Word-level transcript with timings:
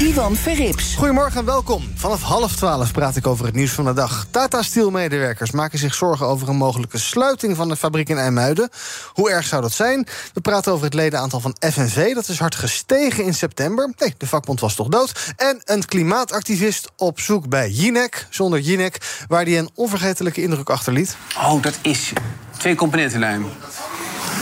Ivan 0.00 0.36
Verrips. 0.36 0.94
Goedemorgen 0.94 1.40
en 1.40 1.46
welkom. 1.46 1.92
Vanaf 1.94 2.22
half 2.22 2.56
twaalf 2.56 2.92
praat 2.92 3.16
ik 3.16 3.26
over 3.26 3.44
het 3.44 3.54
nieuws 3.54 3.70
van 3.70 3.84
de 3.84 3.92
dag. 3.92 4.26
Tata 4.30 4.62
Steel-medewerkers 4.62 5.50
maken 5.50 5.78
zich 5.78 5.94
zorgen 5.94 6.26
over 6.26 6.48
een 6.48 6.56
mogelijke 6.56 6.98
sluiting 6.98 7.56
van 7.56 7.68
de 7.68 7.76
fabriek 7.76 8.08
in 8.08 8.18
IJmuiden. 8.18 8.68
Hoe 9.12 9.30
erg 9.30 9.46
zou 9.46 9.62
dat 9.62 9.72
zijn? 9.72 10.06
We 10.32 10.40
praten 10.40 10.72
over 10.72 10.84
het 10.84 10.94
ledenaantal 10.94 11.40
van 11.40 11.56
FNV. 11.60 12.14
Dat 12.14 12.28
is 12.28 12.38
hard 12.38 12.54
gestegen 12.54 13.24
in 13.24 13.34
september. 13.34 13.92
Nee, 13.96 14.14
de 14.18 14.26
vakbond 14.26 14.60
was 14.60 14.74
toch 14.74 14.88
dood. 14.88 15.32
En 15.36 15.60
een 15.64 15.84
klimaatactivist 15.84 16.90
op 16.96 17.20
zoek 17.20 17.48
bij 17.48 17.70
Jinek, 17.70 18.26
zonder 18.30 18.60
Jinek, 18.60 19.24
waar 19.28 19.44
hij 19.44 19.58
een 19.58 19.70
onvergetelijke 19.74 20.42
indruk 20.42 20.70
achterliet. 20.70 21.16
Oh, 21.38 21.62
dat 21.62 21.78
is 21.82 22.12
twee 22.58 22.74
componentenlijm. 22.74 23.46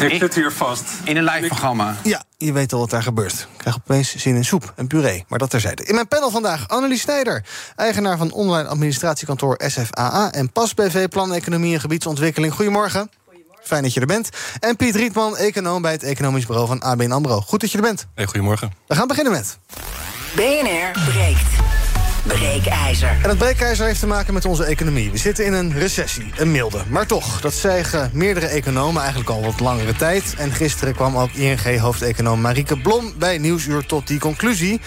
Ik 0.01 0.19
zit 0.19 0.34
hier 0.34 0.53
vast. 0.53 0.84
In 1.05 1.16
een 1.16 1.25
live 1.25 1.47
programma. 1.47 1.97
Ja, 2.03 2.23
je 2.37 2.53
weet 2.53 2.73
al 2.73 2.79
wat 2.79 2.91
daar 2.91 3.03
gebeurt. 3.03 3.33
Ik 3.33 3.59
krijg 3.59 3.77
opeens 3.77 4.17
zin 4.17 4.37
in 4.37 4.45
soep 4.45 4.73
en 4.77 4.87
puree, 4.87 5.25
maar 5.29 5.39
dat 5.39 5.51
terzijde. 5.51 5.84
In 5.84 5.95
mijn 5.95 6.09
panel 6.09 6.30
vandaag 6.30 6.69
Annelies 6.69 7.01
Snijder, 7.01 7.45
eigenaar 7.77 8.17
van 8.19 8.33
online 8.33 8.69
administratiekantoor 8.69 9.61
SFAA... 9.67 10.33
en 10.33 10.53
PAS 10.53 10.75
BV, 10.75 11.09
Plan 11.09 11.33
Economie 11.33 11.75
en 11.75 11.81
Gebiedsontwikkeling. 11.81 12.53
Goedemorgen. 12.53 13.11
Fijn 13.62 13.83
dat 13.83 13.95
je 13.95 14.01
er 14.01 14.06
bent. 14.06 14.28
En 14.61 14.77
Piet 14.77 14.95
Rietman, 14.95 15.36
econoom 15.36 15.83
bij 15.83 15.92
het 15.92 16.03
Economisch 16.03 16.47
Bureau 16.47 16.69
van 16.69 16.81
ABN 16.81 17.11
AMRO. 17.11 17.41
Goed 17.41 17.61
dat 17.61 17.70
je 17.70 17.77
er 17.77 17.84
bent. 17.84 18.06
Hey, 18.14 18.25
goedemorgen. 18.25 18.73
We 18.86 18.95
gaan 18.95 19.06
beginnen 19.06 19.33
met... 19.33 19.58
BNR 20.34 21.03
breekt. 21.11 21.73
Breekijzer. 22.27 23.17
En 23.22 23.28
het 23.28 23.39
breekijzer 23.39 23.86
heeft 23.86 24.00
te 24.00 24.06
maken 24.06 24.34
met 24.34 24.44
onze 24.44 24.64
economie. 24.64 25.11
We 25.11 25.19
zitten 25.19 25.44
in 25.44 25.53
een 25.53 25.72
recessie, 25.72 26.33
een 26.36 26.50
milde. 26.50 26.83
Maar 26.89 27.06
toch, 27.06 27.41
dat 27.41 27.53
zeggen 27.53 28.11
meerdere 28.12 28.47
economen 28.47 29.00
eigenlijk 29.00 29.30
al 29.30 29.42
wat 29.42 29.61
langere 29.61 29.94
tijd. 29.97 30.34
En 30.39 30.52
gisteren 30.52 30.95
kwam 30.95 31.17
ook 31.17 31.30
ING-hoofdeconoom 31.30 32.41
Marieke 32.41 32.80
Blom 32.80 33.12
bij 33.19 33.39
Nieuwsuur 33.39 33.86
tot 33.86 34.06
die 34.06 34.19
conclusie. 34.19 34.80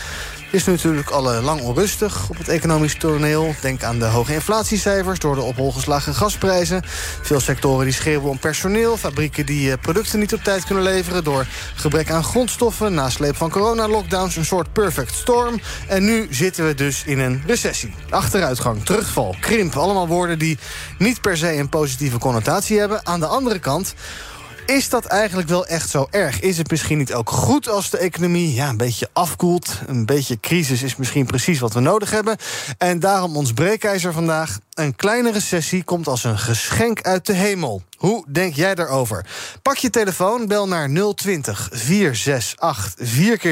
Is 0.57 0.65
natuurlijk 0.65 1.09
al 1.09 1.33
eh, 1.33 1.43
lang 1.43 1.61
onrustig 1.61 2.29
op 2.29 2.37
het 2.37 2.47
economisch 2.47 2.95
toneel. 2.95 3.55
Denk 3.61 3.83
aan 3.83 3.99
de 3.99 4.05
hoge 4.05 4.33
inflatiecijfers 4.33 5.19
door 5.19 5.35
de 5.35 5.41
op 5.41 5.55
hol 5.55 5.71
geslagen 5.71 6.13
gasprijzen. 6.13 6.81
Veel 7.21 7.39
sectoren 7.39 7.85
die 7.85 7.93
schreeuwen 7.93 8.29
om 8.29 8.39
personeel. 8.39 8.97
Fabrieken 8.97 9.45
die 9.45 9.71
eh, 9.71 9.77
producten 9.81 10.19
niet 10.19 10.33
op 10.33 10.43
tijd 10.43 10.63
kunnen 10.63 10.83
leveren... 10.83 11.23
door 11.23 11.45
gebrek 11.75 12.11
aan 12.11 12.23
grondstoffen, 12.23 12.93
nasleep 12.93 13.35
van 13.35 13.49
coronalockdowns... 13.49 14.35
een 14.35 14.45
soort 14.45 14.73
perfect 14.73 15.15
storm. 15.15 15.61
En 15.87 16.05
nu 16.05 16.27
zitten 16.29 16.65
we 16.65 16.73
dus 16.73 17.03
in 17.05 17.19
een 17.19 17.43
recessie. 17.45 17.93
Achteruitgang, 18.09 18.85
terugval, 18.85 19.35
krimp. 19.39 19.75
Allemaal 19.75 20.07
woorden 20.07 20.39
die 20.39 20.57
niet 20.97 21.21
per 21.21 21.37
se 21.37 21.53
een 21.53 21.69
positieve 21.69 22.17
connotatie 22.17 22.79
hebben. 22.79 23.05
Aan 23.05 23.19
de 23.19 23.27
andere 23.27 23.59
kant... 23.59 23.93
Is 24.67 24.89
dat 24.89 25.05
eigenlijk 25.05 25.49
wel 25.49 25.65
echt 25.65 25.89
zo 25.89 26.07
erg? 26.11 26.39
Is 26.39 26.57
het 26.57 26.69
misschien 26.69 26.97
niet 26.97 27.13
ook 27.13 27.29
goed 27.29 27.69
als 27.69 27.89
de 27.89 27.97
economie 27.97 28.53
ja, 28.53 28.69
een 28.69 28.77
beetje 28.77 29.09
afkoelt? 29.13 29.79
Een 29.85 30.05
beetje 30.05 30.39
crisis 30.39 30.83
is 30.83 30.95
misschien 30.95 31.25
precies 31.25 31.59
wat 31.59 31.73
we 31.73 31.79
nodig 31.79 32.11
hebben. 32.11 32.37
En 32.77 32.99
daarom 32.99 33.35
ons 33.35 33.53
breekijzer 33.53 34.13
vandaag. 34.13 34.59
Een 34.77 34.95
kleine 34.95 35.31
recessie 35.31 35.83
komt 35.83 36.07
als 36.07 36.23
een 36.23 36.39
geschenk 36.39 37.01
uit 37.01 37.25
de 37.25 37.33
hemel. 37.33 37.83
Hoe 37.97 38.25
denk 38.27 38.53
jij 38.53 38.75
daarover? 38.75 39.25
Pak 39.61 39.77
je 39.77 39.89
telefoon, 39.89 40.47
bel 40.47 40.67
naar 40.67 40.89
020 41.15 41.69
468 41.71 42.95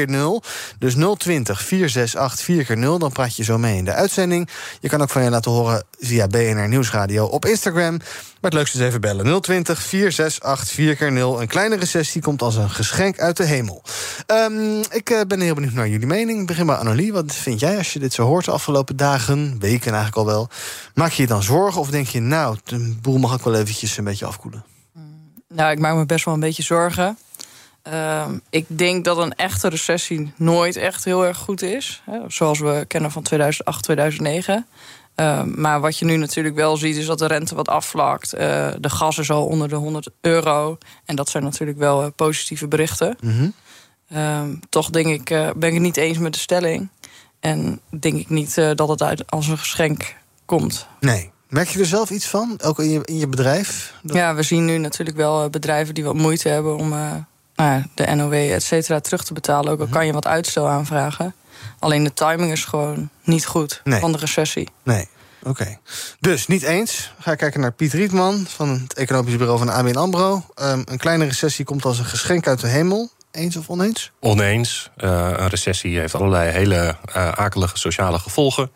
4x0. 0.06 0.48
Dus 0.78 0.94
020 1.16 1.62
468 1.62 2.76
4x0. 2.76 2.98
Dan 2.98 3.12
praat 3.12 3.36
je 3.36 3.44
zo 3.44 3.58
mee 3.58 3.76
in 3.76 3.84
de 3.84 3.92
uitzending. 3.92 4.48
Je 4.80 4.88
kan 4.88 5.02
ook 5.02 5.10
van 5.10 5.22
je 5.22 5.30
laten 5.30 5.50
horen 5.50 5.84
via 5.98 6.26
BNR 6.26 6.68
Nieuwsradio 6.68 7.24
op 7.24 7.44
Instagram. 7.44 7.96
Maar 7.96 8.50
het 8.50 8.54
leukste 8.54 8.78
is 8.78 8.84
even 8.84 9.00
bellen. 9.00 9.40
020 9.40 9.82
468 9.82 10.74
4x0. 10.74 11.40
Een 11.40 11.46
kleine 11.46 11.76
recessie 11.76 12.22
komt 12.22 12.42
als 12.42 12.56
een 12.56 12.70
geschenk 12.70 13.18
uit 13.18 13.36
de 13.36 13.44
hemel. 13.44 13.82
Um, 14.26 14.80
ik 14.90 15.10
uh, 15.10 15.20
ben 15.28 15.40
heel 15.40 15.54
benieuwd 15.54 15.72
naar 15.72 15.88
jullie 15.88 16.06
mening. 16.06 16.40
Ik 16.40 16.46
begin 16.46 16.66
bij 16.66 16.76
Annelie. 16.76 17.12
Wat 17.12 17.34
vind 17.34 17.60
jij 17.60 17.76
als 17.78 17.92
je 17.92 17.98
dit 17.98 18.12
zo 18.12 18.22
hoort 18.22 18.44
de 18.44 18.50
afgelopen 18.50 18.96
dagen, 18.96 19.56
weken 19.58 19.92
eigenlijk 19.92 20.16
al 20.16 20.26
wel? 20.26 20.48
Maak 20.94 21.12
je 21.16 21.26
dan 21.26 21.42
zorgen 21.42 21.80
of 21.80 21.90
denk 21.90 22.06
je, 22.06 22.20
nou, 22.20 22.56
de 22.64 22.96
boel 23.02 23.18
mag 23.18 23.32
ook 23.32 23.44
wel 23.44 23.54
eventjes 23.54 23.96
een 23.96 24.04
beetje 24.04 24.26
afkoelen? 24.26 24.64
Nou, 25.48 25.70
ik 25.70 25.78
maak 25.78 25.94
me 25.94 26.06
best 26.06 26.24
wel 26.24 26.34
een 26.34 26.40
beetje 26.40 26.62
zorgen. 26.62 27.18
Uh, 27.88 28.26
ik 28.50 28.64
denk 28.68 29.04
dat 29.04 29.18
een 29.18 29.34
echte 29.34 29.68
recessie 29.68 30.32
nooit 30.36 30.76
echt 30.76 31.04
heel 31.04 31.26
erg 31.26 31.38
goed 31.38 31.62
is. 31.62 32.02
Hè, 32.04 32.18
zoals 32.28 32.58
we 32.58 32.84
kennen 32.88 33.10
van 33.10 33.22
2008, 33.22 33.82
2009. 33.82 34.66
Uh, 35.16 35.42
maar 35.42 35.80
wat 35.80 35.98
je 35.98 36.04
nu 36.04 36.16
natuurlijk 36.16 36.54
wel 36.54 36.76
ziet, 36.76 36.96
is 36.96 37.06
dat 37.06 37.18
de 37.18 37.26
rente 37.26 37.54
wat 37.54 37.68
afvlakt. 37.68 38.34
Uh, 38.34 38.40
de 38.78 38.90
gas 38.90 39.18
is 39.18 39.30
al 39.30 39.46
onder 39.46 39.68
de 39.68 39.74
100 39.74 40.08
euro. 40.20 40.78
En 41.04 41.16
dat 41.16 41.28
zijn 41.28 41.42
natuurlijk 41.42 41.78
wel 41.78 42.02
uh, 42.02 42.08
positieve 42.16 42.68
berichten. 42.68 43.16
Mm 43.20 43.52
-hmm. 44.08 44.60
toch 44.68 44.90
denk 44.90 45.06
ik, 45.06 45.30
eh, 45.30 45.50
ben 45.56 45.68
ik 45.68 45.74
het 45.74 45.82
niet 45.82 45.96
eens 45.96 46.18
met 46.18 46.32
de 46.32 46.38
stelling. 46.38 46.88
En 47.40 47.80
denk 48.00 48.14
ik 48.14 48.28
niet 48.28 48.58
eh, 48.58 48.70
dat 48.74 48.88
het 48.88 49.02
uit 49.02 49.30
als 49.30 49.48
een 49.48 49.58
geschenk 49.58 50.14
komt. 50.46 50.86
Nee. 51.00 51.30
Merk 51.48 51.68
je 51.68 51.78
er 51.78 51.86
zelf 51.86 52.10
iets 52.10 52.26
van, 52.26 52.58
ook 52.62 52.78
in 52.78 52.90
je, 52.90 53.00
in 53.04 53.18
je 53.18 53.26
bedrijf? 53.26 53.94
Dat... 54.02 54.16
Ja, 54.16 54.34
we 54.34 54.42
zien 54.42 54.64
nu 54.64 54.78
natuurlijk 54.78 55.16
wel 55.16 55.44
uh, 55.44 55.50
bedrijven 55.50 55.94
die 55.94 56.04
wat 56.04 56.14
moeite 56.14 56.48
hebben 56.48 56.76
om 56.76 56.92
uh, 56.92 57.12
nou, 57.56 57.84
de 57.94 58.14
NOW 58.14 58.32
et 58.32 58.62
cetera 58.62 59.00
terug 59.00 59.24
te 59.24 59.32
betalen. 59.32 59.72
Ook 59.72 59.80
al 59.80 59.86
kan 59.86 60.06
je 60.06 60.12
wat 60.12 60.26
uitstel 60.26 60.68
aanvragen. 60.68 61.34
Alleen 61.78 62.04
de 62.04 62.12
timing 62.12 62.52
is 62.52 62.64
gewoon 62.64 63.08
niet 63.24 63.46
goed 63.46 63.80
nee. 63.84 64.00
van 64.00 64.12
de 64.12 64.18
recessie. 64.18 64.68
Nee. 64.82 65.08
Oké. 65.40 65.50
Okay. 65.50 65.78
Dus 66.20 66.46
niet 66.46 66.62
eens. 66.62 67.12
Ga 67.18 67.32
ik 67.32 67.38
kijken 67.38 67.60
naar 67.60 67.72
Piet 67.72 67.92
Rietman 67.92 68.46
van 68.48 68.68
het 68.68 68.94
Economisch 68.94 69.36
Bureau 69.36 69.58
van 69.58 69.66
de 69.66 69.72
ABN 69.72 69.96
AMRO. 69.96 70.44
Um, 70.62 70.82
een 70.84 70.98
kleine 70.98 71.24
recessie 71.24 71.64
komt 71.64 71.84
als 71.84 71.98
een 71.98 72.04
geschenk 72.04 72.46
uit 72.46 72.60
de 72.60 72.68
hemel. 72.68 73.10
Eens 73.30 73.56
of 73.56 73.68
oneens? 73.68 74.12
Oneens. 74.20 74.90
Uh, 74.96 75.30
een 75.36 75.48
recessie 75.48 75.98
heeft 75.98 76.14
allerlei 76.14 76.50
hele 76.50 76.96
uh, 77.08 77.28
akelige 77.28 77.78
sociale 77.78 78.18
gevolgen. 78.18 78.70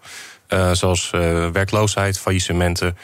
Uh, 0.53 0.73
zoals 0.73 1.13
uh, 1.15 1.49
werkloosheid, 1.53 2.19
faillissementen. 2.19 2.97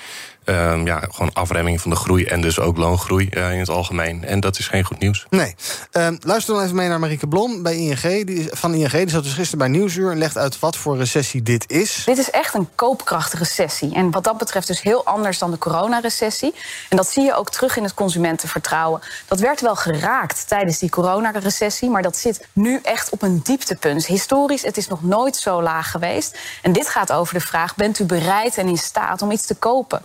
Uh, 0.47 0.85
ja, 0.85 1.01
gewoon 1.11 1.33
afremming 1.33 1.81
van 1.81 1.91
de 1.91 1.97
groei 1.97 2.25
en 2.25 2.41
dus 2.41 2.61
ook 2.61 2.77
loongroei 2.77 3.29
uh, 3.31 3.53
in 3.53 3.59
het 3.59 3.69
algemeen. 3.69 4.25
En 4.25 4.41
dat 4.41 4.59
is 4.59 4.69
geen 4.69 4.85
goed 4.85 4.99
nieuws. 4.99 5.27
Nee. 5.31 5.55
Uh, 5.93 6.09
luister 6.21 6.55
dan 6.55 6.63
even 6.63 6.77
mee 6.77 6.89
naar 6.89 6.99
Marieke 6.99 7.27
Blom 7.27 7.63
bij 7.63 7.77
ING, 7.77 8.27
die, 8.27 8.49
van 8.53 8.75
ING. 8.75 8.91
Die 8.91 9.11
zat 9.11 9.23
dus 9.23 9.33
gisteren 9.33 9.59
bij 9.59 9.69
Nieuwsuur 9.69 10.11
en 10.11 10.19
legt 10.19 10.37
uit 10.37 10.59
wat 10.59 10.77
voor 10.77 10.97
recessie 10.97 11.43
dit 11.43 11.71
is. 11.71 12.03
Dit 12.05 12.19
is 12.19 12.31
echt 12.31 12.55
een 12.55 12.69
koopkrachtrecessie. 12.75 13.95
En 13.95 14.11
wat 14.11 14.25
dat 14.25 14.39
betreft 14.39 14.67
dus 14.67 14.83
heel 14.83 15.05
anders 15.05 15.39
dan 15.39 15.51
de 15.51 15.59
coronarecessie. 15.59 16.55
En 16.89 16.97
dat 16.97 17.09
zie 17.09 17.25
je 17.25 17.35
ook 17.35 17.51
terug 17.51 17.77
in 17.77 17.83
het 17.83 17.95
consumentenvertrouwen. 17.95 19.01
Dat 19.27 19.41
werd 19.41 19.61
wel 19.61 19.77
geraakt 19.77 20.49
tijdens 20.49 20.79
die 20.79 20.91
coronarecessie, 20.91 21.91
maar 21.91 22.03
dat 22.03 22.17
zit 22.17 22.47
nu 22.53 22.81
echt 22.83 23.11
op 23.11 23.23
een 23.23 23.41
dieptepunt. 23.43 24.07
Historisch, 24.07 24.63
het 24.63 24.77
is 24.77 24.89
nog 24.89 25.03
nooit 25.03 25.37
zo 25.37 25.63
laag 25.63 25.91
geweest. 25.91 26.39
En 26.63 26.73
dit 26.73 26.89
gaat 26.89 27.13
over 27.13 27.35
de 27.35 27.41
vraag, 27.41 27.75
bent 27.75 27.99
u 27.99 28.05
bereid 28.05 28.59
en 28.59 28.69
in 28.69 28.77
staat 28.77 29.23
om 29.23 29.31
iets 29.31 29.47
te 29.47 29.55
kopen? 29.55 30.03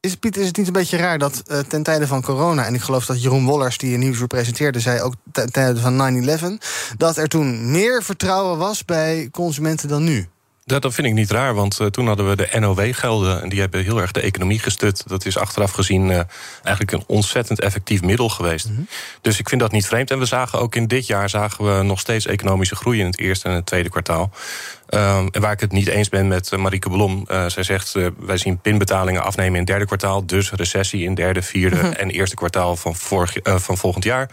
Is, 0.00 0.14
Piet, 0.14 0.36
is 0.36 0.46
het 0.46 0.56
niet 0.56 0.66
een 0.66 0.72
beetje 0.72 0.96
raar 0.96 1.18
dat 1.18 1.42
uh, 1.46 1.58
ten 1.58 1.82
tijde 1.82 2.06
van 2.06 2.22
corona... 2.22 2.66
en 2.66 2.74
ik 2.74 2.80
geloof 2.80 3.06
dat 3.06 3.22
Jeroen 3.22 3.44
Wollers, 3.44 3.78
die 3.78 3.94
een 3.94 4.00
nieuwsuur 4.00 4.26
presenteerde... 4.26 4.80
zei 4.80 5.00
ook 5.00 5.14
ten 5.32 5.52
tijde 5.52 5.80
van 5.80 6.58
9-11... 6.62 6.96
dat 6.96 7.16
er 7.16 7.28
toen 7.28 7.70
meer 7.70 8.02
vertrouwen 8.02 8.58
was 8.58 8.84
bij 8.84 9.28
consumenten 9.32 9.88
dan 9.88 10.04
nu? 10.04 10.28
Dat, 10.68 10.82
dat 10.82 10.94
vind 10.94 11.06
ik 11.06 11.12
niet 11.12 11.30
raar, 11.30 11.54
want 11.54 11.80
uh, 11.80 11.86
toen 11.86 12.06
hadden 12.06 12.28
we 12.28 12.36
de 12.36 12.58
NOW-gelden... 12.60 13.42
en 13.42 13.48
die 13.48 13.60
hebben 13.60 13.82
heel 13.82 14.00
erg 14.00 14.12
de 14.12 14.20
economie 14.20 14.58
gestut. 14.58 15.02
Dat 15.06 15.24
is 15.24 15.36
achteraf 15.36 15.70
gezien 15.70 16.08
uh, 16.08 16.20
eigenlijk 16.62 16.92
een 16.92 17.04
ontzettend 17.06 17.60
effectief 17.60 18.02
middel 18.02 18.28
geweest. 18.28 18.68
Mm 18.68 18.74
-hmm. 18.74 18.88
Dus 19.20 19.38
ik 19.38 19.48
vind 19.48 19.60
dat 19.60 19.72
niet 19.72 19.86
vreemd. 19.86 20.10
En 20.10 20.18
we 20.18 20.24
zagen 20.24 20.60
ook 20.60 20.74
in 20.74 20.86
dit 20.86 21.06
jaar 21.06 21.28
zagen 21.28 21.76
we 21.76 21.82
nog 21.82 22.00
steeds 22.00 22.26
economische 22.26 22.76
groei... 22.76 23.00
in 23.00 23.06
het 23.06 23.18
eerste 23.18 23.48
en 23.48 23.54
het 23.54 23.66
tweede 23.66 23.88
kwartaal. 23.88 24.30
Um, 24.90 25.28
en 25.30 25.40
waar 25.40 25.52
ik 25.52 25.60
het 25.60 25.72
niet 25.72 25.88
eens 25.88 26.08
ben 26.08 26.28
met 26.28 26.52
uh, 26.52 26.58
Marieke 26.58 26.90
Blom. 26.90 27.24
Uh, 27.30 27.46
zij 27.46 27.62
zegt, 27.62 27.94
uh, 27.94 28.06
wij 28.18 28.36
zien 28.36 28.60
pinbetalingen 28.60 29.22
afnemen 29.22 29.52
in 29.52 29.58
het 29.58 29.66
derde 29.66 29.86
kwartaal... 29.86 30.26
dus 30.26 30.50
recessie 30.50 31.04
in 31.04 31.14
derde, 31.14 31.42
vierde 31.42 31.76
mm 31.76 31.82
-hmm. 31.82 31.92
en 31.92 32.10
eerste 32.10 32.36
kwartaal 32.36 32.76
van, 32.76 32.96
vorig, 32.96 33.32
van 33.42 33.76
volgend 33.76 34.04
jaar... 34.04 34.30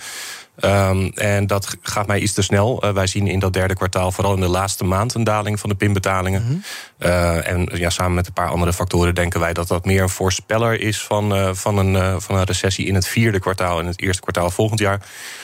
Um, 0.59 1.11
en 1.15 1.47
dat 1.47 1.77
gaat 1.81 2.07
mij 2.07 2.19
iets 2.19 2.33
te 2.33 2.41
snel. 2.41 2.85
Uh, 2.85 2.91
wij 2.91 3.07
zien 3.07 3.27
in 3.27 3.39
dat 3.39 3.53
derde 3.53 3.75
kwartaal 3.75 4.11
vooral 4.11 4.33
in 4.33 4.39
de 4.39 4.47
laatste 4.47 4.83
maand 4.83 5.13
een 5.13 5.23
daling 5.23 5.59
van 5.59 5.69
de 5.69 5.75
pinbetalingen. 5.75 6.41
Mm 6.41 6.47
-hmm. 6.47 6.63
uh, 6.99 7.47
en 7.47 7.69
ja, 7.73 7.89
samen 7.89 8.13
met 8.13 8.27
een 8.27 8.33
paar 8.33 8.49
andere 8.49 8.73
factoren 8.73 9.15
denken 9.15 9.39
wij 9.39 9.53
dat 9.53 9.67
dat 9.67 9.85
meer 9.85 10.01
een 10.01 10.09
voorspeller 10.09 10.79
is 10.79 11.03
van, 11.03 11.37
uh, 11.37 11.49
van, 11.53 11.77
een, 11.77 12.21
van 12.21 12.35
een 12.35 12.43
recessie 12.43 12.85
in 12.85 12.95
het 12.95 13.07
vierde 13.07 13.39
kwartaal 13.39 13.79
en 13.79 13.85
het 13.85 14.01
eerste 14.01 14.21
kwartaal 14.21 14.49
volgend 14.49 14.79
jaar. 14.79 14.99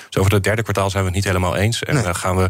Dus 0.10 0.18
over 0.18 0.34
het 0.34 0.44
derde 0.44 0.63
kwartaal 0.63 0.90
zijn 0.90 1.04
we 1.04 1.08
het 1.08 1.18
niet 1.18 1.28
helemaal 1.28 1.56
eens. 1.56 1.84
En 1.84 1.96
nee. 1.96 2.13
gaan 2.13 2.38
we. 2.38 2.50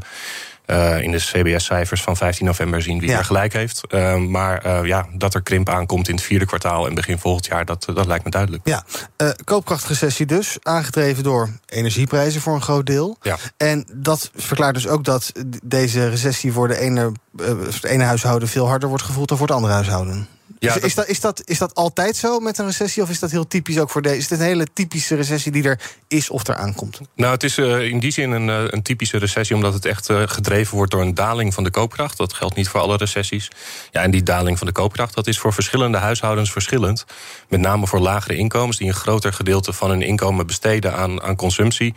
Eh, 0.71 1.01
in 1.01 1.11
de 1.11 1.17
CBS-cijfers 1.17 2.01
van 2.01 2.17
15 2.17 2.45
november 2.45 2.81
zien 2.81 2.99
wie 2.99 3.09
Ja. 3.09 3.17
er 3.17 3.25
gelijk 3.25 3.53
heeft. 3.53 3.81
Eh, 3.87 4.15
maar 4.15 4.57
eh, 4.57 4.85
ja, 4.85 5.05
dat 5.13 5.33
er 5.33 5.41
krimp 5.41 5.69
aankomt 5.69 6.07
in 6.07 6.15
het 6.15 6.23
vierde 6.23 6.45
kwartaal 6.45 6.87
en 6.87 6.93
begin 6.93 7.19
volgend 7.19 7.45
jaar, 7.45 7.65
dat, 7.65 7.85
dat 7.93 8.05
lijkt 8.05 8.23
me 8.23 8.29
duidelijk. 8.29 8.67
Ja, 8.67 8.83
eh, 9.17 9.29
koopkrachtrecessie 9.43 10.25
dus, 10.25 10.57
aangedreven 10.63 11.23
door 11.23 11.49
energieprijzen 11.65 12.41
voor 12.41 12.53
een 12.53 12.61
groot 12.61 12.85
deel. 12.85 13.17
Ja. 13.21 13.37
En 13.57 13.85
dat 13.93 14.31
verklaart 14.35 14.73
dus 14.75 14.87
ook 14.87 15.03
dat 15.03 15.31
deze 15.63 16.09
recessie 16.09 16.51
voor 16.51 16.67
de 16.67 16.77
ene, 16.79 17.11
eh, 17.39 17.45
voor 17.47 17.65
het 17.65 17.83
ene 17.83 18.03
huishouden 18.03 18.47
veel 18.47 18.67
harder 18.67 18.89
wordt 18.89 19.03
gevoeld 19.03 19.27
dan 19.27 19.37
voor 19.37 19.47
het 19.47 19.55
andere 19.55 19.73
huishouden. 19.73 20.27
Ja, 20.59 20.67
is, 20.67 20.73
dat- 20.73 20.83
is, 20.83 20.93
dat, 20.95 21.07
is, 21.07 21.19
dat, 21.19 21.41
is 21.45 21.57
dat 21.57 21.75
altijd 21.75 22.15
zo 22.15 22.39
met 22.39 22.57
een 22.57 22.65
recessie? 22.65 23.03
Of 23.03 23.09
is 23.09 23.19
dat 23.19 23.31
heel 23.31 23.47
typisch 23.47 23.79
ook 23.79 23.89
voor 23.89 24.01
deze? 24.01 24.17
Is 24.17 24.27
dit 24.27 24.39
een 24.39 24.45
hele 24.45 24.67
typische 24.73 25.15
recessie 25.15 25.51
die 25.51 25.63
er 25.63 25.79
is 26.07 26.29
of 26.29 26.47
er 26.47 26.55
aankomt? 26.55 26.99
Nou, 27.15 27.33
het 27.33 27.43
is 27.43 27.57
eh, 27.57 27.81
in 27.81 27.99
die 27.99 28.11
zin 28.11 28.31
een, 28.31 28.49
eh, 28.49 28.63
een 28.67 28.81
typische 28.81 29.17
recessie, 29.17 29.55
omdat 29.55 29.73
het 29.73 29.85
echt 29.85 30.09
eh, 30.09 30.21
gedreven 30.25 30.75
wordt 30.75 30.91
door 30.91 31.01
een 31.01 31.13
daling 31.15 31.53
van 31.53 31.63
de 31.63 31.69
koopkracht. 31.69 32.17
Dat 32.17 32.33
geldt 32.33 32.55
niet 32.55 32.67
voor 32.67 32.79
alle 32.79 32.97
recessies. 32.97 33.47
Ja, 33.91 34.01
en 34.01 34.11
die 34.11 34.23
daling 34.23 34.57
van 34.57 34.67
de 34.67 34.73
koopkracht, 34.73 35.13
dat 35.13 35.27
is 35.27 35.39
voor 35.39 35.53
verschillende 35.53 35.97
huishoudens 35.97 36.51
verschillend. 36.51 37.05
Met 37.49 37.59
name 37.59 37.87
voor 37.87 37.99
lagere 37.99 38.35
inkomens, 38.35 38.77
die 38.77 38.87
een 38.87 38.93
groter 38.93 39.33
gedeelte 39.33 39.73
van 39.73 39.89
hun 39.89 40.01
inkomen 40.01 40.47
besteden 40.47 40.93
aan, 40.95 41.21
aan 41.21 41.35
consumptie, 41.35 41.93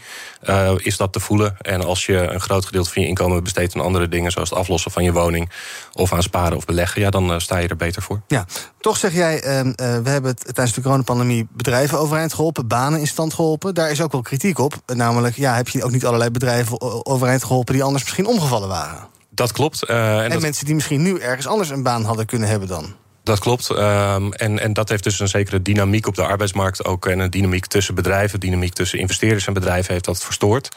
is 0.77 0.97
dat 0.97 1.13
te 1.13 1.21
voelen. 1.21 1.57
En 1.61 1.85
als 1.85 2.07
je 2.07 2.17
een 2.17 2.41
groot 2.41 2.65
gedeelte 2.65 2.91
van 2.91 3.03
je 3.03 3.09
inkomen 3.09 3.43
besteedt 3.43 3.75
aan 3.75 3.81
andere 3.81 4.09
dingen, 4.09 4.31
zoals 4.33 4.51
het 4.51 4.59
aflossen 4.59 4.91
van 4.91 5.05
je 5.05 5.13
woning 5.13 5.51
of 5.93 6.13
aan 6.13 6.23
sparen 6.23 6.57
of 6.57 6.65
beleggen, 6.65 7.01
ja, 7.01 7.11
dan 7.11 7.41
sta 7.41 7.59
je 7.59 7.69
er 7.69 7.77
beter 7.77 8.03
voor. 8.03 8.23
Ja, 8.29 8.44
toch 8.81 8.97
zeg 8.97 9.13
jij, 9.15 9.43
ehm, 9.43 9.69
eh, 9.71 9.99
we 9.99 10.11
hebben 10.11 10.37
tijdens 10.37 10.73
de 10.73 10.81
coronapandemie 10.83 11.47
bedrijven 11.51 11.99
overeind 11.99 12.35
geholpen, 12.35 12.67
banen 12.69 13.01
in 13.01 13.07
stand 13.07 13.35
geholpen. 13.35 13.75
Daar 13.75 13.91
is 13.91 14.01
ook 14.01 14.13
wel 14.13 14.23
kritiek 14.23 14.59
op. 14.59 14.75
Namelijk, 14.95 15.37
ja, 15.37 15.55
heb 15.55 15.69
je 15.69 15.85
ook 15.85 15.91
niet 15.91 16.07
allerlei 16.07 16.31
bedrijven 16.31 17.07
overeind 17.07 17.45
geholpen 17.45 17.75
die 17.75 17.83
anders 17.83 18.03
misschien 18.03 18.27
omgevallen 18.27 18.69
waren? 18.69 19.07
Dat 19.31 19.53
klopt. 19.53 19.83
eh, 19.85 20.25
En, 20.25 20.31
dat- 20.31 20.41
mensen 20.41 20.65
die 20.65 20.75
misschien 20.75 21.03
nu 21.03 21.19
ergens 21.19 21.47
anders 21.47 21.69
een 21.71 21.83
baan 21.83 22.05
hadden 22.05 22.27
kunnen 22.27 22.49
hebben 22.49 22.69
dan. 22.69 22.95
Dat 23.23 23.39
klopt. 23.39 23.71
ehm, 23.71 24.31
en, 24.33 24.59
en 24.59 24.73
dat 24.73 24.89
heeft 24.89 25.05
dus 25.05 25.21
een 25.21 25.29
zekere 25.29 25.63
dynamiek 25.63 26.07
op 26.07 26.15
de 26.15 26.25
arbeidsmarkt 26.27 26.85
ook. 26.85 27.07
En 27.07 27.19
een 27.19 27.31
dynamiek 27.31 27.67
tussen 27.67 27.95
bedrijven, 27.95 28.41
dynamiek 28.41 28.73
tussen 28.73 28.99
investeerders 28.99 29.47
en 29.47 29.53
bedrijven 29.53 29.93
heeft 29.93 30.05
dat 30.05 30.25
verstoord. 30.25 30.69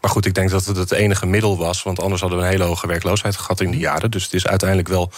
Maar 0.00 0.10
goed, 0.10 0.26
ik 0.26 0.34
denk 0.34 0.50
dat 0.50 0.64
het 0.64 0.76
het 0.76 0.92
enige 0.92 1.26
middel 1.26 1.56
was. 1.58 1.82
Want 1.82 2.00
anders 2.00 2.20
hadden 2.20 2.38
we 2.38 2.44
een 2.44 2.50
hele 2.50 2.64
hoge 2.64 2.86
werkloosheid 2.86 3.36
gehad 3.36 3.60
in 3.60 3.70
die 3.70 3.80
jaren. 3.80 4.10
Dus 4.10 4.22
het 4.24 4.32
is 4.34 4.46
uiteindelijk 4.46 4.88
wel, 4.88 5.10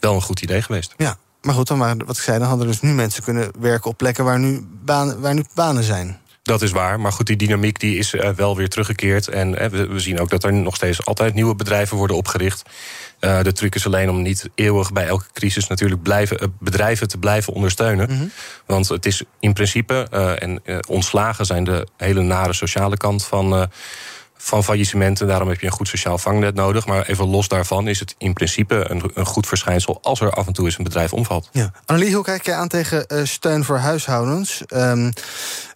wel 0.00 0.14
een 0.14 0.22
goed 0.22 0.40
idee 0.40 0.62
geweest. 0.62 0.94
Ja, 0.96 1.16
maar 1.42 1.54
goed, 1.54 1.68
dan 1.68 1.78
waren, 1.78 2.06
wat 2.06 2.16
ik 2.16 2.22
zei, 2.22 2.38
dan 2.38 2.48
hadden 2.48 2.66
dus 2.66 2.80
nu 2.80 2.92
mensen 2.92 3.22
kunnen 3.22 3.50
werken 3.58 3.90
op 3.90 3.96
plekken 3.96 4.24
waar 4.24 4.38
nu 4.38 4.66
banen, 4.84 5.20
waar 5.20 5.34
nu 5.34 5.44
banen 5.54 5.82
zijn. 5.82 6.18
Dat 6.48 6.62
is 6.62 6.70
waar. 6.70 7.00
Maar 7.00 7.12
goed, 7.12 7.26
die 7.26 7.36
dynamiek 7.36 7.80
die 7.80 7.98
is 7.98 8.14
eh, 8.14 8.30
wel 8.30 8.56
weer 8.56 8.68
teruggekeerd. 8.68 9.28
En 9.28 9.58
eh, 9.58 9.68
we, 9.68 10.00
zien 10.00 10.20
ook 10.20 10.30
dat 10.30 10.44
er 10.44 10.52
nog 10.52 10.76
steeds 10.76 11.04
altijd 11.04 11.34
nieuwe 11.34 11.54
bedrijven 11.54 11.96
worden 11.96 12.16
opgericht. 12.16 12.62
Eh, 13.18 13.42
de 13.42 13.52
truc 13.52 13.74
is 13.74 13.86
alleen 13.86 14.10
om 14.10 14.22
niet 14.22 14.48
eeuwig 14.54 14.92
bij 14.92 15.06
elke 15.06 15.24
crisis 15.32 15.66
natuurlijk 15.66 16.02
blijven, 16.02 16.56
bedrijven 16.58 17.08
te 17.08 17.18
blijven 17.18 17.52
ondersteunen. 17.52 18.32
Want 18.66 18.88
het 18.88 19.06
is 19.06 19.22
in 19.40 19.52
principe, 19.52 19.94
en 20.38 20.62
ontslagen 20.88 21.46
zijn 21.46 21.64
de 21.64 21.86
hele 21.96 22.22
nare 22.22 22.52
sociale 22.52 22.96
kant 22.96 23.24
van, 23.24 23.68
van 24.38 24.64
faillissementen. 24.64 25.26
Daarom 25.26 25.48
heb 25.48 25.60
je 25.60 25.66
een 25.66 25.72
goed 25.72 25.88
sociaal 25.88 26.18
vangnet 26.18 26.54
nodig. 26.54 26.86
Maar 26.86 27.06
even 27.06 27.26
los 27.26 27.48
daarvan 27.48 27.88
is 27.88 28.00
het 28.00 28.14
in 28.18 28.32
principe 28.32 28.90
een, 28.90 29.10
een 29.14 29.26
goed 29.26 29.46
verschijnsel 29.46 29.98
als 30.02 30.20
er 30.20 30.30
af 30.30 30.46
en 30.46 30.52
toe 30.52 30.64
eens 30.64 30.78
een 30.78 30.84
bedrijf 30.84 31.12
omvalt. 31.12 31.48
Ja. 31.52 31.72
Annelie, 31.84 32.14
hoe 32.14 32.24
kijk 32.24 32.44
jij 32.44 32.54
aan 32.54 32.68
tegen 32.68 33.06
eh, 33.06 33.24
steun 33.24 33.64
voor 33.64 33.78
huishoudens? 33.78 34.62
Ehm, 34.66 35.10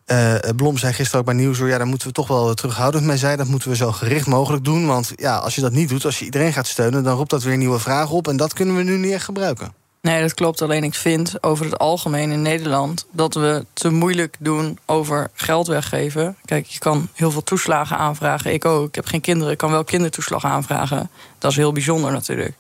eh, 0.05 0.35
Blom 0.57 0.79
zei 0.79 0.93
gisteren 0.93 1.21
ook 1.21 1.27
bij 1.27 1.35
Nieuwsuur... 1.35 1.69
ja, 1.69 1.79
daar 1.79 1.87
moeten 1.87 2.09
we 2.09 2.15
toch 2.15 2.29
wel 2.29 2.55
terughoudend 2.55 3.05
mee 3.05 3.17
zijn. 3.17 3.39
Dat 3.39 3.47
moeten 3.47 3.69
we 3.69 3.77
zo 3.77 3.93
gericht 3.93 4.27
mogelijk 4.27 4.65
doen. 4.65 4.87
Want 4.87 5.13
ja, 5.17 5.37
als 5.37 5.55
je 5.55 5.61
dat 5.61 5.73
niet 5.73 5.89
doet, 5.89 6.05
als 6.05 6.19
je 6.19 6.25
iedereen 6.25 6.53
gaat 6.53 6.67
steunen... 6.67 7.05
dan 7.05 7.17
roept 7.17 7.31
dat 7.31 7.43
weer 7.43 7.57
nieuwe 7.57 7.79
vragen 7.79 8.15
op. 8.15 8.29
En 8.29 8.37
dat 8.37 8.53
kunnen 8.53 8.77
we 8.77 8.83
nu 8.83 8.97
niet 8.97 9.13
echt 9.13 9.25
gebruiken. 9.25 9.82
Nee, 10.03 10.21
dat 10.21 10.35
klopt. 10.35 10.63
Alleen 10.63 10.85
ik 10.85 10.95
vind 10.95 11.43
over 11.43 11.65
het 11.65 11.79
algemeen 11.79 12.31
in 12.31 12.43
Nederland 12.43 13.07
dat 13.13 13.35
we 13.35 13.67
te 13.73 13.91
moeilijk 13.91 14.37
doen 14.39 14.79
over 14.87 15.31
geld 15.35 15.67
weggeven. 15.67 16.37
Kijk, 16.45 16.67
je 16.67 16.79
kan 16.79 17.09
heel 17.13 17.31
veel 17.31 17.43
toeslagen 17.43 17.97
aanvragen. 17.97 18.53
Ik 18.53 18.65
ook. 18.65 18.89
Ik 18.89 18.95
heb 18.95 19.07
geen 19.07 19.21
kinderen. 19.21 19.53
Ik 19.53 19.59
kan 19.59 19.71
wel 19.71 19.85
kindertoeslag 19.85 20.45
aanvragen. 20.45 21.11
Dat 21.39 21.51
is 21.51 21.57
heel 21.57 21.73
bijzonder 21.73 22.13
natuurlijk. 22.13 22.57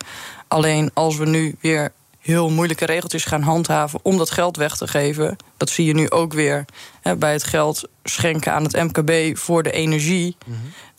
Alleen 0.49 0.91
als 0.94 1.17
we 1.17 1.27
nu 1.27 1.56
weer 1.61 1.93
heel 2.21 2.50
moeilijke 2.50 2.85
regeltjes 2.85 3.25
gaan 3.25 3.43
handhaven 3.43 4.00
om 4.03 4.19
dat 4.19 4.31
geld 4.31 4.56
weg 4.56 4.77
te 4.77 4.89
geven. 4.89 5.37
Dat 5.56 5.71
zie 5.71 5.87
je 5.87 5.94
nu 5.94 6.11
ook 6.11 6.33
weer 6.33 6.65
hè, 7.00 7.17
bij 7.17 7.33
het 7.33 7.44
geld 7.44 7.89
schenken 8.05 8.53
aan 8.53 8.65
het 8.65 8.73
MKB 8.73 9.39
voor 9.39 9.62
de 9.62 9.73
energie. 9.73 10.37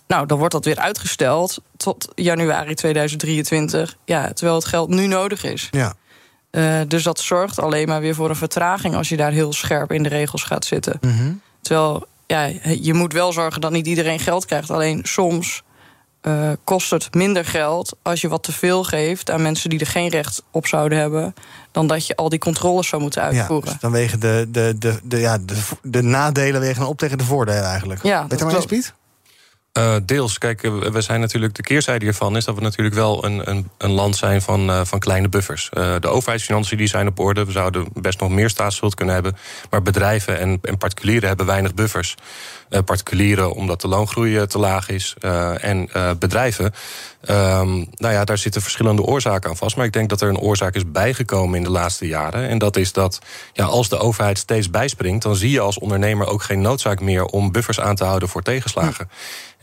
Nou, 0.07 0.25
dan 0.25 0.37
wordt 0.37 0.53
dat 0.53 0.65
weer 0.65 0.77
uitgesteld 0.79 1.61
tot 1.77 2.07
januari 2.15 2.73
2023. 2.73 3.95
Ja, 4.05 4.33
terwijl 4.33 4.57
het 4.57 4.65
geld 4.65 4.89
nu 4.89 5.07
nodig 5.07 5.43
is. 5.43 5.67
Ja. 5.71 5.95
Uh, 6.57 6.79
dus 6.87 7.03
dat 7.03 7.19
zorgt 7.19 7.59
alleen 7.59 7.87
maar 7.87 8.01
weer 8.01 8.15
voor 8.15 8.29
een 8.29 8.35
vertraging 8.35 8.95
als 8.95 9.09
je 9.09 9.17
daar 9.17 9.31
heel 9.31 9.53
scherp 9.53 9.91
in 9.91 10.03
de 10.03 10.09
regels 10.09 10.43
gaat 10.43 10.65
zitten. 10.65 10.97
Mhm. 11.01 11.31
Terwijl 11.61 12.05
ja, 12.27 12.49
je 12.81 12.93
moet 12.93 13.13
wel 13.13 13.33
zorgen 13.33 13.61
dat 13.61 13.71
niet 13.71 13.87
iedereen 13.87 14.19
geld 14.19 14.45
krijgt. 14.45 14.69
Alleen 14.69 14.99
soms 15.03 15.63
uh, 16.21 16.51
kost 16.63 16.89
het 16.89 17.13
minder 17.13 17.45
geld 17.45 17.95
als 18.01 18.21
je 18.21 18.27
wat 18.27 18.43
te 18.43 18.51
veel 18.51 18.83
geeft 18.83 19.31
aan 19.31 19.41
mensen 19.41 19.69
die 19.69 19.79
er 19.79 19.87
geen 19.87 20.09
recht 20.09 20.43
op 20.51 20.67
zouden 20.67 20.97
hebben. 20.97 21.33
Dan 21.71 21.87
dat 21.87 22.07
je 22.07 22.15
al 22.15 22.29
die 22.29 22.39
controles 22.39 22.87
zou 22.87 23.01
moeten 23.01 23.21
uitvoeren. 23.21 23.65
Ja, 23.65 23.71
dus 23.71 23.81
dan 23.81 23.91
wegen 23.91 24.19
de, 24.19 24.47
de, 24.51 24.75
de, 24.79 24.99
de, 25.03 25.19
ja, 25.19 25.37
de, 25.37 25.55
de 25.81 26.01
nadelen 26.01 26.61
wegen 26.61 26.87
op 26.87 26.97
tegen 26.97 27.17
de 27.17 27.23
voordelen 27.23 27.63
eigenlijk. 27.63 28.03
Ja, 28.03 28.21
Weet 28.21 28.29
dat 28.29 28.39
je 28.39 28.45
maar 28.45 28.55
eens. 28.55 28.65
Piet? 28.65 28.93
Uh, 29.79 29.95
deels. 30.03 30.37
Kijk, 30.37 30.63
uh, 30.63 30.81
we 30.81 31.01
zijn 31.01 31.19
natuurlijk. 31.19 31.55
De 31.55 31.61
keerzijde 31.61 32.05
hiervan 32.05 32.35
is 32.35 32.45
dat 32.45 32.55
we 32.55 32.61
natuurlijk 32.61 32.95
wel 32.95 33.25
een, 33.25 33.49
een, 33.49 33.69
een 33.77 33.91
land 33.91 34.15
zijn 34.15 34.41
van, 34.41 34.69
uh, 34.69 34.81
van 34.83 34.99
kleine 34.99 35.29
buffers. 35.29 35.69
de 35.99 36.07
overheidsfinanciën 36.07 36.77
die 36.77 36.87
zijn 36.87 37.07
op 37.07 37.19
orde. 37.19 37.45
We 37.45 37.51
zouden 37.51 37.87
best 37.93 38.19
nog 38.19 38.29
meer 38.29 38.49
staatsschuld 38.49 38.95
kunnen 38.95 39.13
hebben. 39.13 39.37
Maar 39.69 39.81
bedrijven 39.81 40.39
en, 40.39 40.59
en 40.61 40.77
particulieren 40.77 41.27
hebben 41.27 41.45
weinig 41.45 41.73
buffers. 41.73 42.15
particulieren 42.85 43.53
omdat 43.53 43.81
de 43.81 43.87
loongroei 43.87 44.47
te 44.47 44.57
laag 44.57 44.89
is. 44.89 45.15
en 45.59 45.89
bedrijven. 46.19 46.73
Um, 47.29 47.87
nou 47.95 48.13
ja, 48.13 48.23
daar 48.23 48.37
zitten 48.37 48.61
verschillende 48.61 49.01
oorzaken 49.01 49.49
aan 49.49 49.57
vast. 49.57 49.75
Maar 49.75 49.85
ik 49.85 49.93
denk 49.93 50.09
dat 50.09 50.21
er 50.21 50.29
een 50.29 50.37
oorzaak 50.37 50.75
is 50.75 50.91
bijgekomen 50.91 51.57
in 51.57 51.63
de 51.63 51.69
laatste 51.69 52.07
jaren. 52.07 52.49
En 52.49 52.57
dat 52.57 52.75
is 52.75 52.93
dat 52.93 53.19
ja, 53.53 53.65
als 53.65 53.89
de 53.89 53.97
overheid 53.97 54.37
steeds 54.37 54.69
bijspringt, 54.69 55.23
dan 55.23 55.35
zie 55.35 55.51
je 55.51 55.59
als 55.59 55.79
ondernemer 55.79 56.27
ook 56.27 56.43
geen 56.43 56.61
noodzaak 56.61 56.99
meer 56.99 57.25
om 57.25 57.51
buffers 57.51 57.79
aan 57.79 57.95
te 57.95 58.03
houden 58.03 58.29
voor 58.29 58.41
tegenslagen. 58.41 59.09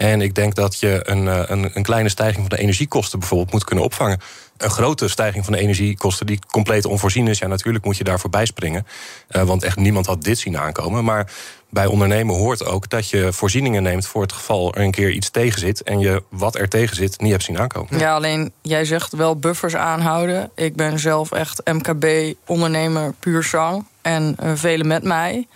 En 0.01 0.21
ik 0.21 0.35
denk 0.35 0.55
dat 0.55 0.81
je 0.81 1.01
een, 1.05 1.53
een, 1.53 1.71
een 1.75 1.83
kleine 1.83 2.09
stijging 2.09 2.47
van 2.49 2.57
de 2.57 2.63
energiekosten 2.63 3.19
bijvoorbeeld 3.19 3.53
moet 3.53 3.65
kunnen 3.65 3.85
opvangen. 3.85 4.21
Een 4.57 4.71
grote 4.71 5.09
stijging 5.09 5.45
van 5.45 5.53
de 5.53 5.59
energiekosten 5.59 6.27
die 6.27 6.39
compleet 6.51 6.85
onvoorzien 6.85 7.29
is, 7.29 7.39
ja, 7.39 7.47
natuurlijk 7.47 7.85
moet 7.85 7.97
je 7.97 8.05
daarvoor 8.05 8.31
bijspringen. 8.31 8.87
Uh, 9.31 9.43
want 9.43 9.63
echt 9.63 9.77
niemand 9.77 10.07
had 10.07 10.23
dit 10.23 10.39
zien 10.39 10.59
aankomen. 10.59 11.05
Maar 11.05 11.33
bij 11.71 11.87
ondernemen 11.87 12.35
hoort 12.35 12.65
ook 12.65 12.89
dat 12.89 13.09
je 13.09 13.33
voorzieningen 13.33 13.83
neemt 13.83 14.07
voor 14.07 14.23
het 14.23 14.33
geval 14.33 14.75
er 14.75 14.83
een 14.83 14.91
keer 14.91 15.11
iets 15.11 15.31
tegen 15.31 15.61
zit 15.61 15.83
en 15.83 15.99
je 15.99 16.23
wat 16.29 16.57
er 16.57 16.69
tegen 16.69 16.97
zit 16.97 17.21
niet 17.21 17.31
hebt 17.31 17.45
zien 17.45 17.59
aankomen. 17.59 17.99
Ja, 17.99 18.15
alleen 18.15 18.53
jij 18.63 18.85
zegt 18.85 19.13
wel 19.13 19.37
buffers 19.37 19.77
aanhouden. 19.77 20.51
Ik 20.55 20.77
ben 20.77 20.99
zelf 20.99 21.33
echt 21.33 21.61
MKB-ondernemer 21.73 23.15
puur 23.19 23.43
zang 23.43 23.85
en 24.03 24.37
uh, 24.43 24.53
velen 24.55 24.87
met 24.87 25.03
mij. 25.03 25.47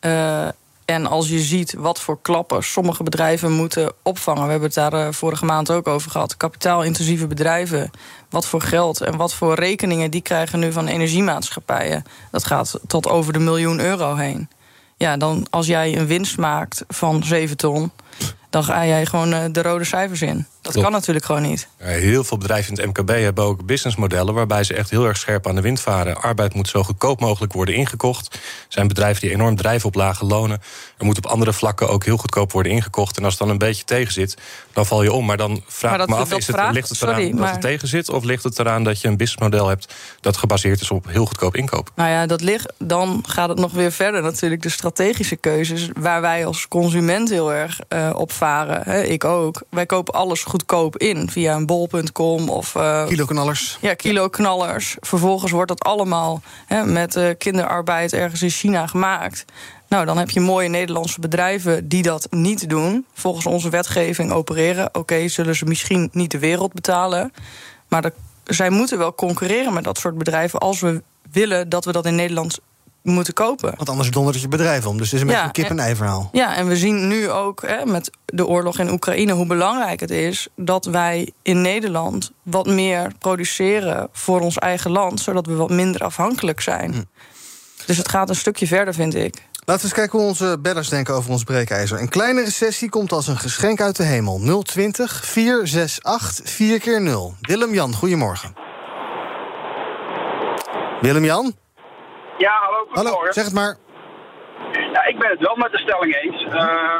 Uh, 0.00 0.48
en 0.86 1.06
als 1.06 1.28
je 1.28 1.38
ziet 1.38 1.74
wat 1.78 2.00
voor 2.00 2.18
klappen 2.22 2.64
sommige 2.64 3.02
bedrijven 3.02 3.52
moeten 3.52 3.92
opvangen. 4.02 4.44
We 4.44 4.50
hebben 4.50 4.68
het 4.68 4.74
daar 4.74 5.06
uh, 5.06 5.12
vorige 5.12 5.44
maand 5.44 5.70
ook 5.70 5.86
over 5.86 6.10
gehad. 6.10 6.36
Kapitaalintensieve 6.36 7.26
bedrijven. 7.26 7.90
Wat 8.30 8.46
voor 8.46 8.60
geld 8.60 9.00
en 9.00 9.16
wat 9.16 9.34
voor 9.34 9.54
rekeningen 9.54 10.10
die 10.10 10.20
krijgen 10.20 10.58
nu 10.58 10.72
van 10.72 10.86
energiemaatschappijen. 10.86 12.04
Dat 12.30 12.44
gaat 12.44 12.80
tot 12.86 13.08
over 13.08 13.32
de 13.32 13.38
miljoen 13.38 13.80
euro 13.80 14.14
heen. 14.14 14.48
Ja, 14.96 15.16
dan 15.16 15.46
als 15.50 15.66
jij 15.66 15.98
een 15.98 16.06
winst 16.06 16.38
maakt 16.38 16.84
van 16.88 17.24
7 17.24 17.56
ton, 17.56 17.90
dan 18.50 18.64
ga 18.64 18.86
jij 18.86 19.06
gewoon 19.06 19.32
uh, 19.32 19.44
de 19.52 19.62
rode 19.62 19.84
cijfers 19.84 20.22
in. 20.22 20.46
Dat 20.66 20.74
Klopt. 20.74 20.90
kan 20.90 20.96
natuurlijk 20.98 21.26
gewoon 21.26 21.42
niet. 21.42 21.68
Heel 21.76 22.24
veel 22.24 22.38
bedrijven 22.38 22.74
in 22.74 22.80
het 22.80 22.86
MKB 22.86 23.08
hebben 23.08 23.44
ook 23.44 23.66
businessmodellen 23.66 24.34
waarbij 24.34 24.64
ze 24.64 24.74
echt 24.74 24.90
heel 24.90 25.04
erg 25.04 25.16
scherp 25.16 25.46
aan 25.46 25.54
de 25.54 25.60
wind 25.60 25.80
varen. 25.80 26.16
Arbeid 26.22 26.54
moet 26.54 26.68
zo 26.68 26.82
goedkoop 26.82 27.20
mogelijk 27.20 27.52
worden 27.52 27.74
ingekocht. 27.74 28.34
Er 28.34 28.40
zijn 28.68 28.88
bedrijven 28.88 29.20
die 29.20 29.30
enorm 29.30 29.56
drijven 29.56 29.88
op 29.88 29.94
lage 29.94 30.24
lonen. 30.24 30.62
Er 30.98 31.04
moet 31.04 31.16
op 31.16 31.26
andere 31.26 31.52
vlakken 31.52 31.88
ook 31.88 32.04
heel 32.04 32.16
goedkoop 32.16 32.52
worden 32.52 32.72
ingekocht. 32.72 33.16
En 33.16 33.24
als 33.24 33.32
het 33.32 33.42
dan 33.42 33.50
een 33.50 33.58
beetje 33.58 33.84
tegen 33.84 34.12
zit, 34.12 34.36
dan 34.72 34.86
val 34.86 35.02
je 35.02 35.12
om. 35.12 35.26
Maar 35.26 35.36
dan 35.36 35.62
vraag 35.66 35.90
maar 35.90 36.00
ik 36.00 36.08
me 36.08 36.14
af: 36.14 36.32
is 36.32 36.46
het, 36.46 36.56
ligt 36.72 36.88
het 36.88 37.02
eraan 37.02 37.14
sorry, 37.14 37.30
dat 37.30 37.40
maar... 37.40 37.52
het 37.52 37.60
tegen 37.60 37.88
zit? 37.88 38.08
Of 38.08 38.24
ligt 38.24 38.42
het 38.42 38.58
eraan 38.58 38.84
dat 38.84 39.00
je 39.00 39.08
een 39.08 39.16
businessmodel 39.16 39.68
hebt 39.68 39.94
dat 40.20 40.36
gebaseerd 40.36 40.80
is 40.80 40.90
op 40.90 41.06
heel 41.08 41.26
goedkoop 41.26 41.56
inkoop? 41.56 41.90
Nou 41.94 42.10
ja, 42.10 42.26
dat 42.26 42.40
ligt, 42.40 42.72
dan 42.78 43.24
gaat 43.28 43.48
het 43.48 43.58
nog 43.58 43.72
weer 43.72 43.92
verder. 43.92 44.22
Natuurlijk 44.22 44.62
de 44.62 44.68
strategische 44.68 45.36
keuzes 45.36 45.88
waar 45.98 46.20
wij 46.20 46.46
als 46.46 46.68
consument 46.68 47.30
heel 47.30 47.52
erg 47.52 47.78
uh, 47.88 48.10
op 48.14 48.32
varen. 48.32 49.10
Ik 49.10 49.24
ook. 49.24 49.62
Wij 49.70 49.86
kopen 49.86 50.14
alles 50.14 50.42
goed 50.42 50.55
goedkoop 50.56 50.96
in 50.96 51.30
via 51.30 51.54
een 51.54 51.66
bol.com 51.66 52.48
of. 52.48 52.74
Uh, 52.74 53.06
kiloknallers. 53.06 53.78
Ja, 53.80 53.94
kiloknallers. 53.94 54.96
Vervolgens 55.00 55.52
wordt 55.52 55.68
dat 55.68 55.84
allemaal 55.84 56.42
hè, 56.66 56.84
met 56.84 57.16
uh, 57.16 57.28
kinderarbeid 57.38 58.12
ergens 58.12 58.42
in 58.42 58.50
China 58.50 58.86
gemaakt. 58.86 59.44
Nou, 59.88 60.04
dan 60.04 60.18
heb 60.18 60.30
je 60.30 60.40
mooie 60.40 60.68
Nederlandse 60.68 61.20
bedrijven 61.20 61.88
die 61.88 62.02
dat 62.02 62.26
niet 62.30 62.68
doen. 62.68 63.06
Volgens 63.12 63.46
onze 63.46 63.68
wetgeving 63.68 64.32
opereren. 64.32 64.94
Oké, 64.94 65.28
zullen 65.28 65.56
ze 65.56 65.64
misschien 65.64 66.08
niet 66.12 66.30
de 66.30 66.38
wereld 66.38 66.72
betalen. 66.72 67.32
Maar 67.88 68.02
de, 68.02 68.12
zij 68.44 68.70
moeten 68.70 68.98
wel 68.98 69.14
concurreren 69.14 69.72
met 69.72 69.84
dat 69.84 69.98
soort 69.98 70.18
bedrijven 70.18 70.58
als 70.58 70.80
we 70.80 71.02
willen 71.30 71.68
dat 71.68 71.84
we 71.84 71.92
dat 71.92 72.06
in 72.06 72.14
Nederland 72.14 72.58
moeten 73.12 73.34
kopen. 73.34 73.72
Want 73.76 73.88
anders 73.88 74.10
dondert 74.10 74.40
je 74.40 74.48
bedrijf 74.48 74.86
om. 74.86 74.98
Dus 74.98 75.06
het 75.10 75.14
is 75.14 75.20
een 75.20 75.26
beetje 75.26 75.42
een 75.42 75.52
kip-en-ei 75.52 75.94
verhaal. 75.94 76.28
Ja, 76.32 76.56
en 76.56 76.66
we 76.68 76.76
zien 76.76 77.08
nu 77.08 77.30
ook 77.30 77.62
hè, 77.66 77.86
met 77.86 78.10
de 78.24 78.46
oorlog 78.46 78.78
in 78.78 78.90
Oekraïne 78.90 79.32
hoe 79.32 79.46
belangrijk 79.46 80.00
het 80.00 80.10
is 80.10 80.48
dat 80.56 80.84
wij 80.84 81.32
in 81.42 81.60
Nederland 81.60 82.32
wat 82.42 82.66
meer 82.66 83.12
produceren 83.18 84.08
voor 84.12 84.40
ons 84.40 84.58
eigen 84.58 84.90
land, 84.90 85.20
zodat 85.20 85.46
we 85.46 85.54
wat 85.54 85.70
minder 85.70 86.00
afhankelijk 86.00 86.60
zijn. 86.60 86.92
Hm. 86.92 87.02
Dus 87.86 87.96
het 87.96 88.08
gaat 88.08 88.28
een 88.28 88.36
stukje 88.36 88.66
verder, 88.66 88.94
vind 88.94 89.14
ik. 89.14 89.34
Laten 89.66 89.82
we 89.82 89.88
eens 89.88 89.98
kijken 89.98 90.18
hoe 90.18 90.28
onze 90.28 90.58
bellers 90.62 90.88
denken 90.88 91.14
over 91.14 91.30
ons 91.30 91.44
breekijzer. 91.44 92.00
Een 92.00 92.08
kleine 92.08 92.44
recessie 92.44 92.88
komt 92.88 93.12
als 93.12 93.26
een 93.26 93.38
geschenk 93.38 93.80
uit 93.80 93.96
de 93.96 94.02
hemel. 94.02 94.62
020 94.62 95.26
468 95.26 96.50
4 96.50 96.80
keer 96.80 97.02
0 97.02 97.34
Willem-Jan, 97.40 97.94
goedemorgen. 97.94 98.54
Willem-Jan? 101.00 101.54
Ja, 102.38 102.52
hallo, 102.60 102.86
Hallo, 102.90 103.32
zeg 103.32 103.44
het 103.44 103.54
maar. 103.54 103.76
Ja, 104.92 105.06
ik 105.06 105.18
ben 105.18 105.30
het 105.30 105.40
wel 105.40 105.56
met 105.56 105.72
de 105.72 105.78
stelling 105.78 106.16
eens. 106.22 106.42
Uh, 106.42 106.98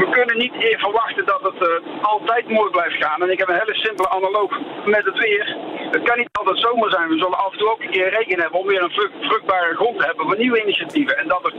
we 0.00 0.08
kunnen 0.10 0.38
niet 0.38 0.54
verwachten 0.78 1.26
dat 1.26 1.42
het 1.42 1.68
uh, 1.68 2.02
altijd 2.02 2.48
mooi 2.48 2.70
blijft 2.70 3.04
gaan. 3.04 3.22
En 3.22 3.30
ik 3.30 3.38
heb 3.38 3.48
een 3.48 3.62
hele 3.64 3.74
simpele 3.74 4.08
analoog 4.08 4.58
met 4.84 5.04
het 5.04 5.18
weer. 5.18 5.56
Het 5.90 6.02
kan 6.02 6.18
niet 6.18 6.28
altijd 6.32 6.58
zomer 6.58 6.90
zijn. 6.90 7.08
We 7.08 7.18
zullen 7.18 7.38
af 7.38 7.52
en 7.52 7.58
toe 7.58 7.70
ook 7.70 7.82
een 7.82 7.90
keer 7.90 8.10
regen 8.10 8.40
hebben 8.40 8.60
om 8.60 8.66
weer 8.66 8.82
een 8.82 8.98
vruchtbare 9.20 9.74
grond 9.74 9.98
te 9.98 10.04
hebben 10.04 10.26
voor 10.26 10.38
nieuwe 10.38 10.62
initiatieven. 10.62 11.18
En 11.18 11.28
dat 11.28 11.42
het 11.42 11.54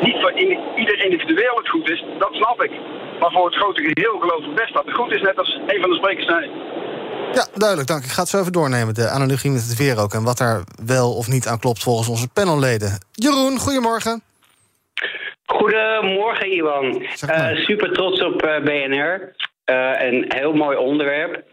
niet 0.00 0.20
voor 0.20 0.32
ieder 0.76 1.04
individueel 1.04 1.56
het 1.56 1.68
goed 1.68 1.90
is, 1.90 2.04
dat 2.18 2.32
snap 2.32 2.62
ik. 2.62 2.72
Maar 3.20 3.32
voor 3.32 3.44
het 3.44 3.56
grote 3.56 3.82
geheel 3.82 4.18
geloof 4.18 4.44
ik 4.44 4.54
best 4.54 4.74
dat 4.74 4.84
het 4.84 4.94
goed 4.94 5.14
is, 5.14 5.22
net 5.22 5.38
als 5.38 5.60
een 5.66 5.80
van 5.80 5.90
de 5.90 5.96
sprekers 5.96 6.26
zei. 6.26 6.50
Ja, 7.32 7.46
duidelijk, 7.54 7.88
dank. 7.88 8.04
Ik 8.04 8.10
ga 8.10 8.20
het 8.20 8.30
zo 8.30 8.40
even 8.40 8.52
doornemen, 8.52 8.94
de 8.94 9.08
analogie 9.08 9.50
met 9.50 9.68
het 9.68 9.76
weer 9.76 9.98
ook... 9.98 10.12
en 10.12 10.22
wat 10.22 10.38
daar 10.38 10.62
wel 10.84 11.12
of 11.12 11.28
niet 11.28 11.46
aan 11.46 11.58
klopt 11.58 11.82
volgens 11.82 12.08
onze 12.08 12.28
panelleden. 12.28 12.98
Jeroen, 13.12 13.58
goedemorgen. 13.58 14.22
Goedemorgen, 15.46 16.52
Iwan. 16.52 17.02
Uh, 17.02 17.56
super 17.56 17.92
trots 17.92 18.22
op 18.24 18.44
uh, 18.44 18.56
eh, 18.56 18.62
BNR. 18.62 19.34
Uh, 19.70 20.02
eh, 20.02 20.12
een 20.12 20.24
heel 20.28 20.52
mooi 20.52 20.76
onderwerp. 20.76 21.44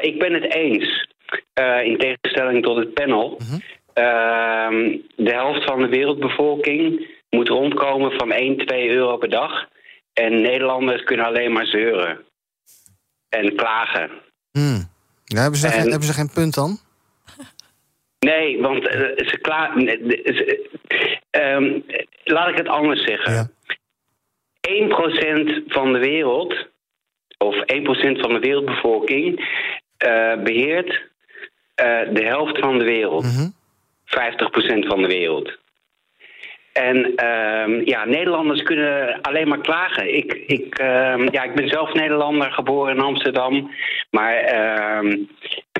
ik 0.00 0.18
ben 0.18 0.32
het 0.32 0.54
eens, 0.54 1.08
in 1.82 1.98
tegenstelling 1.98 2.64
tot 2.64 2.76
het 2.76 2.94
panel. 2.94 3.38
Mhm. 3.38 3.60
Ehm, 3.92 4.98
de 5.16 5.32
helft 5.32 5.64
van 5.64 5.82
de 5.82 5.88
wereldbevolking 5.88 7.06
moet 7.30 7.48
rondkomen 7.48 8.12
van 8.12 8.32
1, 8.32 8.56
2 8.56 8.90
euro 8.90 9.16
per 9.16 9.30
dag. 9.30 9.68
En 10.12 10.40
Nederlanders 10.40 11.02
kunnen 11.02 11.26
alleen 11.26 11.52
maar 11.52 11.66
zeuren 11.66 12.18
en 13.28 13.56
klagen. 13.56 14.10
Hmm. 14.50 14.91
Ja, 15.32 15.40
hebben, 15.40 15.58
ze 15.58 15.68
geen, 15.68 15.90
hebben 15.90 16.08
ze 16.08 16.12
geen 16.12 16.30
punt 16.34 16.54
dan? 16.54 16.78
Nee, 18.18 18.60
want 18.60 18.86
uh, 18.86 18.92
ze 19.28 19.38
klaar. 19.40 19.76
Um, 21.30 21.84
laat 22.24 22.48
ik 22.48 22.56
het 22.56 22.68
anders 22.68 23.04
zeggen. 23.04 23.32
Ja. 23.32 23.50
1% 24.68 25.66
van 25.66 25.92
de 25.92 25.98
wereld, 25.98 26.68
of 27.38 27.54
1% 27.54 27.60
van 28.20 28.32
de 28.32 28.38
wereldbevolking, 28.40 29.38
uh, 30.06 30.42
beheert 30.42 30.90
uh, 30.90 32.14
de 32.14 32.24
helft 32.24 32.58
van 32.58 32.78
de 32.78 32.84
wereld. 32.84 33.24
Mm 33.24 33.30
-hmm. 33.30 33.54
50% 34.04 34.86
van 34.86 35.02
de 35.02 35.08
wereld. 35.08 35.58
En 36.72 36.96
uh, 36.96 37.86
ja, 37.86 38.04
Nederlanders 38.04 38.62
kunnen 38.62 39.20
alleen 39.20 39.48
maar 39.48 39.60
klagen. 39.60 40.16
Ik, 40.16 40.32
ik, 40.46 40.80
uh, 40.80 41.26
ja, 41.30 41.42
ik 41.42 41.54
ben 41.54 41.68
zelf 41.68 41.92
Nederlander, 41.92 42.52
geboren 42.52 42.96
in 42.96 43.02
Amsterdam. 43.02 43.70
Maar 44.10 44.34
uh, 44.34 45.24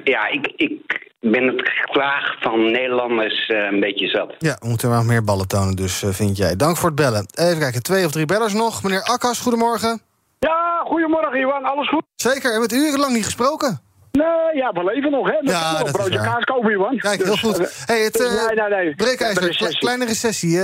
ja, 0.04 0.26
ik, 0.28 0.52
ik 0.56 1.10
ben 1.20 1.46
het 1.46 1.62
klaag 1.84 2.36
van 2.40 2.70
Nederlanders 2.70 3.48
uh, 3.48 3.58
een 3.70 3.80
beetje 3.80 4.08
zat. 4.08 4.34
Ja, 4.38 4.56
we 4.60 4.68
moeten 4.68 4.90
wel 4.90 5.02
meer 5.02 5.24
ballen 5.24 5.48
tonen, 5.48 5.76
dus 5.76 6.02
uh, 6.02 6.10
vind 6.10 6.36
jij. 6.36 6.56
Dank 6.56 6.76
voor 6.76 6.88
het 6.88 6.98
bellen. 6.98 7.26
Even 7.34 7.58
kijken, 7.58 7.82
twee 7.82 8.04
of 8.04 8.10
drie 8.10 8.26
bellers 8.26 8.52
nog. 8.52 8.82
Meneer 8.82 9.02
Akkas, 9.02 9.40
goedemorgen. 9.40 10.00
Ja, 10.38 10.82
goedemorgen 10.84 11.40
Iwan, 11.40 11.64
alles 11.64 11.88
goed? 11.88 12.02
Zeker, 12.14 12.54
en 12.54 12.60
met 12.60 12.72
u 12.72 12.96
lang 12.96 13.12
niet 13.12 13.24
gesproken. 13.24 13.80
Nee, 14.12 14.56
ja, 14.56 14.72
we 14.72 14.84
leven 14.84 15.10
nog, 15.10 15.26
hè. 15.30 15.36
Dat 15.40 15.50
ja, 15.50 15.78
dat 15.78 15.86
een 15.86 15.92
broodje 15.92 16.20
kaas 16.20 16.44
kopen, 16.44 16.70
Iwan. 16.70 16.98
Kijk, 16.98 17.22
heel 17.22 17.30
dus, 17.30 17.40
goed. 17.40 17.60
Uh, 17.60 17.66
hey, 17.86 18.00
het 18.00 18.20
uh, 18.20 18.46
nee, 18.46 18.68
nee, 18.68 18.84
nee. 18.84 18.94
breekijzer, 18.94 19.78
kleine 19.78 20.04
recessie. 20.04 20.50
Uh, 20.50 20.62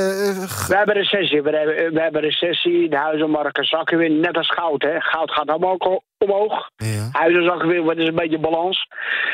we 0.69 0.77
hebben 0.77 0.95
recessie, 0.95 1.43
we 1.43 1.51
hebben, 1.51 1.95
we 1.95 2.01
hebben 2.01 2.21
recessie. 2.21 2.89
De 2.89 2.97
huizenmarkten 2.97 3.65
zakken 3.65 3.99
weer, 3.99 4.11
net 4.11 4.37
als 4.37 4.51
goud, 4.51 4.83
hè. 4.83 5.01
Goud 5.01 5.31
gaat 5.31 5.49
allemaal 5.49 6.03
omhoog. 6.19 6.71
Ja. 6.77 7.09
Huizen 7.13 7.45
zakken 7.45 7.69
weer, 7.69 7.83
wat 7.83 7.97
is 7.97 8.09
een 8.09 8.15
beetje 8.15 8.39
balans. 8.39 8.87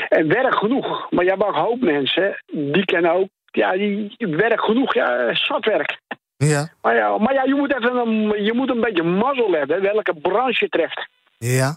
En 0.08 0.28
werk 0.28 0.54
genoeg. 0.54 1.06
Maar 1.10 1.24
je 1.24 1.30
hebt 1.30 1.44
ook 1.44 1.54
hoop 1.54 1.80
mensen, 1.80 2.42
die 2.52 2.84
kennen 2.84 3.12
ook, 3.12 3.28
ja, 3.44 3.72
die 3.72 4.16
werk 4.18 4.64
genoeg, 4.64 4.94
ja, 4.94 5.34
zat 5.34 5.64
werk. 5.64 5.98
Ja. 6.36 6.68
Maar 6.82 6.96
ja, 6.96 7.18
maar 7.18 7.34
ja 7.34 7.42
je, 7.44 7.54
moet 7.54 7.74
even 7.76 7.96
een, 7.96 8.44
je 8.44 8.52
moet 8.52 8.70
een 8.70 8.80
beetje 8.80 9.02
mazzel 9.02 9.52
hebben, 9.52 9.82
welke 9.82 10.14
branche 10.14 10.64
je 10.64 10.68
treft. 10.68 11.08
Ja. 11.38 11.76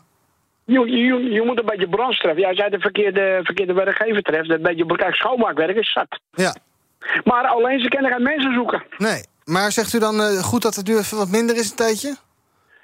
Je, 0.67 0.79
je, 0.79 1.31
je, 1.31 1.41
moet 1.45 1.59
een 1.59 1.65
beetje 1.65 1.89
branche 1.89 2.19
treffen. 2.19 2.41
Ja, 2.41 2.47
als 2.47 2.57
jij 2.57 2.69
de 2.69 2.79
verkeerde, 2.79 3.39
verkeerde 3.43 3.73
werkgever 3.73 4.21
treft, 4.21 4.49
een 4.49 4.61
beetje 4.61 4.85
kijk, 4.85 5.15
schoonmaakwerk 5.15 5.77
is 5.77 5.91
zat. 5.91 6.19
Ja. 6.31 6.55
Maar 7.23 7.47
alleen 7.47 7.79
ze 7.79 7.87
kunnen 7.87 8.11
geen 8.11 8.23
mensen 8.23 8.53
zoeken. 8.53 8.83
Nee, 8.97 9.23
maar 9.43 9.71
zegt 9.71 9.93
u 9.93 9.99
dan 9.99 10.15
uh, 10.15 10.43
goed 10.43 10.61
dat 10.61 10.75
het 10.75 10.87
nu 10.87 10.97
even 10.97 11.17
wat 11.17 11.29
minder 11.29 11.55
is 11.55 11.69
een 11.69 11.75
tijdje? 11.75 12.15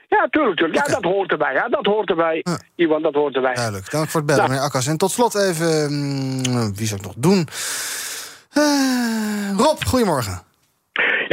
Ja, 0.07 0.27
tuurlijk, 0.29 0.57
tuurlijk. 0.57 0.87
Ja, 0.87 0.93
dat 0.93 1.03
hoort 1.03 1.31
erbij. 1.31 1.53
Ja, 1.53 1.67
dat 1.67 1.85
hoort 1.85 2.09
erbij. 2.09 2.41
Ja. 2.43 2.57
Iwan, 2.75 3.01
dat 3.01 3.13
hoort 3.13 3.35
erbij. 3.35 3.53
Duidelijk. 3.53 3.91
Dank 3.91 4.09
voor 4.09 4.21
het 4.21 4.29
bellen, 4.29 4.49
meneer 4.49 4.63
Akkas. 4.63 4.87
En 4.87 4.97
tot 4.97 5.11
slot 5.11 5.35
even... 5.35 5.93
Mm, 5.93 6.75
wie 6.75 6.87
zou 6.87 6.99
ik 6.99 7.05
nog 7.05 7.15
doen? 7.17 7.47
Uh, 8.57 9.57
Rob, 9.57 9.83
goedemorgen. 9.83 10.41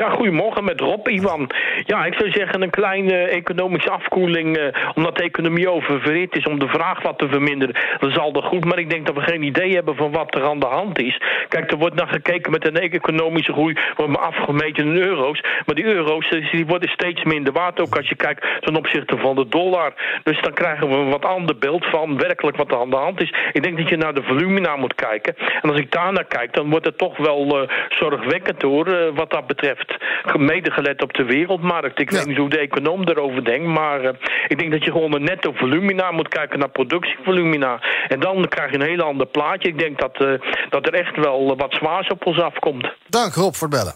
Ja, 0.00 0.11
goedemorgen 0.11 0.64
met 0.64 0.80
Rob, 0.80 1.09
Ivan. 1.09 1.50
Ja, 1.85 2.04
ik 2.04 2.14
zou 2.14 2.30
zeggen 2.30 2.62
een 2.62 2.71
kleine 2.71 3.14
economische 3.14 3.90
afkoeling... 3.90 4.59
Uh, 4.59 4.64
omdat 4.95 5.16
de 5.16 5.23
economie 5.23 5.71
oververhit 5.71 6.37
is 6.37 6.45
om 6.45 6.59
de 6.59 6.69
vraag 6.69 7.02
wat 7.02 7.19
te 7.19 7.28
verminderen. 7.28 7.75
Dat 7.99 8.11
is 8.11 8.19
al 8.19 8.33
goed, 8.33 8.64
maar 8.64 8.78
ik 8.78 8.90
denk 8.90 9.07
dat 9.07 9.14
we 9.14 9.21
geen 9.21 9.42
idee 9.42 9.75
hebben 9.75 9.97
van 9.97 10.12
wat 10.12 10.35
er 10.35 10.45
aan 10.45 10.59
de 10.59 10.66
hand 10.66 10.99
is. 10.99 11.21
Kijk, 11.49 11.71
er 11.71 11.78
wordt 11.78 11.95
naar 11.95 12.09
gekeken 12.09 12.50
met 12.50 12.66
een 12.66 12.76
economische 12.76 13.52
groei... 13.52 13.76
wordt 13.97 14.19
afgemeten 14.19 14.85
in 14.87 14.97
euro's. 14.97 15.40
Maar 15.66 15.75
die 15.75 15.85
euro's 15.85 16.28
die 16.50 16.66
worden 16.66 16.90
steeds 16.90 17.25
minder 17.25 17.52
waard, 17.52 17.80
ook 17.80 17.97
als 17.97 18.09
je 18.09 18.14
kijkt 18.14 18.47
ten 18.61 18.76
opzichte 18.76 19.16
van 19.16 19.35
de 19.35 19.49
dollar. 19.49 19.92
Dus 20.23 20.40
dan 20.40 20.52
krijgen 20.52 20.88
we 20.88 20.95
een 20.95 21.11
wat 21.11 21.25
ander 21.25 21.59
beeld 21.59 21.87
van 21.87 22.19
werkelijk 22.19 22.57
wat 22.57 22.71
er 22.71 22.80
aan 22.80 22.90
de 22.90 22.97
hand 22.97 23.21
is. 23.21 23.35
Ik 23.52 23.62
denk 23.62 23.78
dat 23.78 23.88
je 23.88 23.97
naar 23.97 24.14
de 24.14 24.23
volumina 24.23 24.76
moet 24.76 24.95
kijken. 24.95 25.35
En 25.62 25.71
als 25.71 25.78
ik 25.78 25.92
daar 25.92 26.12
naar 26.12 26.25
kijk, 26.25 26.52
dan 26.52 26.71
wordt 26.71 26.87
het 26.87 26.99
toch 26.99 27.16
wel 27.16 27.62
uh, 27.62 27.69
zorgwekkend 27.88 28.62
hoor, 28.62 29.14
wat 29.14 29.30
dat 29.30 29.47
betreft 29.47 29.89
mede 30.38 30.70
gelet 30.70 31.02
op 31.02 31.14
de 31.14 31.25
wereldmarkt. 31.25 32.00
Ik 32.00 32.11
weet 32.11 32.26
niet 32.26 32.37
hoe 32.37 32.49
de 32.49 32.59
econoom 32.59 33.09
erover 33.09 33.44
denkt, 33.44 33.66
maar 33.66 34.04
uh, 34.04 34.11
ik 34.49 34.59
denk 34.59 34.70
dat 34.70 34.85
je 34.85 34.90
gewoon 34.90 35.14
een 35.14 35.25
netto 35.25 35.52
volumina 35.52 36.11
moet 36.11 36.28
kijken 36.28 36.59
naar 36.59 36.68
productievolumina. 36.68 37.80
En 38.09 38.20
dan 38.20 38.49
krijg 38.49 38.70
je 38.70 38.76
een 38.76 38.88
heel 38.88 39.02
ander 39.02 39.26
plaatje. 39.26 39.68
Ik 39.68 39.78
denk 39.78 39.99
dat, 39.99 40.20
uh, 40.20 40.40
dat 40.68 40.87
er 40.87 40.94
echt 40.94 41.16
wel 41.16 41.56
wat 41.56 41.75
zwaars 41.75 42.09
op 42.09 42.26
ons 42.26 42.40
afkomt. 42.40 42.88
Dank 43.09 43.35
Rob 43.35 43.54
voor 43.54 43.68
het 43.68 43.76
bellen. 43.76 43.94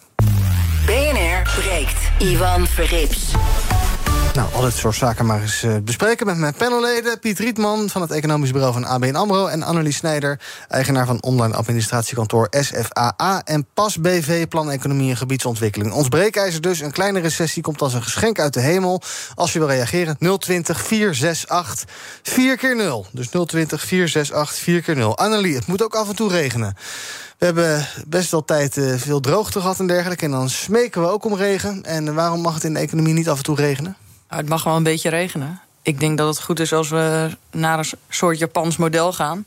BNR 0.87 1.43
breekt. 1.61 2.13
Ivan 2.19 2.67
Verrips. 2.67 3.35
Nou, 4.35 4.53
al 4.53 4.63
dit 4.63 4.75
soort 4.75 4.95
zaken 4.95 5.27
maar 5.27 5.41
eens 5.41 5.63
uh, 5.63 5.77
bespreken 5.83 6.27
met 6.27 6.37
mijn 6.37 6.55
panelleden. 6.55 7.19
Piet 7.19 7.39
Rietman 7.39 7.89
van 7.89 8.03
het 8.03 8.11
Economisch 8.11 8.51
Bureau 8.51 8.73
van 8.73 8.85
ABN 8.85 9.15
AMRO... 9.15 9.47
en 9.47 9.63
Annelies 9.63 9.97
Snijder, 9.97 10.41
eigenaar 10.69 11.07
van 11.07 11.23
online 11.23 11.55
administratiekantoor 11.55 12.47
SFAA... 12.51 13.43
en 13.45 13.67
PAS 13.75 14.01
BV, 14.01 14.47
Plan 14.49 14.71
Economie 14.71 15.11
en 15.11 15.17
Gebiedsontwikkeling. 15.17 15.93
Ons 15.93 16.09
breekijzer 16.09 16.61
dus, 16.61 16.81
een 16.81 16.91
kleine 16.91 17.21
recessie 17.21 17.63
komt 17.63 17.83
als 17.83 17.95
een 17.95 18.03
geschenk 18.03 18.39
uit 18.39 18.53
de 18.55 18.61
hemel. 18.61 19.03
Als 19.35 19.53
je 19.53 19.59
wil 19.59 19.69
reageren, 19.69 20.17
020 20.39 20.83
468 20.83 21.89
4 22.23 22.57
keer 22.57 22.77
0 22.77 23.07
Dus 23.11 23.29
020 23.29 23.83
468 23.83 24.65
4 24.65 24.83
keer 24.83 24.97
0 24.97 25.19
Annelie, 25.19 25.55
het 25.55 25.67
moet 25.67 25.83
ook 25.83 25.95
af 25.95 26.09
en 26.09 26.17
toe 26.17 26.31
regenen. 26.31 26.77
We 27.39 27.45
hebben 27.45 27.87
best 28.07 28.31
wel 28.31 28.45
tijd 28.45 28.77
uh, 28.77 28.95
veel 28.97 29.21
droogte 29.21 29.61
gehad 29.61 29.79
en 29.79 29.87
dergelijke... 29.87 30.25
en 30.25 30.31
dan 30.31 30.51
smeken 30.51 31.01
we 31.01 31.09
ook 31.09 31.25
om 31.25 31.35
regen. 31.35 31.83
En 31.83 32.15
waarom 32.15 32.41
mag 32.41 32.55
het 32.55 32.65
in 32.65 32.75
de 32.75 32.81
economie 32.81 33.15
niet 33.15 33.29
af 33.29 33.37
en 33.37 33.43
toe 33.43 33.57
regenen? 33.57 33.97
Nou, 34.35 34.47
het 34.47 34.55
mag 34.55 34.65
wel 34.65 34.77
een 34.77 34.83
beetje 34.83 35.09
regenen. 35.09 35.61
Ik 35.83 36.01
denk 36.01 36.19
dat 36.19 36.29
het 36.29 36.45
goed 36.45 36.61
is 36.61 36.73
als 36.73 36.89
we 36.89 37.31
naar 37.51 37.79
een 37.79 37.85
soort 38.09 38.39
Japans 38.39 38.77
model 38.77 39.13
gaan. 39.13 39.45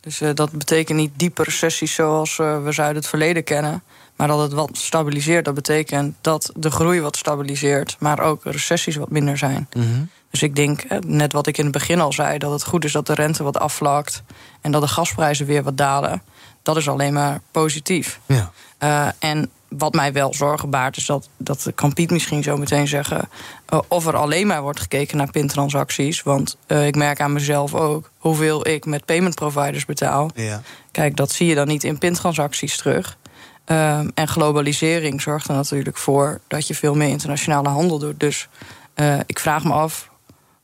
Dus 0.00 0.20
uh, 0.20 0.30
dat 0.34 0.50
betekent 0.50 0.98
niet 0.98 1.10
diepe 1.16 1.42
recessies 1.42 1.94
zoals 1.94 2.38
uh, 2.38 2.62
we 2.62 2.72
ze 2.72 2.82
uit 2.82 2.96
het 2.96 3.06
verleden 3.06 3.44
kennen. 3.44 3.82
Maar 4.16 4.28
dat 4.28 4.40
het 4.40 4.52
wat 4.52 4.70
stabiliseert. 4.72 5.44
Dat 5.44 5.54
betekent 5.54 6.16
dat 6.20 6.52
de 6.54 6.70
groei 6.70 7.00
wat 7.00 7.16
stabiliseert. 7.16 7.96
Maar 7.98 8.20
ook 8.20 8.44
recessies 8.44 8.96
wat 8.96 9.10
minder 9.10 9.38
zijn. 9.38 9.68
Mhm. 9.72 10.04
Dus 10.30 10.42
ik 10.42 10.56
denk, 10.56 10.84
net 11.06 11.32
wat 11.32 11.46
ik 11.46 11.58
in 11.58 11.64
het 11.64 11.72
begin 11.72 12.00
al 12.00 12.12
zei, 12.12 12.38
dat 12.38 12.52
het 12.52 12.64
goed 12.64 12.84
is 12.84 12.92
dat 12.92 13.06
de 13.06 13.14
rente 13.14 13.42
wat 13.42 13.58
afvlakt. 13.58 14.22
En 14.60 14.72
dat 14.72 14.82
de 14.82 14.88
gasprijzen 14.88 15.46
weer 15.46 15.62
wat 15.62 15.76
dalen. 15.76 16.22
Dat 16.62 16.76
is 16.76 16.88
alleen 16.88 17.12
maar 17.12 17.40
positief. 17.50 18.20
Ja. 18.26 18.52
Uh, 18.82 19.08
en 19.18 19.50
wat 19.78 19.94
mij 19.94 20.12
wel 20.12 20.34
zorgen 20.34 20.70
baart, 20.70 20.96
is 20.96 21.06
dat, 21.06 21.28
dat 21.36 21.72
kan 21.74 21.92
Piet 21.92 22.10
misschien 22.10 22.42
zo 22.42 22.56
meteen 22.56 22.88
zeggen. 22.88 23.28
Uh, 23.72 23.80
of 23.88 24.06
er 24.06 24.16
alleen 24.16 24.46
maar 24.46 24.62
wordt 24.62 24.80
gekeken 24.80 25.16
naar 25.16 25.30
pintransacties. 25.30 26.22
Want 26.22 26.56
uh, 26.66 26.86
ik 26.86 26.96
merk 26.96 27.20
aan 27.20 27.32
mezelf 27.32 27.74
ook 27.74 28.10
hoeveel 28.18 28.68
ik 28.68 28.84
met 28.84 29.04
payment 29.04 29.34
providers 29.34 29.84
betaal. 29.84 30.30
Ja. 30.34 30.62
Kijk, 30.90 31.16
dat 31.16 31.32
zie 31.32 31.46
je 31.46 31.54
dan 31.54 31.68
niet 31.68 31.84
in 31.84 31.98
pintransacties 31.98 32.76
terug. 32.76 33.18
Uh, 33.66 33.98
en 33.98 34.28
globalisering 34.28 35.22
zorgt 35.22 35.48
er 35.48 35.54
natuurlijk 35.54 35.96
voor 35.96 36.40
dat 36.48 36.66
je 36.66 36.74
veel 36.74 36.94
meer 36.94 37.08
internationale 37.08 37.68
handel 37.68 37.98
doet. 37.98 38.20
Dus 38.20 38.48
uh, 38.96 39.18
ik 39.26 39.38
vraag 39.38 39.64
me 39.64 39.72
af 39.72 40.10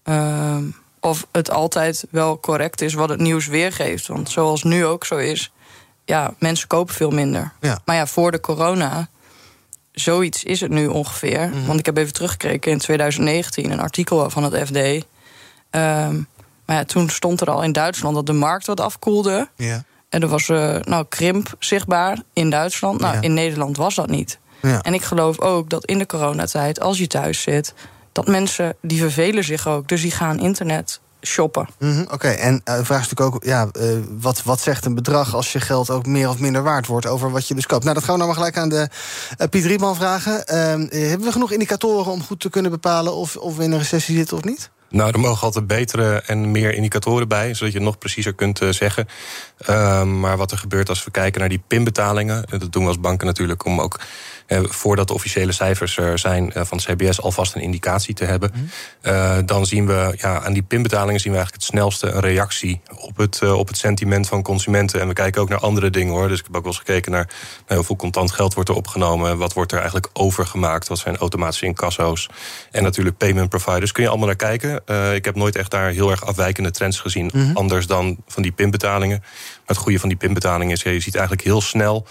uh, 0.04 0.56
of 1.00 1.26
het 1.32 1.50
altijd 1.50 2.06
wel 2.10 2.40
correct 2.40 2.80
is 2.80 2.94
wat 2.94 3.08
het 3.08 3.20
nieuws 3.20 3.46
weergeeft. 3.46 4.06
Want 4.06 4.30
zoals 4.30 4.62
nu 4.62 4.84
ook 4.84 5.04
zo 5.04 5.16
is, 5.16 5.52
ja, 6.06 6.34
mensen 6.38 6.68
kopen 6.68 6.94
veel 6.94 7.10
minder. 7.10 7.52
Ja. 7.60 7.78
Maar 7.84 7.96
ja, 7.96 8.06
voor 8.06 8.30
de 8.30 8.40
corona, 8.40 9.08
zoiets 9.92 10.44
is 10.44 10.60
het 10.60 10.70
nu 10.70 10.86
ongeveer. 10.86 11.48
Mhm. 11.48 11.66
Want 11.66 11.78
ik 11.78 11.86
heb 11.86 11.96
even 11.96 12.12
teruggekeken 12.12 12.72
in 12.72 12.78
2019 12.78 13.70
een 13.70 13.80
artikel 13.80 14.30
van 14.30 14.42
het 14.42 14.66
FD. 14.68 14.76
Um, 15.70 16.26
maar 16.66 16.76
ja, 16.76 16.84
toen 16.84 17.08
stond 17.08 17.40
er 17.40 17.50
al 17.50 17.62
in 17.62 17.72
Duitsland 17.72 18.14
dat 18.14 18.26
de 18.26 18.32
markt 18.32 18.66
wat 18.66 18.80
afkoelde. 18.80 19.48
Ja. 19.56 19.84
En 20.08 20.22
er 20.22 20.28
was 20.28 20.48
uh, 20.48 20.76
nou 20.80 21.06
krimp 21.08 21.54
zichtbaar 21.58 22.18
in 22.32 22.50
Duitsland. 22.50 23.00
Nou, 23.00 23.14
Ja. 23.14 23.20
in 23.20 23.34
Nederland 23.34 23.76
was 23.76 23.94
dat 23.94 24.08
niet. 24.08 24.38
Ja. 24.62 24.80
En 24.82 24.94
ik 24.94 25.02
geloof 25.02 25.40
ook 25.40 25.70
dat 25.70 25.84
in 25.84 25.98
de 25.98 26.06
coronatijd, 26.06 26.80
als 26.80 26.98
je 26.98 27.06
thuis 27.06 27.42
zit, 27.42 27.74
dat 28.12 28.26
mensen 28.26 28.76
die 28.82 29.00
vervelen 29.00 29.44
zich 29.44 29.68
ook. 29.68 29.88
Dus 29.88 30.02
die 30.02 30.10
gaan 30.10 30.38
internet 30.38 31.00
shoppen. 31.26 31.68
Mhm, 31.78 32.04
Oké, 32.10 32.28
en 32.28 32.60
eh, 32.64 32.76
de 32.76 32.84
vraag 32.84 33.02
is 33.02 33.08
natuurlijk 33.08 33.36
ook, 33.36 33.44
ja, 33.44 33.68
eh, 33.72 33.88
wat, 34.20 34.42
wat 34.42 34.60
zegt 34.60 34.84
een 34.84 34.94
bedrag 34.94 35.34
als 35.34 35.52
je 35.52 35.60
geld 35.60 35.90
ook 35.90 36.06
meer 36.06 36.28
of 36.28 36.38
minder 36.38 36.62
waard 36.62 36.86
wordt 36.86 37.06
over 37.06 37.30
wat 37.30 37.48
je 37.48 37.54
dus 37.54 37.66
koopt? 37.66 37.82
Nou, 37.82 37.94
dat 37.94 38.04
gaan 38.04 38.12
we 38.12 38.24
nou 38.24 38.34
maar 38.34 38.38
gelijk 38.38 38.58
aan 38.58 38.68
de 38.68 38.88
eh, 39.36 39.48
Piet 39.48 39.64
Rietman 39.64 39.96
vragen. 39.96 40.46
Ehm, 40.46 40.80
eh, 40.80 41.08
hebben 41.08 41.26
we 41.26 41.32
genoeg 41.32 41.52
indicatoren 41.52 42.12
om 42.12 42.22
goed 42.22 42.40
te 42.40 42.50
kunnen 42.50 42.70
bepalen 42.70 43.14
of, 43.14 43.36
of 43.36 43.56
we 43.56 43.62
in 43.62 43.72
een 43.72 43.78
recessie 43.78 44.16
zitten 44.16 44.36
of 44.36 44.44
niet? 44.44 44.70
Nou, 44.88 45.10
er 45.12 45.20
mogen 45.20 45.46
altijd 45.46 45.66
betere 45.66 46.22
en 46.26 46.50
meer 46.50 46.74
indicatoren 46.74 47.28
bij, 47.28 47.54
zodat 47.54 47.72
je 47.72 47.78
het 47.78 47.86
nog 47.86 47.98
preciezer 47.98 48.34
kunt 48.34 48.60
uh, 48.60 48.70
zeggen. 48.70 49.08
Uh, 49.68 50.02
maar 50.02 50.36
wat 50.36 50.50
er 50.50 50.58
gebeurt 50.58 50.88
als 50.88 51.04
we 51.04 51.10
kijken 51.10 51.40
naar 51.40 51.48
die 51.48 51.62
pinbetalingen, 51.66 52.44
dat 52.48 52.72
doen 52.72 52.82
we 52.82 52.88
als 52.88 53.00
banken 53.00 53.26
natuurlijk 53.26 53.64
om 53.64 53.80
ook 53.80 54.00
voordat 54.48 55.08
de 55.08 55.14
officiële 55.14 55.52
cijfers 55.52 55.96
er 55.96 56.18
zijn 56.18 56.52
eh, 56.52 56.64
van 56.64 56.78
CBS 56.78 57.20
alvast 57.22 57.54
een 57.54 57.60
indicatie 57.62 58.14
te 58.14 58.24
hebben. 58.24 58.52
Mm. 58.54 58.68
Uh, 59.02 59.38
dan 59.44 59.66
zien 59.66 59.86
we 59.86 60.14
ja, 60.16 60.42
aan 60.42 60.52
die 60.52 60.62
pinbetalingen 60.62 61.20
zien 61.20 61.32
we 61.32 61.38
eigenlijk 61.38 61.64
het 61.64 61.74
snelste 61.74 62.10
een 62.10 62.20
reactie 62.20 62.80
op 63.00 63.16
het, 63.16 63.42
op 63.42 63.68
het 63.68 63.76
sentiment 63.76 64.28
van 64.28 64.42
consumenten. 64.42 65.00
En 65.00 65.08
we 65.08 65.14
kijken 65.14 65.40
ook 65.40 65.48
naar 65.48 65.58
andere 65.58 65.90
dingen 65.90 66.12
hoor. 66.12 66.28
Dus 66.28 66.38
ik 66.38 66.44
heb 66.46 66.56
ook 66.56 66.62
wel 66.62 66.72
eens 66.72 66.80
gekeken 66.80 67.12
naar 67.12 67.28
nou, 67.66 67.74
hoeveel 67.76 67.96
contant 67.96 68.32
geld 68.32 68.54
wordt 68.54 68.68
er 68.68 68.74
opgenomen, 68.74 69.38
wat 69.38 69.52
wordt 69.52 69.72
er 69.72 69.78
eigenlijk 69.78 70.08
overgemaakt, 70.12 70.88
wat 70.88 70.98
zijn 70.98 71.16
automatische 71.16 71.66
incasso's 71.66 72.28
en 72.70 72.82
natuurlijk 72.82 73.16
payment 73.16 73.48
providers. 73.48 73.92
Kun 73.92 74.02
je 74.02 74.08
allemaal 74.08 74.26
naar 74.26 74.36
kijken. 74.36 74.82
Uh, 74.86 75.14
ik 75.14 75.24
heb 75.24 75.34
nooit 75.34 75.56
echt 75.56 75.70
daar 75.70 75.90
heel 75.90 76.10
erg 76.10 76.26
afwijkende 76.26 76.70
trends 76.70 77.00
gezien, 77.00 77.30
Mhm. 77.32 77.56
anders 77.56 77.86
dan 77.86 78.16
van 78.26 78.42
die 78.42 78.52
pinbetalingen. 78.52 79.18
Maar 79.20 79.76
het 79.76 79.76
goede 79.76 79.98
van 79.98 80.08
die 80.08 80.18
pinbetalingen 80.18 80.72
is, 80.72 80.82
ja, 80.82 80.90
je 80.90 81.00
ziet 81.00 81.14
eigenlijk 81.14 81.44
heel 81.46 81.60
snel 81.60 82.06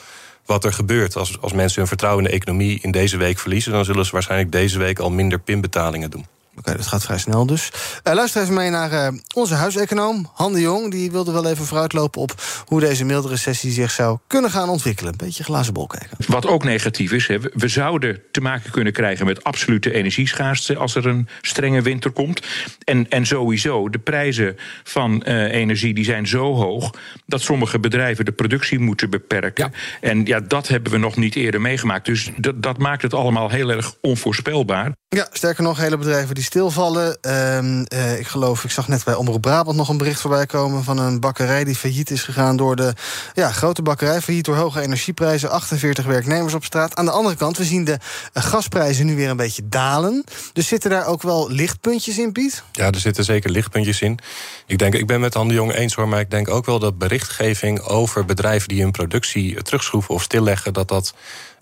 wat 0.45 0.63
er 0.63 0.73
gebeurt. 0.73 1.15
Als, 1.15 1.41
als 1.41 1.53
mensen 1.53 1.79
hun 1.79 1.87
vertrouwen 1.87 2.23
in 2.23 2.29
de 2.29 2.35
economie 2.35 2.79
in 2.81 2.91
deze 2.91 3.17
week 3.17 3.39
verliezen, 3.39 3.71
dan 3.71 3.85
zullen 3.85 4.05
ze 4.05 4.11
waarschijnlijk 4.11 4.51
deze 4.51 4.77
week 4.77 4.99
al 4.99 5.11
minder 5.11 5.39
pinbetalingen 5.39 6.11
doen. 6.11 6.25
Oké, 6.57 6.69
okay, 6.69 6.75
dat 6.75 6.87
gaat 6.87 7.03
vrij 7.03 7.17
snel 7.17 7.45
dus. 7.45 7.71
Uh, 8.03 8.13
luister 8.13 8.41
even 8.41 8.53
mee 8.53 8.69
naar 8.69 8.91
uh, 8.91 9.19
onze 9.33 9.53
huiseconoom, 9.53 10.29
Han 10.33 10.53
de 10.53 10.61
Jong. 10.61 10.91
Die 10.91 11.11
wilde 11.11 11.31
wel 11.31 11.45
even 11.45 11.65
vooruitlopen 11.65 12.21
op 12.21 12.41
hoe 12.65 12.79
deze 12.79 13.05
milde 13.05 13.27
recessie 13.27 13.71
zich 13.71 13.91
zou 13.91 14.17
kunnen 14.27 14.51
gaan 14.51 14.69
ontwikkelen. 14.69 15.11
Een 15.11 15.25
beetje 15.25 15.43
glazen 15.43 15.73
bol 15.73 15.87
kijken. 15.87 16.17
Wat 16.27 16.47
ook 16.47 16.63
negatief 16.63 17.11
is, 17.11 17.27
hè, 17.27 17.39
we 17.53 17.67
zouden 17.67 18.21
te 18.31 18.41
maken 18.41 18.71
kunnen 18.71 18.93
krijgen 18.93 19.25
met 19.25 19.43
absolute 19.43 19.93
energieschaarste 19.93 20.77
als 20.77 20.95
er 20.95 21.05
een 21.05 21.27
strenge 21.41 21.81
winter 21.81 22.11
komt. 22.11 22.41
En, 22.83 23.09
en 23.09 23.25
sowieso, 23.25 23.89
de 23.89 23.99
prijzen 23.99 24.57
van 24.83 25.23
uh, 25.27 25.53
energie 25.53 25.93
die 25.93 26.05
zijn 26.05 26.27
zo 26.27 26.53
hoog 26.53 26.91
dat 27.25 27.41
sommige 27.41 27.79
bedrijven 27.79 28.25
de 28.25 28.31
productie 28.31 28.79
moeten 28.79 29.09
beperken. 29.09 29.71
Ja. 29.71 30.09
En 30.09 30.25
ja, 30.25 30.39
dat 30.39 30.67
hebben 30.67 30.91
we 30.91 30.97
nog 30.97 31.15
niet 31.15 31.35
eerder 31.35 31.61
meegemaakt. 31.61 32.05
Dus 32.05 32.31
dat, 32.37 32.63
dat 32.63 32.77
maakt 32.77 33.01
het 33.01 33.13
allemaal 33.13 33.49
heel 33.49 33.69
erg 33.69 33.93
onvoorspelbaar. 34.01 34.91
Ja, 35.09 35.27
sterker 35.31 35.63
nog, 35.63 35.77
hele 35.77 35.97
bedrijven 35.97 36.35
die 36.35 36.43
stilvallen. 36.45 37.17
Uh, 37.21 37.57
uh, 37.63 38.19
ik 38.19 38.27
geloof, 38.27 38.63
ik 38.63 38.71
zag 38.71 38.87
net 38.87 39.03
bij 39.03 39.13
Omroep 39.13 39.41
Brabant 39.41 39.77
nog 39.77 39.89
een 39.89 39.97
bericht 39.97 40.21
voorbij 40.21 40.45
komen... 40.45 40.83
van 40.83 40.97
een 40.97 41.19
bakkerij 41.19 41.63
die 41.63 41.75
failliet 41.75 42.09
is 42.11 42.23
gegaan 42.23 42.57
door 42.57 42.75
de 42.75 42.93
ja, 43.33 43.51
grote 43.51 43.81
bakkerij. 43.81 44.21
Failliet 44.21 44.45
door 44.45 44.55
hoge 44.55 44.81
energieprijzen, 44.81 45.49
48 45.49 46.05
werknemers 46.05 46.53
op 46.53 46.63
straat. 46.63 46.95
Aan 46.95 47.05
de 47.05 47.11
andere 47.11 47.35
kant, 47.35 47.57
we 47.57 47.63
zien 47.63 47.83
de 47.83 47.91
uh, 48.33 48.43
gasprijzen 48.43 49.05
nu 49.05 49.15
weer 49.15 49.29
een 49.29 49.37
beetje 49.37 49.67
dalen. 49.69 50.23
Dus 50.53 50.67
zitten 50.67 50.89
daar 50.89 51.05
ook 51.05 51.21
wel 51.21 51.51
lichtpuntjes 51.51 52.17
in, 52.17 52.31
Piet? 52.31 52.63
Ja, 52.71 52.91
er 52.91 52.99
zitten 52.99 53.23
zeker 53.23 53.49
lichtpuntjes 53.49 54.01
in. 54.01 54.19
Ik, 54.65 54.77
denk, 54.77 54.93
ik 54.93 55.07
ben 55.07 55.19
met 55.19 55.33
Han 55.33 55.47
de 55.47 55.53
Jong 55.53 55.73
eens 55.73 55.93
hoor, 55.93 56.07
maar 56.07 56.19
ik 56.19 56.31
denk 56.31 56.49
ook 56.49 56.65
wel 56.65 56.79
dat 56.79 56.97
berichtgeving... 56.97 57.81
over 57.81 58.25
bedrijven 58.25 58.67
die 58.67 58.81
hun 58.81 58.91
productie 58.91 59.63
terugschroeven 59.63 60.13
of 60.13 60.23
stilleggen... 60.23 60.73
dat 60.73 60.87
dat 60.87 61.13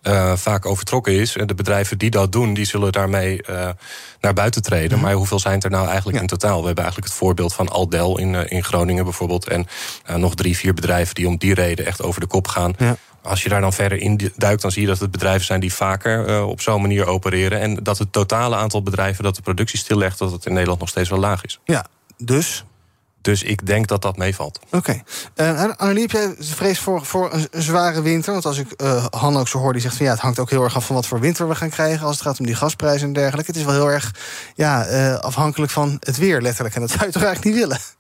uh, 0.04 0.36
vaak 0.36 0.66
overtrokken 0.66 1.14
is. 1.14 1.36
En 1.36 1.48
de 1.48 1.56
bedrijven 1.56 1.98
die 1.98 2.10
dat 2.10 2.32
doen, 2.32 2.54
die 2.54 2.66
zullen 2.66 2.92
daarmee 2.92 3.44
uh, 3.50 3.70
naar 4.20 4.34
buiten 4.34 4.62
treden. 4.62 4.88
Mm 4.88 4.94
-hmm. 4.94 5.04
Maar 5.04 5.14
hoeveel 5.14 5.40
zijn 5.40 5.62
er 5.62 5.70
nou 5.70 5.86
eigenlijk 5.86 6.16
ja. 6.16 6.22
in 6.22 6.28
totaal? 6.28 6.60
We 6.60 6.66
hebben 6.66 6.84
eigenlijk 6.84 7.14
het 7.14 7.22
voorbeeld 7.22 7.54
van 7.54 7.70
Aldel 7.70 8.20
in, 8.20 8.34
uh, 8.34 8.42
in 8.52 8.64
Groningen 8.64 9.04
bijvoorbeeld. 9.04 9.48
En 9.48 9.68
nog 10.16 10.36
drie, 10.36 10.58
vier 10.58 10.74
bedrijven 10.74 11.16
die 11.16 11.28
om 11.28 11.38
die 11.38 11.54
reden 11.54 11.86
echt 11.86 12.02
over 12.02 12.22
de 12.22 12.28
kop 12.28 12.48
gaan. 12.48 12.74
Ja. 12.78 12.96
Als 13.22 13.44
je 13.44 13.50
daar 13.50 13.62
dan 13.62 13.74
verder 13.74 13.98
in 13.98 14.32
duikt, 14.36 14.62
dan 14.62 14.72
zie 14.72 14.82
je 14.82 14.88
dat 14.88 15.00
het 15.00 15.12
bedrijven 15.12 15.46
zijn 15.46 15.60
die 15.60 15.74
vaker 15.74 16.44
op 16.46 16.62
zo'n 16.62 16.82
manier 16.82 17.06
opereren. 17.06 17.60
En 17.60 17.76
dat 17.84 17.98
het 17.98 18.12
totale 18.12 18.56
aantal 18.56 18.84
bedrijven 18.84 19.24
dat 19.24 19.36
de 19.36 19.42
productie 19.42 19.80
stillegt, 19.80 20.20
dat 20.20 20.32
het 20.32 20.46
in 20.46 20.52
Nederland 20.54 20.80
nog 20.80 20.90
steeds 20.90 21.10
wel 21.10 21.20
laag 21.20 21.44
is. 21.44 21.60
Ja, 21.66 21.86
dus 22.18 22.64
dus 23.24 23.44
ik 23.44 23.66
denk 23.66 23.88
dat 23.88 24.02
dat 24.02 24.18
meevalt. 24.18 24.60
Oké. 24.72 24.76
Okay. 25.36 25.54
Uh, 25.54 25.74
Annelie, 25.78 26.02
heb 26.02 26.12
jij 26.12 26.36
vrees 26.40 26.80
voor, 26.80 27.06
voor 27.06 27.34
een, 27.34 27.48
zware 27.52 28.02
winter? 28.02 28.32
Want 28.32 28.46
als 28.46 28.58
ik 28.58 28.82
uh, 28.82 29.06
Han 29.10 29.38
ook 29.38 29.48
zo 29.48 29.60
hoor, 29.60 29.74
die 29.74 29.82
zegt 29.82 29.96
van 29.96 30.06
ja, 30.06 30.12
het 30.12 30.22
hangt 30.22 30.40
ook 30.40 30.50
heel 30.50 30.64
erg 30.64 30.76
af 30.76 30.86
van 30.86 30.96
wat 30.96 31.08
voor 31.08 31.20
winter 31.20 31.48
we 31.48 31.56
gaan 31.56 31.70
krijgen 31.70 32.06
als 32.06 32.16
het 32.16 32.26
gaat 32.26 32.40
om 32.40 32.46
die 32.46 32.56
gasprijzen 32.56 33.08
en 33.08 33.14
dergelijke. 33.14 33.52
Het 33.52 33.60
is 33.60 33.66
wel 33.66 33.74
heel 33.74 33.92
erg 33.92 34.16
ja, 34.56 34.90
uh, 34.90 35.16
afhankelijk 35.16 35.72
van 35.72 35.98
het 36.00 36.18
weer, 36.18 36.42
letterlijk. 36.42 36.76
En 36.76 36.82
dat 36.82 36.90
zou 36.90 37.06
je 37.06 37.12
toch 37.12 37.24
eigenlijk 37.24 37.56
niet 37.56 37.66
willen? 37.66 37.80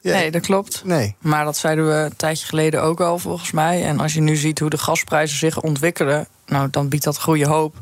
Ja. 0.00 0.12
Nee, 0.12 0.30
dat 0.30 0.42
klopt. 0.42 0.82
Nee. 0.84 1.16
Maar 1.18 1.44
dat 1.44 1.56
zeiden 1.56 1.86
we 1.86 1.94
een 1.94 2.16
tijdje 2.16 2.46
geleden 2.46 2.82
ook 2.82 3.00
al, 3.00 3.18
volgens 3.18 3.50
mij. 3.50 3.84
En 3.84 4.00
als 4.00 4.14
je 4.14 4.20
nu 4.20 4.36
ziet 4.36 4.58
hoe 4.58 4.70
de 4.70 4.78
gasprijzen 4.78 5.38
zich 5.38 5.60
ontwikkelen, 5.60 6.26
nou, 6.46 6.70
dan 6.70 6.88
biedt 6.88 7.04
dat 7.04 7.20
goede 7.20 7.46
hoop. 7.46 7.76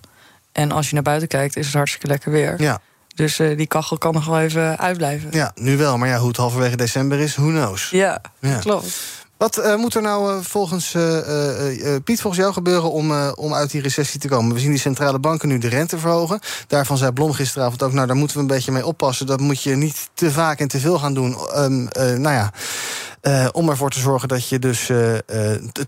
En 0.52 0.72
als 0.72 0.88
je 0.88 0.94
naar 0.94 1.02
buiten 1.02 1.28
kijkt, 1.28 1.56
is 1.56 1.66
het 1.66 1.74
hartstikke 1.74 2.06
lekker 2.06 2.30
weer. 2.32 2.62
Ja. 2.62 2.80
Dus 3.20 3.38
uh, 3.38 3.56
die 3.56 3.66
kachel 3.66 3.98
kan 3.98 4.14
nog 4.14 4.26
wel 4.26 4.40
even 4.40 4.78
uitblijven. 4.78 5.28
Ja, 5.32 5.52
nu 5.54 5.76
wel. 5.76 5.98
Maar 5.98 6.08
ja, 6.08 6.18
hoe 6.18 6.28
het 6.28 6.36
halverwege 6.36 6.76
december 6.76 7.18
is, 7.18 7.36
who 7.36 7.48
knows. 7.48 7.90
Ja, 7.90 8.20
ja. 8.38 8.58
klopt. 8.58 9.00
Wat 9.36 9.58
uh, 9.58 9.76
moet 9.76 9.94
er 9.94 10.02
nou 10.02 10.34
uh, 10.34 10.40
volgens 10.42 10.96
Piet, 12.04 12.20
volgens 12.20 12.42
jou 12.42 12.52
gebeuren 12.52 12.90
om, 12.90 13.30
om 13.30 13.54
uit 13.54 13.70
die 13.70 13.82
recessie 13.82 14.20
te 14.20 14.28
komen? 14.28 14.54
We 14.54 14.60
zien 14.60 14.70
die 14.70 14.80
centrale 14.80 15.18
banken 15.18 15.48
nu 15.48 15.58
de 15.58 15.68
rente 15.68 15.98
verhogen. 15.98 16.40
Daarvan 16.66 16.96
zei 16.96 17.12
Blom 17.12 17.32
gisteravond 17.32 17.82
ook, 17.82 17.92
nou 17.92 18.06
daar 18.06 18.16
moeten 18.16 18.36
we 18.36 18.42
een 18.42 18.48
beetje 18.48 18.72
mee 18.72 18.86
oppassen. 18.86 19.26
Dat 19.26 19.40
moet 19.40 19.62
je 19.62 19.76
niet 19.76 20.08
te 20.14 20.30
vaak 20.30 20.60
en 20.60 20.68
te 20.68 20.80
veel 20.80 20.98
gaan 20.98 21.14
doen. 21.14 21.36
Um, 21.56 21.88
nou 21.94 22.20
ja. 22.32 22.52
Om 23.52 23.68
ervoor 23.68 23.90
te 23.90 24.00
zorgen 24.00 24.28
dat 24.28 24.48
je 24.48 24.58
dus 24.58 24.86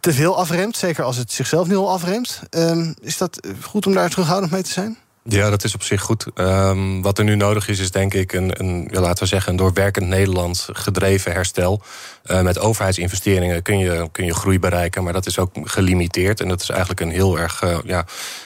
te 0.01 0.13
veel 0.13 0.39
afremt. 0.39 0.77
Zeker 0.77 1.05
als 1.05 1.17
het 1.17 1.33
zichzelf 1.33 1.67
nu 1.67 1.77
al 1.77 1.91
afremt. 1.91 2.41
Um, 2.51 2.95
is 3.01 3.17
dat 3.17 3.47
goed 3.63 3.87
om 3.87 3.95
daar 3.95 4.11
terughoudend 4.11 4.53
mee 4.53 4.63
te 4.63 4.71
zijn? 4.71 4.99
Ja, 5.25 5.51
dat 5.51 5.65
is 5.65 5.75
op 5.75 5.83
zich 5.83 6.01
goed. 6.01 6.27
Um, 6.35 7.03
wat 7.03 7.19
er 7.19 7.25
nu 7.25 7.35
nodig 7.35 7.69
is, 7.69 7.79
is 7.79 7.91
denk 7.91 8.15
ik 8.15 8.33
een, 8.33 8.61
een 8.61 8.89
ja, 8.91 9.01
laten 9.01 9.23
we 9.23 9.29
zeggen, 9.29 9.51
een 9.51 9.57
doorwerkend 9.57 10.07
Nederland 10.07 10.69
gedreven 10.73 11.33
herstel. 11.33 11.83
Uh, 12.27 12.41
met 12.41 12.59
overheidsinvesteringen 12.59 13.63
kun 13.63 13.79
je, 13.79 14.09
kun 14.13 14.25
je 14.25 14.35
groei 14.35 14.59
bereiken, 14.59 15.05
maar 15.05 15.13
dat 15.13 15.27
is 15.27 15.39
ook 15.39 15.51
gelimiteerd. 15.63 16.41
En 16.41 16.49
dat 16.49 16.63
is 16.63 16.69
eigenlijk 16.69 17.01
een 17.01 17.11
heel 17.11 17.39
erg 17.39 17.63
uh, 17.63 17.79
ja, 17.85 18.05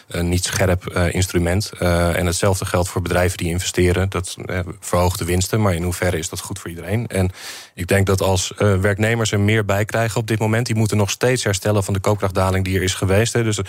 een 0.08 0.28
niet 0.28 0.44
scherp 0.44 0.92
uh, 0.96 1.14
instrument. 1.14 1.72
en 1.78 2.26
hetzelfde 2.26 2.64
geldt 2.64 2.88
voor 2.88 3.02
bedrijven 3.02 3.36
die 3.36 3.48
investeren. 3.48 4.08
Dat 4.08 4.36
verhoogt 4.80 5.18
de 5.18 5.24
winsten, 5.24 5.60
maar 5.60 5.74
in 5.74 5.82
hoeverre 5.82 6.18
is 6.18 6.28
dat 6.28 6.40
goed 6.40 6.58
voor 6.58 6.70
iedereen? 6.70 7.06
En 7.06 7.30
ik 7.74 7.86
denk 7.86 8.06
dat 8.06 8.22
als 8.22 8.52
werknemers 8.56 9.32
er 9.32 9.40
meer 9.40 9.64
bij 9.64 9.84
krijgen 9.84 10.20
op 10.20 10.26
dit 10.26 10.38
moment, 10.38 10.66
die 10.66 10.74
moeten 10.74 10.96
nog 10.96 11.10
steeds 11.10 11.44
herstellen 11.44 11.84
van 11.84 11.94
de 11.94 12.00
koopkrachtdaling 12.00 12.64
die 12.64 12.76
er 12.76 12.82
is 12.82 12.94
geweest. 12.94 13.32
Hè. 13.32 13.42
Dus 13.42 13.60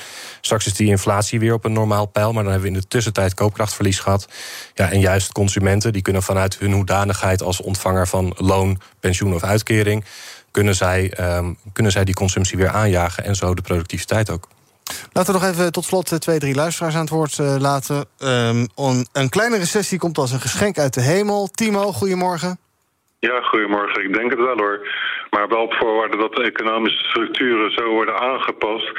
straks 0.41 0.65
is 0.65 0.73
die 0.73 0.87
inflatie 0.87 1.39
weer 1.39 1.53
op 1.53 1.65
een 1.65 1.73
normaal 1.73 2.05
pijl, 2.05 2.33
maar 2.33 2.43
dan 2.43 2.51
hebben 2.51 2.69
we 2.69 2.75
in 2.75 2.81
de 2.81 2.87
tussentijd 2.87 3.33
koopkrachtverlies 3.33 3.99
gehad. 3.99 4.27
Ja, 4.73 4.91
en 4.91 4.99
juist 4.99 5.31
consumenten 5.31 5.93
die 5.93 6.01
kunnen 6.01 6.23
vanuit 6.23 6.57
hun 6.59 6.71
hoedanigheid 6.71 7.41
als 7.41 7.61
ontvanger 7.61 8.07
van 8.07 8.35
loon, 8.37 8.81
pensioen 9.07 9.33
of 9.33 9.43
uitkering 9.43 10.05
kunnen 10.51 10.75
zij, 10.75 11.11
ehm, 11.13 11.53
kunnen 11.73 11.91
zij 11.91 12.03
die 12.03 12.13
consumptie 12.13 12.57
weer 12.57 12.69
aanjagen 12.69 13.23
en 13.23 13.35
zo 13.35 13.53
de 13.53 13.61
productiviteit 13.61 14.29
ook. 14.29 14.47
Laten 15.11 15.33
we 15.33 15.39
nog 15.39 15.49
even 15.49 15.71
tot 15.71 15.85
slot 15.85 16.11
eh, 16.11 16.17
twee, 16.17 16.39
drie 16.39 16.55
luisteraars 16.55 16.95
aan 16.95 17.01
het 17.01 17.09
woord 17.09 17.37
uh, 17.37 17.55
laten. 17.57 18.05
Um, 18.19 18.67
een 19.11 19.29
kleine 19.29 19.57
recessie 19.57 19.99
komt 19.99 20.17
als 20.17 20.31
een 20.31 20.41
geschenk 20.41 20.77
uit 20.79 20.93
de 20.93 21.01
hemel. 21.01 21.47
Timo, 21.47 21.93
goedemorgen. 21.93 22.59
Ja, 23.19 23.41
goedemorgen. 23.41 24.03
Ik 24.03 24.13
denk 24.13 24.31
het 24.31 24.39
wel 24.39 24.57
hoor. 24.57 24.87
Maar 25.29 25.47
wel 25.47 25.61
op 25.61 25.73
voorwaarde 25.73 26.17
dat 26.17 26.35
de 26.35 26.43
economische 26.43 27.03
structuren 27.03 27.71
zo 27.71 27.89
worden 27.89 28.19
aangepast 28.19 28.91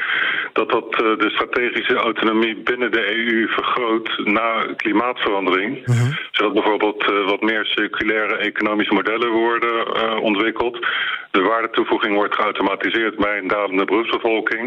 dat 0.53 0.69
dat 0.69 0.93
eh, 0.93 1.17
de 1.17 1.29
strategische 1.29 1.95
autonomie 1.95 2.55
binnen 2.55 2.91
de 2.91 3.17
EU 3.17 3.47
vergroot 3.47 4.21
na 4.23 4.73
klimaatverandering. 4.75 5.85
Mhm. 5.85 6.11
Zodat 6.31 6.53
bijvoorbeeld 6.53 7.09
uh, 7.09 7.25
wat 7.29 7.41
meer 7.41 7.65
circulaire 7.65 8.35
economische 8.37 8.93
modellen 8.93 9.31
worden 9.31 9.87
uh, 9.97 10.21
ontwikkeld. 10.21 10.85
De 11.31 11.41
waardetoevoeging 11.41 12.13
wordt 12.15 12.35
geautomatiseerd 12.35 13.15
bij 13.17 13.37
een 13.37 13.47
dalende 13.47 13.85
beroepsbevolking. 13.85 14.63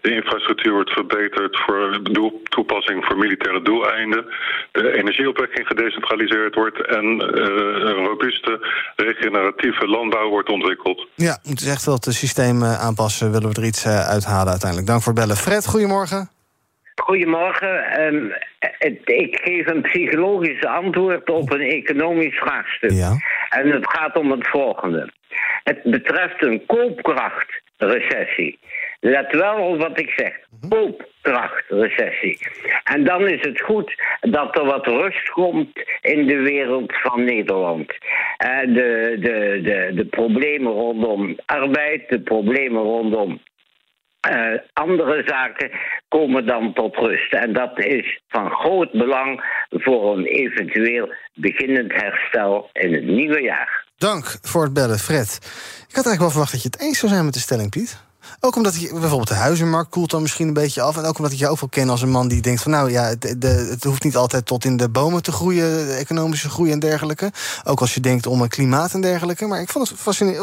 De 0.00 0.14
infrastructuur 0.14 0.72
wordt 0.72 0.90
verbeterd 0.90 1.60
voor 1.66 2.00
toepassing 2.42 3.04
voor 3.04 3.18
militaire 3.18 3.62
doeleinden. 3.62 4.24
De 4.72 4.96
energieopwekking 4.98 5.66
gedecentraliseerd 5.66 6.54
wordt 6.54 6.86
en 6.86 7.04
een 7.88 8.06
robuuste 8.06 8.66
regeneratieve 8.96 9.86
landbouw 9.86 10.28
wordt 10.28 10.48
ontwikkeld. 10.48 11.06
Ja, 11.14 11.38
het 11.42 11.60
is 11.60 11.66
echt 11.66 11.84
wel 11.84 11.94
het 11.94 12.14
systeem 12.14 12.64
aanpassen. 12.64 13.32
Willen 13.32 13.48
we 13.48 13.60
er 13.60 13.66
iets 13.66 13.86
uithalen 13.86 14.50
uiteindelijk. 14.50 14.88
Dank 14.88 15.02
voor 15.02 15.12
het 15.12 15.20
bellen. 15.20 15.36
Fred, 15.36 15.66
goedemorgen. 15.66 16.30
Goedemorgen. 17.02 18.02
Um, 18.04 18.32
ik 19.04 19.40
geef 19.42 19.66
een 19.66 19.82
psychologisch 19.82 20.64
antwoord 20.64 21.30
op 21.30 21.52
een 21.52 21.60
economisch 21.60 22.38
vraagstuk. 22.38 22.90
Ja. 22.90 23.12
En 23.48 23.70
het 23.70 23.90
gaat 23.90 24.16
om 24.16 24.30
het 24.30 24.48
volgende. 24.48 25.12
Het 25.64 25.82
betreft 25.82 26.42
een 26.42 26.66
koopkrachtrecessie. 26.66 28.58
Let 29.00 29.32
wel 29.32 29.56
op 29.56 29.80
wat 29.80 30.00
ik 30.00 30.12
zeg. 30.16 30.38
Mhm. 30.60 30.68
Koopkrachtrecessie. 30.68 32.38
En 32.84 33.04
dan 33.04 33.28
is 33.28 33.40
het 33.40 33.60
goed 33.60 33.94
dat 34.20 34.58
er 34.58 34.64
wat 34.64 34.86
rust 34.86 35.30
komt 35.30 35.82
in 36.00 36.26
de 36.26 36.38
wereld 36.38 36.92
van 36.96 37.24
Nederland. 37.24 37.88
De, 38.64 39.16
de, 39.20 39.60
de, 39.62 39.90
de 39.94 40.04
problemen 40.04 40.72
rondom 40.72 41.38
arbeid, 41.46 42.08
de 42.08 42.20
problemen 42.20 42.82
rondom 42.82 43.40
uh, 44.30 44.58
andere 44.72 45.22
zaken 45.26 45.70
komen 46.08 46.46
dan 46.46 46.72
tot 46.74 46.96
rust. 46.96 47.32
En 47.32 47.52
dat 47.52 47.78
is 47.78 48.20
van 48.28 48.50
groot 48.50 48.92
belang 48.92 49.44
voor 49.70 50.16
een 50.16 50.24
eventueel 50.24 51.14
beginnend 51.34 51.92
herstel 51.92 52.70
in 52.72 52.94
het 52.94 53.04
nieuwe 53.04 53.40
jaar. 53.40 53.84
Dank 53.96 54.38
voor 54.42 54.62
het 54.62 54.72
bellen, 54.72 54.98
Fred. 54.98 55.38
Ik 55.88 55.96
had 55.96 56.06
eigenlijk 56.06 56.20
wel 56.20 56.30
verwacht 56.30 56.52
dat 56.52 56.62
je 56.62 56.68
het 56.72 56.80
eens 56.80 56.98
zou 56.98 57.12
zijn 57.12 57.24
met 57.24 57.34
de 57.34 57.40
stelling, 57.40 57.70
Piet. 57.70 58.11
Ook 58.40 58.56
omdat 58.56 58.80
je, 58.80 58.88
bijvoorbeeld 58.90 59.28
de 59.28 59.34
huizenmarkt 59.34 59.90
koelt 59.90 60.10
dan 60.10 60.22
misschien 60.22 60.46
een 60.46 60.54
beetje 60.54 60.82
af. 60.82 60.96
En 60.96 61.04
ook 61.04 61.16
omdat 61.16 61.32
ik 61.32 61.38
je 61.38 61.48
ook 61.48 61.60
wel 61.60 61.68
ken 61.68 61.90
als 61.90 62.02
een 62.02 62.10
man 62.10 62.28
die 62.28 62.42
denkt 62.42 62.62
van 62.62 62.70
nou 62.70 62.90
ja, 62.90 63.04
het, 63.04 63.34
de, 63.38 63.66
het 63.70 63.84
hoeft 63.84 64.04
niet 64.04 64.16
altijd 64.16 64.46
tot 64.46 64.64
in 64.64 64.76
de 64.76 64.88
bomen 64.88 65.22
te 65.22 65.32
groeien, 65.32 65.96
economische 65.96 66.50
groei 66.50 66.70
en 66.70 66.78
dergelijke. 66.78 67.32
Ook 67.64 67.80
als 67.80 67.94
je 67.94 68.00
denkt 68.00 68.26
om 68.26 68.40
een 68.40 68.48
klimaat 68.48 68.92
en 68.92 69.00
dergelijke. 69.00 69.46
Maar 69.46 69.60
ik 69.60 69.68
vond 69.68 69.88
het 69.88 69.98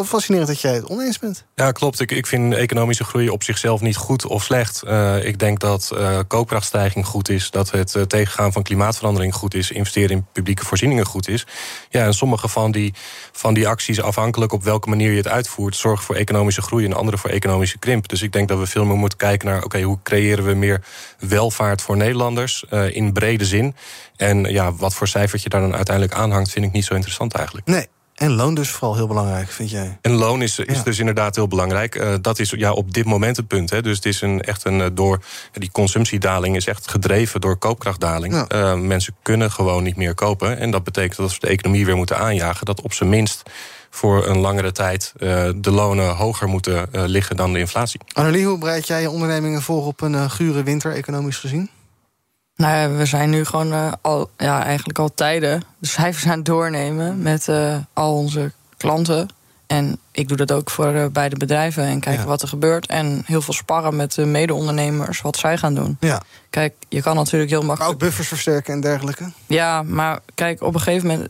fascinerend, 0.07 0.47
dat 0.47 0.61
jij 0.61 0.73
het 0.73 0.85
oneens 0.85 1.19
bent. 1.19 1.43
Ja, 1.55 1.71
klopt. 1.71 1.99
Ik, 1.99 2.11
ik 2.11 2.27
vind 2.27 2.53
economische 2.53 3.03
groei 3.03 3.29
op 3.29 3.43
zichzelf 3.43 3.81
niet 3.81 3.95
goed 3.95 4.25
of 4.25 4.43
slecht. 4.43 4.81
Uh, 4.85 5.25
ik 5.25 5.39
denk 5.39 5.59
dat 5.59 5.91
uh, 5.93 6.19
koopkrachtstijging 6.27 7.05
goed 7.05 7.29
is, 7.29 7.51
dat 7.51 7.71
het 7.71 7.95
uh, 7.95 8.03
tegengaan 8.03 8.51
van 8.51 8.63
klimaatverandering 8.63 9.33
goed 9.33 9.53
is, 9.53 9.71
investeren 9.71 10.09
in 10.09 10.25
publieke 10.31 10.65
voorzieningen 10.65 11.05
goed 11.05 11.27
is. 11.27 11.47
Ja, 11.89 12.05
en 12.05 12.13
sommige 12.13 12.47
van 12.47 12.71
die, 12.71 12.93
van 13.31 13.53
die 13.53 13.67
acties, 13.67 14.01
afhankelijk 14.01 14.51
op 14.51 14.63
welke 14.63 14.89
manier 14.89 15.11
je 15.11 15.17
het 15.17 15.27
uitvoert, 15.27 15.75
zorgen 15.75 16.05
voor 16.05 16.15
economische 16.15 16.61
groei 16.61 16.85
en 16.85 16.93
andere 16.93 17.17
voor 17.17 17.29
economische 17.29 17.68
krimp. 17.77 18.07
Dus 18.07 18.21
ik 18.21 18.31
denk 18.31 18.47
dat 18.47 18.59
we 18.59 18.65
veel 18.65 18.85
meer 18.85 18.97
moeten 18.97 19.17
kijken 19.17 19.47
naar... 19.47 19.63
oké, 19.63 19.81
hoe 19.81 19.99
creëren 20.03 20.45
we 20.45 20.53
meer 20.53 20.81
welvaart 21.19 21.81
voor 21.81 21.97
Nederlanders 21.97 22.65
uh, 22.69 22.95
in 22.95 23.13
brede 23.13 23.45
zin? 23.45 23.75
En 24.15 24.43
ja, 24.43 24.73
wat 24.73 24.93
voor 24.93 25.07
cijfertje 25.07 25.49
daar 25.49 25.61
dan 25.61 25.75
uiteindelijk 25.75 26.15
aanhangt... 26.15 26.51
vind 26.51 26.65
ik 26.65 26.71
niet 26.71 26.85
zo 26.85 26.93
interessant 26.93 27.33
eigenlijk. 27.33 27.67
Nee, 27.67 27.87
en 28.19 28.31
loon 28.31 28.53
dus 28.53 28.69
vooral 28.69 28.95
heel 28.95 29.07
belangrijk, 29.07 29.49
vind 29.51 29.69
jij? 29.69 29.97
En 30.01 30.11
loon 30.11 30.41
is, 30.41 30.59
is 30.59 30.83
dus 30.83 30.99
inderdaad 30.99 31.35
heel 31.35 31.47
belangrijk. 31.47 31.95
Uh, 31.95 32.13
dat 32.21 32.39
is 32.39 32.49
ja, 32.49 32.71
op 32.71 32.93
dit 32.93 33.05
moment 33.05 33.37
het 33.37 33.47
punt. 33.47 33.69
Hè. 33.69 33.81
Dus 33.81 33.95
het 33.95 34.05
is 34.05 34.21
een, 34.21 34.41
echt 34.41 34.65
een 34.65 34.79
uh, 34.79 34.85
door. 34.93 35.21
Die 35.53 35.71
consumptiedaling 35.71 36.55
is 36.55 36.67
echt 36.67 36.89
gedreven 36.89 37.41
door 37.41 37.57
koopkrachtdaling. 37.57 38.33
Ja. 38.33 38.47
Uh, 38.53 38.79
mensen 38.79 39.15
kunnen 39.21 39.51
gewoon 39.51 39.83
niet 39.83 39.95
meer 39.95 40.13
kopen. 40.13 40.57
En 40.57 40.71
dat 40.71 40.83
betekent 40.83 41.15
dat 41.15 41.25
als 41.25 41.33
we 41.33 41.47
de 41.47 41.53
economie 41.53 41.85
weer 41.85 41.95
moeten 41.95 42.17
aanjagen, 42.17 42.65
dat 42.65 42.81
op 42.81 42.93
zijn 42.93 43.09
minst 43.09 43.43
voor 43.89 44.27
een 44.27 44.37
langere 44.37 44.71
tijd 44.71 45.13
uh, 45.17 45.49
de 45.55 45.71
lonen 45.71 46.15
hoger 46.15 46.47
moeten 46.47 46.87
uh, 46.91 47.03
liggen 47.05 47.35
dan 47.35 47.53
de 47.53 47.59
inflatie. 47.59 47.99
Annelie, 48.13 48.45
hoe 48.45 48.57
bereid 48.57 48.87
jij 48.87 49.01
je 49.01 49.09
ondernemingen 49.09 49.61
voor 49.61 49.85
op 49.85 50.01
een 50.01 50.13
uh, 50.13 50.29
gure 50.29 50.63
winter, 50.63 50.91
economisch 50.91 51.37
gezien? 51.37 51.69
Nou 52.55 52.77
ja, 52.77 52.97
we 52.97 53.05
zijn 53.05 53.29
nu 53.29 53.45
gewoon 53.45 54.01
al, 54.01 54.29
ja, 54.37 54.63
eigenlijk 54.63 54.99
al 54.99 55.13
tijden 55.13 55.63
de 55.77 55.87
cijfers 55.87 56.25
aan 56.25 56.37
het 56.37 56.45
doornemen 56.45 57.21
met 57.21 57.49
al 57.93 58.15
onze 58.15 58.51
klanten. 58.77 59.29
En 59.67 59.99
ik 60.11 60.27
doe 60.27 60.37
dat 60.37 60.51
ook 60.51 60.69
voor 60.69 61.09
beide 61.11 61.37
bedrijven 61.37 61.83
en 61.83 61.99
kijken 61.99 62.21
ja. 62.21 62.27
wat 62.27 62.41
er 62.41 62.47
gebeurt. 62.47 62.87
En 62.87 63.21
heel 63.25 63.41
veel 63.41 63.53
sparren 63.53 63.95
met 63.95 64.13
de 64.13 64.25
mede-ondernemers 64.25 65.21
wat 65.21 65.37
zij 65.37 65.57
gaan 65.57 65.73
doen. 65.73 65.97
Ja. 65.99 66.21
Kijk, 66.49 66.73
je 66.87 67.01
kan 67.01 67.15
natuurlijk 67.15 67.51
heel 67.51 67.63
makkelijk. 67.63 67.93
ook 67.93 67.99
buffers 67.99 68.27
versterken 68.27 68.73
en 68.73 68.81
dergelijke? 68.81 69.31
Ja, 69.45 69.83
maar 69.83 70.19
kijk, 70.35 70.61
op 70.61 70.73
een 70.73 70.81
gegeven 70.81 71.07
moment 71.07 71.29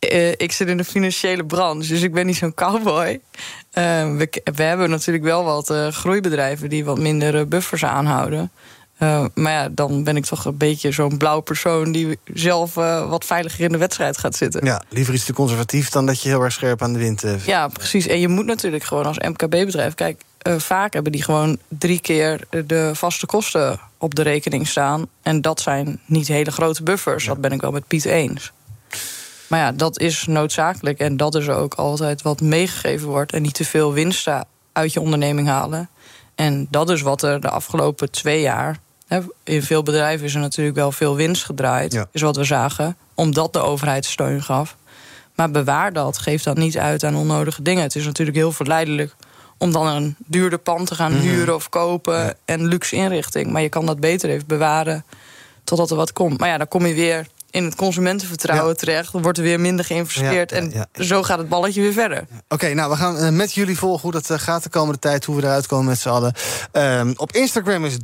uh, 0.00 0.30
ik 0.30 0.52
zit 0.52 0.68
in 0.68 0.76
de 0.76 0.84
financiële 0.84 1.44
branche, 1.44 1.88
dus 1.88 2.02
ik 2.02 2.12
ben 2.12 2.26
niet 2.26 2.36
zo'n 2.36 2.54
cowboy. 2.54 3.08
Uh, 3.08 4.16
we, 4.16 4.42
we, 4.54 4.62
hebben 4.62 4.90
natuurlijk 4.90 5.24
wel 5.24 5.44
wat 5.44 5.70
uh, 5.70 5.88
groeibedrijven 5.88 6.68
die 6.68 6.84
wat 6.84 6.98
minder 6.98 7.48
buffers 7.48 7.84
aanhouden. 7.84 8.50
maar 9.34 9.52
ja, 9.52 9.68
dan 9.68 10.04
ben 10.04 10.16
ik 10.16 10.24
toch 10.24 10.44
een 10.44 10.56
beetje 10.56 10.92
zo'n 10.92 11.16
blauw 11.16 11.40
persoon 11.40 11.92
die 11.92 12.18
zelf 12.34 12.74
wat 12.74 13.24
veiliger 13.24 13.64
in 13.64 13.72
de 13.72 13.78
wedstrijd 13.78 14.18
gaat 14.18 14.36
zitten. 14.36 14.64
Ja, 14.64 14.82
liever 14.88 15.14
iets 15.14 15.24
te 15.24 15.32
conservatief 15.32 15.88
dan 15.88 16.06
dat 16.06 16.22
je 16.22 16.28
heel 16.28 16.42
erg 16.42 16.52
scherp 16.52 16.82
aan 16.82 16.92
de 16.92 16.98
wind. 16.98 17.24
ja, 17.44 17.68
precies. 17.68 18.06
En 18.06 18.20
je 18.20 18.28
moet 18.28 18.46
natuurlijk 18.46 18.84
gewoon 18.84 19.06
als 19.06 19.18
MKB-bedrijf. 19.18 19.94
Kijk, 19.94 20.22
vaak 20.56 20.92
hebben 20.92 21.12
die 21.12 21.22
gewoon 21.22 21.58
drie 21.68 22.00
keer 22.00 22.40
de 22.66 22.90
vaste 22.94 23.26
kosten 23.26 23.80
op 23.98 24.14
de 24.14 24.22
rekening 24.22 24.68
staan. 24.68 25.06
En 25.22 25.40
dat 25.40 25.60
zijn 25.60 26.00
niet 26.06 26.28
hele 26.28 26.50
grote 26.50 26.82
buffers. 26.82 27.24
Ja. 27.24 27.30
Dat 27.30 27.40
ben 27.40 27.52
ik 27.52 27.60
wel 27.60 27.70
met 27.70 27.86
Piet 27.86 28.04
eens. 28.04 28.52
Maar 29.46 29.60
ja, 29.60 29.72
dat 29.72 29.98
is 29.98 30.26
noodzakelijk. 30.26 30.98
En 30.98 31.16
dat 31.16 31.34
is 31.34 31.48
ook 31.48 31.74
altijd 31.74 32.22
wat 32.22 32.40
meegegeven 32.40 33.08
wordt. 33.08 33.32
En 33.32 33.42
niet 33.42 33.54
te 33.54 33.64
veel 33.64 33.92
winst 33.92 34.28
uit 34.72 34.92
je 34.92 35.00
onderneming 35.00 35.48
halen. 35.48 35.88
En 36.34 36.66
dat 36.70 36.90
is 36.90 37.02
wat 37.02 37.22
er 37.22 37.40
de 37.40 37.50
afgelopen 37.50 38.10
twee 38.10 38.40
jaar. 38.40 38.78
in 39.44 39.62
veel 39.62 39.82
bedrijven 39.82 40.26
is 40.26 40.34
er 40.34 40.40
natuurlijk 40.40 40.76
wel 40.76 40.92
veel 40.92 41.16
winst 41.16 41.44
gedraaid. 41.44 42.06
Is 42.12 42.22
wat 42.22 42.36
we 42.36 42.44
zagen. 42.44 42.96
Omdat 43.14 43.52
de 43.52 43.58
overheid 43.58 44.04
steun 44.04 44.42
gaf. 44.42 44.76
Maar 45.34 45.50
bewaar 45.50 45.92
dat. 45.92 46.18
Geef 46.18 46.42
dat 46.42 46.56
niet 46.56 46.78
uit 46.78 47.04
aan 47.04 47.16
onnodige 47.16 47.62
dingen. 47.62 47.82
Het 47.82 47.96
is 47.96 48.04
natuurlijk 48.04 48.36
heel 48.36 48.52
verleidelijk 48.52 49.14
om 49.58 49.72
dan 49.72 49.86
een 49.86 50.16
duurder 50.26 50.58
pand 50.58 50.86
te 50.86 50.94
gaan 50.94 51.12
mhm. 51.12 51.20
huren 51.20 51.54
of 51.54 51.68
kopen. 51.68 52.36
En 52.44 52.66
luxe 52.66 52.96
inrichting. 52.96 53.50
Maar 53.50 53.62
je 53.62 53.68
kan 53.68 53.86
dat 53.86 54.00
beter 54.00 54.30
even 54.30 54.46
bewaren 54.46 55.04
totdat 55.64 55.90
er 55.90 55.96
wat 55.96 56.12
komt. 56.12 56.38
Maar 56.38 56.48
ja, 56.48 56.58
dan 56.58 56.68
kom 56.68 56.86
je 56.86 56.94
weer 56.94 57.26
in 57.56 57.64
het 57.64 57.74
consumentenvertrouwen 57.74 58.76
terecht. 58.76 59.12
Dan 59.12 59.22
wordt 59.22 59.38
er 59.38 59.44
weer 59.44 59.60
minder 59.60 59.84
geïnvesteerd. 59.84 60.52
en 60.52 60.72
zo 60.92 61.22
gaat 61.22 61.38
het 61.38 61.48
balletje 61.48 61.80
weer 61.80 61.92
verder. 61.92 62.26
Oké, 62.48 62.74
nou, 62.74 62.90
we 62.90 62.96
gaan 62.96 63.16
uh, 63.16 63.28
met 63.28 63.52
jullie 63.52 63.78
volgen 63.78 64.02
hoe 64.02 64.12
dat 64.12 64.30
uh, 64.30 64.38
gaat 64.38 64.62
de 64.62 64.68
komende 64.68 64.98
tijd. 64.98 65.24
Hoe 65.24 65.36
we 65.36 65.42
eruit 65.42 65.66
komen 65.66 65.86
met 65.86 65.98
z'n 65.98 66.08
allen. 66.08 66.32
Uh, 66.72 67.00
op 67.16 67.32
Instagram 67.32 67.84
is 67.84 67.94
53% 67.94 67.98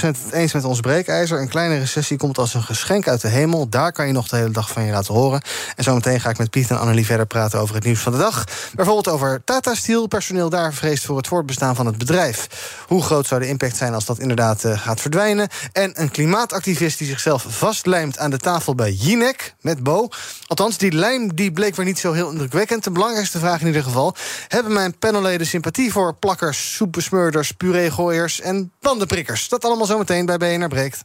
het 0.00 0.16
eens 0.32 0.52
met 0.52 0.64
ons 0.64 0.80
breekijzer. 0.80 1.40
Een 1.40 1.48
kleine 1.48 1.78
recessie 1.78 2.16
komt 2.16 2.38
als 2.38 2.54
een 2.54 2.62
geschenk 2.62 3.08
uit 3.08 3.20
de 3.20 3.28
hemel. 3.28 3.68
Daar 3.68 3.92
kan 3.92 4.06
je 4.06 4.12
nog 4.12 4.28
de 4.28 4.36
hele 4.36 4.50
dag 4.50 4.70
van 4.70 4.84
je 4.84 4.92
laten 4.92 5.14
horen. 5.14 5.42
En 5.76 5.84
zometeen 5.84 6.20
ga 6.20 6.30
ik 6.30 6.38
met 6.38 6.50
Piet 6.50 6.70
en 6.70 6.78
Annelie 6.78 7.06
verder 7.06 7.26
praten 7.26 7.60
over 7.60 7.74
het 7.74 7.84
nieuws 7.84 8.00
van 8.00 8.12
de 8.12 8.18
dag. 8.18 8.44
Bijvoorbeeld 8.74 9.08
over 9.08 9.44
Tata 9.44 9.74
Steel. 9.74 10.06
Personeel 10.06 10.50
daar 10.50 10.74
vreest 10.74 11.04
voor 11.04 11.16
het 11.16 11.26
voortbestaan 11.26 11.74
van 11.74 11.86
het 11.86 11.98
bedrijf. 11.98 12.46
Hoe 12.86 13.02
groot 13.02 13.26
zou 13.26 13.40
de 13.40 13.48
impact 13.48 13.76
zijn 13.76 13.94
als 13.94 14.04
dat 14.04 14.18
inderdaad 14.18 14.64
uh, 14.64 14.78
gaat 14.78 15.00
verdwijnen? 15.00 15.48
En 15.72 16.00
een 16.00 16.10
klimaatactivist 16.10 16.98
die 16.98 17.08
zichzelf 17.08 17.44
vastlijmt 17.48 18.18
aan 18.18 18.30
de 18.30 18.38
tafel 18.38 18.54
bij 18.74 18.92
Jinek 18.92 19.54
met 19.60 19.82
Bo. 19.82 20.08
Althans, 20.46 20.78
die 20.78 20.92
lijm 20.92 21.34
die 21.34 21.52
bleek 21.52 21.76
weer 21.76 21.86
niet 21.86 21.98
zo 21.98 22.12
heel 22.12 22.30
indrukwekkend. 22.30 22.84
De 22.84 22.90
belangrijkste 22.90 23.38
vraag 23.38 23.60
in 23.60 23.66
ieder 23.66 23.82
geval. 23.82 24.14
Hebben 24.48 24.72
mijn 24.72 24.98
panelleden 24.98 25.46
sympathie 25.46 25.92
voor 25.92 26.14
plakkers, 26.14 26.74
soepbesmeurders, 26.74 27.52
pureegooiers 27.52 28.40
en 28.40 28.72
bandenprikkers? 28.80 29.48
Dat 29.48 29.64
allemaal 29.64 29.86
zometeen 29.86 30.26
bij 30.26 30.36
BNR 30.36 30.68
Breekt. 30.68 31.04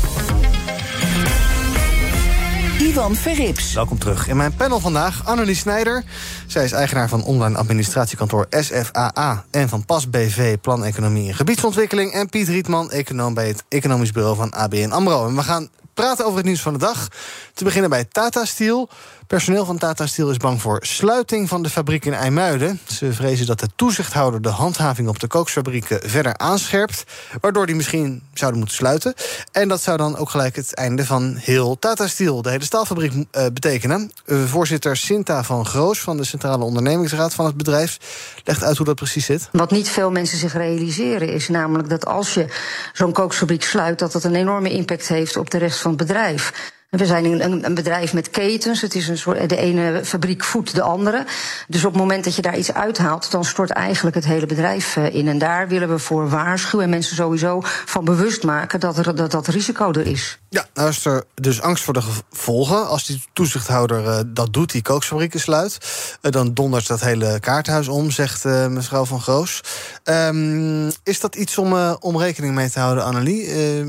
Ivan 2.81 3.15
Verrips. 3.15 3.73
Welkom 3.73 3.99
terug. 3.99 4.27
In 4.27 4.37
mijn 4.37 4.53
panel 4.53 4.79
vandaag 4.79 5.25
Annelie 5.25 5.55
Snijder. 5.55 6.03
Zij 6.47 6.63
is 6.63 6.71
eigenaar 6.71 7.09
van 7.09 7.23
online 7.23 7.57
administratiekantoor 7.57 8.47
SFAA... 8.49 9.45
en 9.51 9.69
van 9.69 9.85
PAS 9.85 10.09
BV, 10.09 10.57
Plan 10.57 10.83
Economie 10.83 11.27
en 11.27 11.35
Gebiedsontwikkeling... 11.35 12.11
en 12.11 12.29
Piet 12.29 12.47
Rietman, 12.47 12.91
econoom 12.91 13.33
bij 13.33 13.47
het 13.47 13.63
Economisch 13.67 14.11
Bureau 14.11 14.35
van 14.35 14.51
ABN 14.51 14.91
AMRO. 14.91 15.27
En 15.27 15.35
we 15.35 15.43
gaan 15.43 15.69
praten 15.93 16.25
over 16.25 16.37
het 16.37 16.45
nieuws 16.45 16.61
van 16.61 16.73
de 16.73 16.79
dag. 16.79 17.07
Te 17.53 17.63
beginnen 17.63 17.89
bij 17.89 18.05
Tata 18.05 18.45
Steel. 18.45 18.89
Personeel 19.31 19.65
van 19.65 19.77
Tata 19.77 20.05
Steel 20.05 20.29
is 20.29 20.37
bang 20.37 20.61
voor 20.61 20.79
sluiting 20.81 21.49
van 21.49 21.63
de 21.63 21.69
fabriek 21.69 22.05
in 22.05 22.13
IJmuiden. 22.13 22.79
Ze 22.87 23.13
vrezen 23.13 23.45
dat 23.45 23.59
de 23.59 23.67
toezichthouder 23.75 24.41
de 24.41 24.49
handhaving 24.49 25.07
op 25.07 25.19
de 25.19 25.27
kooksfabrieken 25.27 25.99
verder 26.09 26.37
aanscherpt, 26.37 27.03
waardoor 27.41 27.65
die 27.65 27.75
misschien 27.75 28.23
zouden 28.33 28.59
moeten 28.59 28.77
sluiten. 28.77 29.13
En 29.51 29.67
dat 29.67 29.81
zou 29.81 29.97
dan 29.97 30.17
ook 30.17 30.29
gelijk 30.29 30.55
het 30.55 30.75
einde 30.75 31.05
van 31.05 31.35
heel 31.35 31.79
Tata 31.79 32.07
Steel, 32.07 32.41
de 32.41 32.49
hele 32.49 32.63
staalfabriek, 32.63 33.13
uh, 33.13 33.23
betekenen. 33.31 34.11
Uh, 34.25 34.43
voorzitter 34.43 34.97
Sinta 34.97 35.43
van 35.43 35.65
Groos 35.65 35.99
van 35.99 36.17
de 36.17 36.23
Centrale 36.23 36.63
Ondernemingsraad 36.63 37.33
van 37.33 37.45
het 37.45 37.57
bedrijf 37.57 37.97
legt 38.43 38.63
uit 38.63 38.77
hoe 38.77 38.85
dat 38.85 38.95
precies 38.95 39.25
zit. 39.25 39.49
Wat 39.51 39.71
niet 39.71 39.89
veel 39.89 40.11
mensen 40.11 40.37
zich 40.37 40.53
realiseren 40.53 41.33
is 41.33 41.47
namelijk 41.49 41.89
dat 41.89 42.05
als 42.05 42.33
je 42.33 42.45
zo'n 42.93 43.13
kooksfabriek 43.13 43.63
sluit, 43.63 43.99
dat 43.99 44.11
dat 44.11 44.23
een 44.23 44.35
enorme 44.35 44.69
impact 44.69 45.07
heeft 45.07 45.37
op 45.37 45.49
de 45.49 45.57
rest 45.57 45.79
van 45.79 45.91
het 45.91 45.99
bedrijf. 45.99 46.79
We 46.97 47.05
zijn 47.05 47.25
een, 47.25 47.65
een, 47.65 47.73
bedrijf 47.73 48.13
met 48.13 48.29
ketens. 48.29 48.81
Het 48.81 48.95
is 48.95 49.07
een 49.07 49.17
soort, 49.17 49.49
de 49.49 49.57
ene 49.57 50.01
fabriek 50.05 50.43
voedt 50.43 50.75
de 50.75 50.81
andere. 50.81 51.25
Dus 51.67 51.85
op 51.85 51.91
het 51.91 52.01
moment 52.01 52.23
dat 52.23 52.35
je 52.35 52.41
daar 52.41 52.57
iets 52.57 52.73
uithaalt, 52.73 53.31
dan 53.31 53.45
stort 53.45 53.69
eigenlijk 53.69 54.15
het 54.15 54.25
hele 54.25 54.45
bedrijf 54.45 54.95
eh, 54.95 55.13
in. 55.13 55.27
En 55.27 55.37
daar 55.37 55.67
willen 55.67 55.89
we 55.89 55.99
voor 55.99 56.29
waarschuwen 56.29 56.85
en 56.85 56.91
mensen 56.91 57.15
sowieso 57.15 57.59
van 57.63 58.05
bewust 58.05 58.43
maken 58.43 58.79
dat 58.79 58.97
er, 58.97 59.29
dat, 59.29 59.47
risico 59.47 59.91
er 59.91 60.07
is. 60.07 60.39
Ja, 60.49 60.65
nou 60.73 60.89
is 60.89 61.05
er 61.05 61.23
dus 61.33 61.61
angst 61.61 61.83
voor 61.83 61.93
de 61.93 62.01
gevolgen. 62.01 62.87
Als 62.87 63.05
die 63.05 63.23
toezichthouder 63.33 64.05
uh, 64.05 64.19
dat 64.27 64.53
doet, 64.53 64.71
die 64.71 64.81
kookfabrieken 64.81 65.39
sluit, 65.39 65.77
uh, 66.21 66.31
dan 66.31 66.53
dondert 66.53 66.87
dat 66.87 67.01
hele 67.01 67.39
kaarthuis 67.39 67.87
om, 67.87 68.11
zegt 68.11 68.43
mevrouw 68.43 69.05
van 69.05 69.21
Groos. 69.21 69.61
Um, 70.03 70.91
is 71.03 71.19
dat 71.19 71.35
iets 71.35 71.57
om, 71.57 71.73
om 71.99 72.17
rekening 72.17 72.55
mee 72.55 72.69
te 72.69 72.79
houden, 72.79 73.03
Annelie? 73.03 73.45
Ehm, 73.47 73.87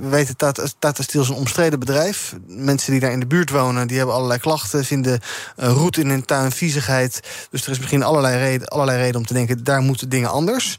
we 0.00 0.08
weten 0.08 0.36
Tata, 0.36 0.64
Tata 0.78 1.02
Steel 1.02 1.22
is 1.22 1.28
een 1.28 1.34
omstreden 1.34 1.78
bedrijf 1.78 2.33
mensen 2.46 2.92
die 2.92 3.00
daar 3.00 3.12
in 3.12 3.20
de 3.20 3.26
buurt 3.26 3.50
wonen, 3.50 3.86
die 3.86 3.96
hebben 3.96 4.14
allerlei 4.14 4.40
klachten, 4.40 4.84
vinden 4.84 5.20
uh, 5.58 5.68
roet 5.68 5.96
in 5.96 6.08
hun 6.08 6.24
tuin, 6.24 6.52
viezigheid. 6.52 7.20
Dus 7.50 7.64
er 7.64 7.70
is 7.70 7.78
misschien 7.78 8.02
allerlei 8.02 8.38
reden, 8.38 8.68
allerlei 8.68 8.98
reden 8.98 9.16
om 9.16 9.26
te 9.26 9.34
denken, 9.34 9.64
daar 9.64 9.80
moeten 9.80 10.08
dingen 10.08 10.30
anders. 10.30 10.78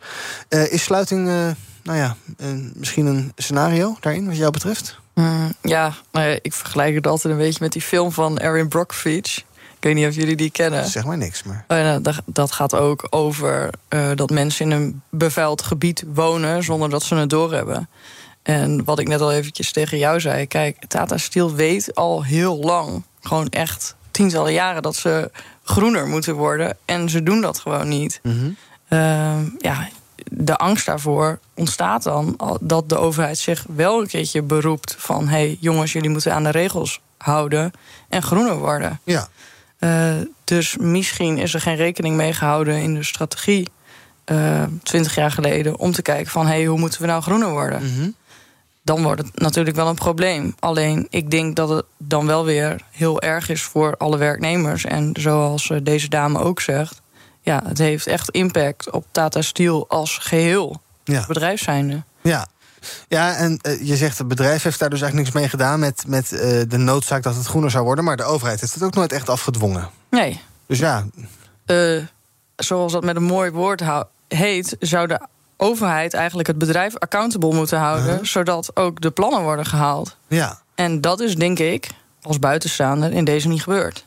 Uh, 0.50 0.72
is 0.72 0.84
sluiting, 0.84 1.28
uh, 1.28 1.48
nou 1.84 1.98
ja, 1.98 2.16
misschien 2.74 3.06
een 3.06 3.32
scenario 3.36 3.98
daarin, 4.00 4.28
wat 4.28 4.38
jou 4.38 4.52
betreft? 4.52 5.00
Mm, 5.14 5.54
ja, 5.62 5.94
nou 6.12 6.40
ik 6.42 6.54
vergelijk 6.54 6.96
het 6.96 7.08
altijd 7.08 7.34
een 7.34 7.40
beetje 7.40 7.60
met 7.64 7.72
die 7.72 7.82
film 7.82 8.12
van 8.12 8.38
Erin 8.38 8.68
Brockovich. 8.68 9.44
Ik 9.76 9.84
weet 9.92 9.96
niet 9.96 10.08
of 10.08 10.16
jullie 10.16 10.36
die 10.36 10.52
kennen. 10.52 10.88
Zeg 10.88 11.06
maar 11.06 11.18
niks, 11.18 11.44
maar. 11.44 11.66
Oh, 11.68 11.96
dat, 12.02 12.22
dat, 12.26 12.52
gaat 12.52 12.76
ook 12.76 13.08
over 13.10 13.70
uh, 13.90 14.12
dat 14.16 14.30
mensen 14.30 14.66
in 14.66 14.72
een 14.72 15.02
bevuild 15.10 15.62
gebied 15.62 16.04
wonen 16.14 16.64
zonder 16.64 16.90
dat 16.90 17.04
ze 17.04 17.16
het 17.16 17.30
doorhebben. 17.30 17.90
En 18.46 18.84
wat 18.84 19.00
ik 19.00 19.08
net 19.08 19.22
al 19.22 19.32
eventjes 19.32 19.72
tegen 19.72 19.98
jou 19.98 20.20
zei, 20.20 20.48
kijk, 20.48 20.86
Tata 20.88 21.18
Steel 21.18 21.56
weet 21.56 21.96
al 21.96 22.24
heel 22.24 22.58
lang, 22.58 23.04
gewoon 23.22 23.50
echt 23.50 23.96
tientallen 24.12 24.54
jaren, 24.54 24.82
dat 24.82 24.96
ze 24.96 25.32
groener 25.64 26.08
moeten 26.08 26.36
worden. 26.36 26.78
En 26.86 27.10
ze 27.10 27.24
doen 27.24 27.42
dat 27.42 27.60
gewoon 27.60 27.88
niet. 27.88 28.20
Mm 28.24 28.32
-hmm. 28.32 28.56
uh, 28.90 29.48
ja, 29.58 29.90
de 30.24 30.56
angst 30.56 30.86
daarvoor 30.86 31.40
ontstaat 31.54 32.04
dan 32.04 32.40
dat 32.62 32.90
de 32.90 32.98
overheid 32.98 33.38
zich 33.38 33.66
wel 33.76 34.02
een 34.02 34.08
keertje 34.08 34.42
beroept 34.42 34.96
van: 34.98 35.28
hé 35.28 35.38
hey, 35.38 35.58
jongens, 35.60 35.94
jullie 35.94 36.10
moeten 36.10 36.34
aan 36.34 36.44
de 36.44 36.52
regels 36.52 37.02
houden 37.18 37.72
en 38.10 38.24
groener 38.24 38.58
worden. 38.58 39.00
Ja. 39.04 39.28
Uh, 39.80 40.14
dus 40.44 40.78
misschien 40.78 41.38
is 41.38 41.54
er 41.54 41.62
geen 41.62 41.76
rekening 41.76 42.16
mee 42.16 42.34
gehouden 42.34 42.82
in 42.82 42.94
de 42.94 43.04
strategie 43.04 43.68
uh, 44.32 44.64
twintig 44.84 45.16
jaar 45.16 45.32
geleden 45.32 45.78
om 45.78 45.92
te 45.92 46.02
kijken 46.02 46.32
van: 46.32 46.48
hey, 46.48 46.66
hoe 46.66 46.80
moeten 46.80 47.02
we 47.02 47.08
nou 47.08 47.22
groener 47.22 47.50
worden? 47.50 47.84
Mm 47.84 47.96
-hmm 47.96 48.16
dan 48.86 49.04
wordt 49.04 49.22
het 49.22 49.40
natuurlijk 49.40 49.76
wel 49.76 49.88
een 49.88 49.96
probleem. 49.96 50.56
Alleen 50.60 51.08
ik 51.10 51.32
denk 51.32 51.56
dat 51.56 51.70
het 51.70 51.86
dan 51.98 52.26
wel 52.26 52.46
weer 52.46 52.82
heel 52.92 53.22
erg 53.22 53.50
is 53.50 53.62
voor 53.62 53.98
alle 53.98 54.18
werknemers. 54.18 54.86
En 54.86 55.12
zoals 55.20 55.70
eh, 55.70 55.78
deze 55.84 56.10
dame 56.10 56.40
ook 56.40 56.62
zegt, 56.62 57.02
ja, 57.42 57.62
het 57.66 57.78
heeft 57.78 58.08
echt 58.08 58.30
impact 58.30 58.90
op 58.90 59.06
Tata 59.12 59.42
Steel 59.42 59.86
als 59.90 60.18
geheel. 60.18 60.82
Ja. 61.04 61.26
Bedrijf 61.28 61.62
zijnde. 61.62 62.04
Ja. 62.22 62.48
Ja, 63.08 63.36
en 63.36 63.60
uh, 63.62 63.88
je 63.88 63.96
zegt 63.96 64.18
het 64.18 64.28
bedrijf 64.28 64.64
heeft 64.64 64.80
daar 64.80 64.90
dus 64.90 65.02
eigenlijk 65.02 65.34
niks 65.34 65.42
mee 65.42 65.50
gedaan 65.50 65.80
met, 65.80 66.04
met 66.08 66.32
uh, 66.32 66.40
de 66.68 66.78
noodzaak 66.78 67.24
dat 67.24 67.36
het 67.36 67.46
groener 67.46 67.72
zou 67.72 67.84
worden. 67.84 68.04
Maar 68.04 68.18
de 68.18 68.24
overheid 68.24 68.60
heeft 68.62 68.74
het 68.74 68.84
ook 68.84 68.96
nooit 68.96 69.12
echt 69.12 69.30
afgedwongen. 69.30 69.90
Nee. 70.10 70.42
Dus 70.66 70.80
ja. 70.80 71.06
Uh, 71.66 72.04
zoals 72.56 72.92
dat 72.92 73.04
met 73.04 73.16
een 73.16 73.24
mooi 73.24 73.52
woord 73.52 73.82
heet, 74.28 74.76
zou 74.80 75.08
de 75.08 75.20
overheid 75.58 76.14
eigenlijk 76.14 76.48
het 76.48 76.58
bedrijf 76.58 76.98
accountable 76.98 77.54
moeten 77.54 77.80
houden, 77.80 78.06
uh 78.06 78.16
-huh. 78.16 78.24
zodat 78.24 78.76
ook 78.76 79.02
de 79.02 79.12
plannen 79.12 79.42
worden 79.42 79.66
gehaald. 79.66 80.18
Ja. 80.28 80.62
En 80.76 81.02
dat 81.02 81.20
is, 81.20 81.36
denk 81.36 81.60
ik, 81.60 81.88
als 82.22 82.40
buitenstaander 82.40 83.12
in 83.12 83.26
deze 83.26 83.48
niet 83.48 83.64
gebeurd. 83.64 84.06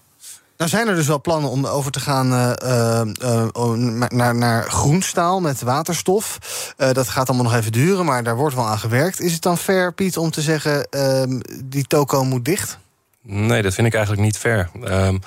Nou 0.57 0.71
zijn 0.71 0.89
er 0.89 0.95
dus 0.95 1.07
wel 1.07 1.21
plannen 1.21 1.51
om 1.51 1.67
over 1.67 1.91
te 1.91 2.01
gaan 2.01 2.33
uh, 2.33 3.03
uh, 3.23 3.73
naar, 4.09 4.35
naar 4.35 4.71
groenstaal 4.71 5.41
met 5.41 5.61
waterstof. 5.61 6.39
Uh, 6.79 6.93
dat 6.93 7.09
gaat 7.09 7.29
allemaal 7.29 7.47
nog 7.47 7.61
even 7.61 7.73
duren, 7.73 8.05
maar 8.05 8.23
daar 8.23 8.37
wordt 8.37 8.55
wel 8.55 8.67
aan 8.67 8.79
gewerkt. 8.79 9.21
Is 9.21 9.33
het 9.33 9.43
dan 9.43 9.59
fair, 9.59 9.93
Piet, 9.93 10.17
om 10.17 10.31
te 10.31 10.41
zeggen 10.41 10.91
ehm, 10.91 11.41
die 11.65 11.85
toko 11.87 12.25
moet 12.25 12.45
dicht? 12.45 12.79
Nee, 13.23 13.63
dat 13.63 13.75
vind 13.75 13.87
ik 13.87 13.95
eigenlijk 13.95 14.25
niet 14.25 14.39
fair. 14.39 14.71
Um, 14.85 15.21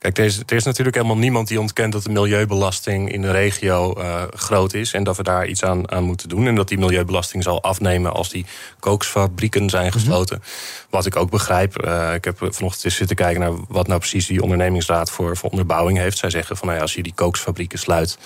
Kijk, 0.00 0.18
er 0.18 0.24
is, 0.24 0.38
er 0.46 0.56
is, 0.56 0.64
natuurlijk 0.64 0.96
helemaal 0.96 1.16
niemand 1.16 1.48
die 1.48 1.60
ontkent 1.60 1.92
dat 1.92 2.02
de 2.02 2.10
milieubelasting 2.10 3.12
in 3.12 3.22
de 3.22 3.30
regio 3.30 3.94
uh, 3.98 4.22
groot 4.30 4.74
is. 4.74 4.92
En 4.92 5.04
dat 5.04 5.16
we 5.16 5.22
daar 5.22 5.46
iets 5.46 5.64
aan, 5.64 5.90
aan, 5.90 6.04
moeten 6.04 6.28
doen. 6.28 6.46
En 6.46 6.54
dat 6.54 6.68
die 6.68 6.78
milieubelasting 6.78 7.42
zal 7.42 7.62
afnemen 7.62 8.12
als 8.12 8.30
die 8.30 8.46
kooksfabrieken 8.78 9.70
zijn 9.70 9.92
gesloten. 9.92 10.36
Mm 10.36 10.42
-hmm. 10.42 10.86
Wat 10.90 11.06
ik 11.06 11.16
ook 11.16 11.30
begrijp. 11.30 11.84
Uh, 11.84 12.14
ik 12.14 12.24
heb 12.24 12.36
vanochtend 12.38 12.84
eens 12.84 12.94
zitten 12.94 13.16
kijken 13.16 13.40
naar 13.40 13.52
wat 13.68 13.86
nou 13.86 13.98
precies 13.98 14.26
die 14.26 14.42
ondernemingsraad 14.42 15.10
voor, 15.10 15.36
voor 15.36 15.50
onderbouwing 15.50 15.98
heeft. 15.98 16.18
Zij 16.18 16.30
zeggen 16.30 16.56
van 16.56 16.66
nou 16.66 16.78
ja, 16.78 16.84
als 16.84 16.94
je 16.94 17.02
die 17.02 17.14
kooksfabrieken 17.14 17.78
sluit 17.78 18.18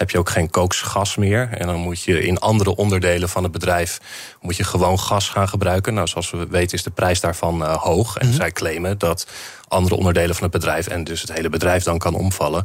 heb 0.00 0.10
je 0.10 0.18
ook 0.18 0.30
geen 0.30 0.50
kooksgas 0.50 1.16
meer. 1.16 1.48
En 1.52 1.66
dan 1.66 1.76
moet 1.76 2.02
je 2.02 2.22
in 2.22 2.38
andere 2.38 2.76
onderdelen 2.76 3.28
van 3.28 3.42
het 3.42 3.52
bedrijf 3.52 4.00
moet 4.40 4.56
je 4.56 4.64
gewoon 4.64 4.98
gas 4.98 5.28
gaan 5.28 5.48
gebruiken. 5.48 5.94
Nou, 5.94 6.06
zoals 6.06 6.30
we 6.30 6.46
weten 6.46 6.76
is 6.76 6.82
de 6.82 6.90
prijs 6.90 7.20
daarvan 7.20 7.62
uh, 7.62 7.76
hoog. 7.76 8.16
En 8.16 8.26
mm 8.26 8.32
-hmm. 8.32 8.40
zij 8.40 8.52
claimen 8.52 8.98
dat 8.98 9.26
andere 9.68 9.94
onderdelen 9.94 10.34
van 10.34 10.42
het 10.42 10.52
bedrijf 10.52 10.86
en 10.86 11.04
dus 11.04 11.20
het 11.20 11.32
hele 11.32 11.48
bedrijf 11.48 11.82
dan 11.82 11.98
kan 11.98 12.14
omvallen. 12.14 12.64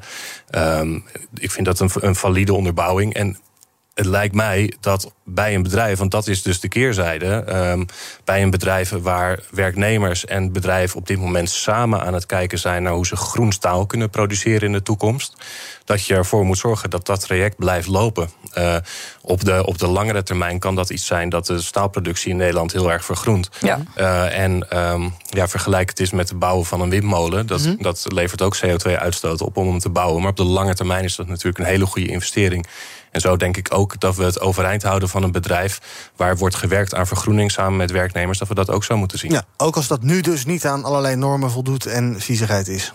Um, 0.52 1.04
ik 1.38 1.52
vind 1.52 1.66
dat 1.66 1.80
een, 1.80 1.90
een 1.94 2.16
valide 2.16 2.54
onderbouwing. 2.54 3.14
En 3.14 3.38
het 3.96 4.06
lijkt 4.06 4.36
mij 4.36 4.74
dat 4.80 5.12
bij 5.24 5.56
een 5.56 5.64
bedrijf, 5.64 5.98
want 5.98 6.12
dat 6.12 6.28
is 6.28 6.42
dus 6.42 6.60
de 6.60 6.68
keerzijde, 6.68 7.46
um, 7.72 7.86
bij 8.24 8.42
een 8.42 8.50
bedrijf 8.50 8.90
waar 8.90 9.40
werknemers 9.52 10.26
en 10.26 10.52
bedrijven 10.52 10.98
op 10.98 11.08
dit 11.08 11.20
moment 11.20 11.50
samen 11.50 12.02
aan 12.02 12.14
het 12.14 12.26
kijken 12.26 12.60
zijn 12.60 12.84
naar 12.84 12.94
hoe 12.94 13.06
ze 13.06 13.16
groen 13.16 13.52
staal 13.52 13.86
kunnen 13.86 14.10
produceren 14.10 14.68
in 14.68 14.72
de 14.72 14.84
toekomst, 14.84 15.36
dat 15.86 16.06
je 16.06 16.16
ervoor 16.16 16.46
moet 16.46 16.58
zorgen 16.58 16.90
dat 16.90 17.06
dat 17.06 17.20
traject 17.20 17.58
blijft 17.58 17.88
lopen. 17.88 18.30
Uh, 18.58 18.76
op, 19.22 19.44
de, 19.44 19.66
op 19.66 19.78
de 19.78 19.88
langere 19.88 20.24
termijn 20.24 20.60
kan 20.60 20.76
dat 20.76 20.90
iets 20.90 21.06
zijn 21.06 21.30
dat 21.30 21.46
de 21.46 21.62
staalproductie 21.62 22.32
in 22.32 22.38
Nederland 22.38 22.72
heel 22.72 22.92
erg 22.92 23.06
vergroent. 23.06 23.50
Ja. 23.62 23.80
Uh, 23.98 24.40
en 24.40 24.78
um, 24.78 25.14
ja, 25.30 25.48
vergelijk 25.48 25.90
het 25.90 26.00
eens 26.00 26.12
met 26.12 26.30
het 26.30 26.40
bouwen 26.40 26.66
van 26.66 26.82
een 26.82 26.90
windmolen. 26.90 27.48
Dat, 27.48 27.60
mm 27.60 27.66
-hmm. 27.66 27.82
dat 27.82 28.06
levert 28.08 28.42
ook 28.42 28.58
CO2-uitstoot 28.58 29.42
op 29.42 29.58
om 29.58 29.68
hem 29.68 29.80
te 29.80 29.90
bouwen. 29.90 30.22
Maar 30.22 30.32
op 30.32 30.38
de 30.38 30.44
lange 30.44 30.74
termijn 30.74 31.04
is 31.04 31.16
dat 31.16 31.28
natuurlijk 31.28 31.58
een 31.58 31.66
hele 31.66 31.86
goede 31.86 32.08
investering. 32.08 32.68
En 33.16 33.22
zo 33.22 33.38
denk 33.38 33.58
ik 33.58 33.74
ook 33.74 34.00
dat 34.00 34.16
we 34.16 34.24
het 34.24 34.40
overeind 34.40 34.84
houden 34.84 35.10
van 35.10 35.24
een 35.24 35.32
bedrijf 35.32 35.82
waar 36.16 36.38
wordt 36.38 36.56
gewerkt 36.56 36.94
aan 36.94 37.08
vergroening 37.08 37.52
samen 37.52 37.76
met 37.76 37.92
werknemers, 37.92 38.38
dat 38.38 38.48
we 38.48 38.54
dat 38.54 38.70
ook 38.70 38.84
zo 38.84 38.98
moeten 38.98 39.20
zien. 39.20 39.32
Ja, 39.32 39.46
ook 39.58 39.76
als 39.76 39.88
dat 39.88 40.02
nu 40.02 40.22
dus 40.22 40.46
niet 40.46 40.66
aan 40.66 40.84
allerlei 40.84 41.16
normen 41.16 41.52
voldoet 41.52 41.86
en 41.86 42.20
viezigheid 42.20 42.68
is. 42.68 42.94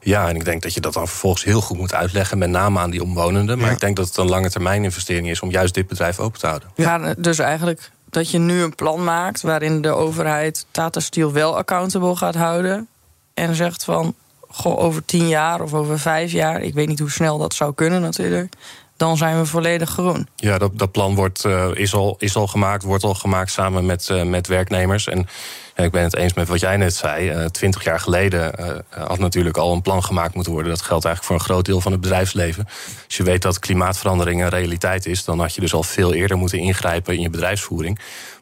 Ja, 0.00 0.28
en 0.28 0.36
ik 0.36 0.44
denk 0.44 0.62
dat 0.62 0.74
je 0.74 0.80
dat 0.80 0.92
dan 0.92 1.08
vervolgens 1.08 1.44
heel 1.44 1.60
goed 1.60 1.78
moet 1.78 1.94
uitleggen, 1.94 2.38
met 2.38 2.50
name 2.50 2.78
aan 2.78 2.90
die 2.90 3.02
omwonenden. 3.02 3.58
Maar 3.58 3.66
ja. 3.66 3.72
ik 3.72 3.80
denk 3.80 3.96
dat 3.96 4.06
het 4.06 4.16
een 4.16 4.28
lange 4.28 4.50
termijn 4.50 4.84
investering 4.84 5.30
is 5.30 5.40
om 5.40 5.50
juist 5.50 5.74
dit 5.74 5.86
bedrijf 5.86 6.18
open 6.18 6.40
te 6.40 6.46
houden. 6.46 6.68
Ja, 6.74 7.14
dus 7.18 7.38
eigenlijk 7.38 7.90
dat 8.10 8.30
je 8.30 8.38
nu 8.38 8.62
een 8.62 8.74
plan 8.74 9.04
maakt 9.04 9.42
waarin 9.42 9.82
de 9.82 9.90
overheid 9.90 10.66
Tata 10.70 11.00
Steel 11.00 11.32
wel 11.32 11.56
accountable 11.56 12.16
gaat 12.16 12.34
houden. 12.34 12.88
En 13.34 13.54
zegt 13.54 13.84
van 13.84 14.14
goh, 14.48 14.78
over 14.78 15.04
tien 15.04 15.28
jaar 15.28 15.60
of 15.60 15.74
over 15.74 15.98
vijf 15.98 16.32
jaar, 16.32 16.62
ik 16.62 16.74
weet 16.74 16.88
niet 16.88 16.98
hoe 16.98 17.10
snel 17.10 17.38
dat 17.38 17.54
zou 17.54 17.74
kunnen 17.74 18.00
natuurlijk 18.00 18.54
dan 18.96 19.16
zijn 19.16 19.38
we 19.38 19.46
volledig 19.46 19.90
groen. 19.90 20.28
Ja, 20.36 20.58
dat, 20.58 20.78
dat 20.78 20.92
plan 20.92 21.14
wordt, 21.14 21.44
uh, 21.44 21.68
is, 21.74 21.94
al, 21.94 22.16
is 22.18 22.36
al 22.36 22.46
gemaakt, 22.46 22.82
wordt 22.82 23.04
al 23.04 23.14
gemaakt 23.14 23.50
samen 23.50 23.86
met, 23.86 24.08
uh, 24.12 24.22
met 24.22 24.46
werknemers. 24.46 25.08
En 25.08 25.28
ik 25.76 25.90
ben 25.90 26.02
het 26.02 26.16
eens 26.16 26.34
met 26.34 26.48
wat 26.48 26.60
jij 26.60 26.76
net 26.76 26.94
zei. 26.94 27.50
Twintig 27.50 27.84
jaar 27.84 28.00
geleden 28.00 28.52
had 28.88 29.18
natuurlijk 29.18 29.56
al 29.56 29.72
een 29.72 29.82
plan 29.82 30.04
gemaakt 30.04 30.34
moeten 30.34 30.52
worden. 30.52 30.70
Dat 30.70 30.82
geldt 30.82 31.04
eigenlijk 31.04 31.24
voor 31.24 31.34
een 31.34 31.54
groot 31.54 31.64
deel 31.64 31.80
van 31.80 31.92
het 31.92 32.00
bedrijfsleven. 32.00 32.68
Als 33.06 33.16
je 33.16 33.22
weet 33.22 33.42
dat 33.42 33.58
klimaatverandering 33.58 34.42
een 34.42 34.48
realiteit 34.48 35.06
is, 35.06 35.24
dan 35.24 35.40
had 35.40 35.54
je 35.54 35.60
dus 35.60 35.74
al 35.74 35.82
veel 35.82 36.14
eerder 36.14 36.36
moeten 36.36 36.58
ingrijpen 36.58 37.14
in 37.14 37.20
je 37.20 37.30
bedrijfsvoering 37.30 37.98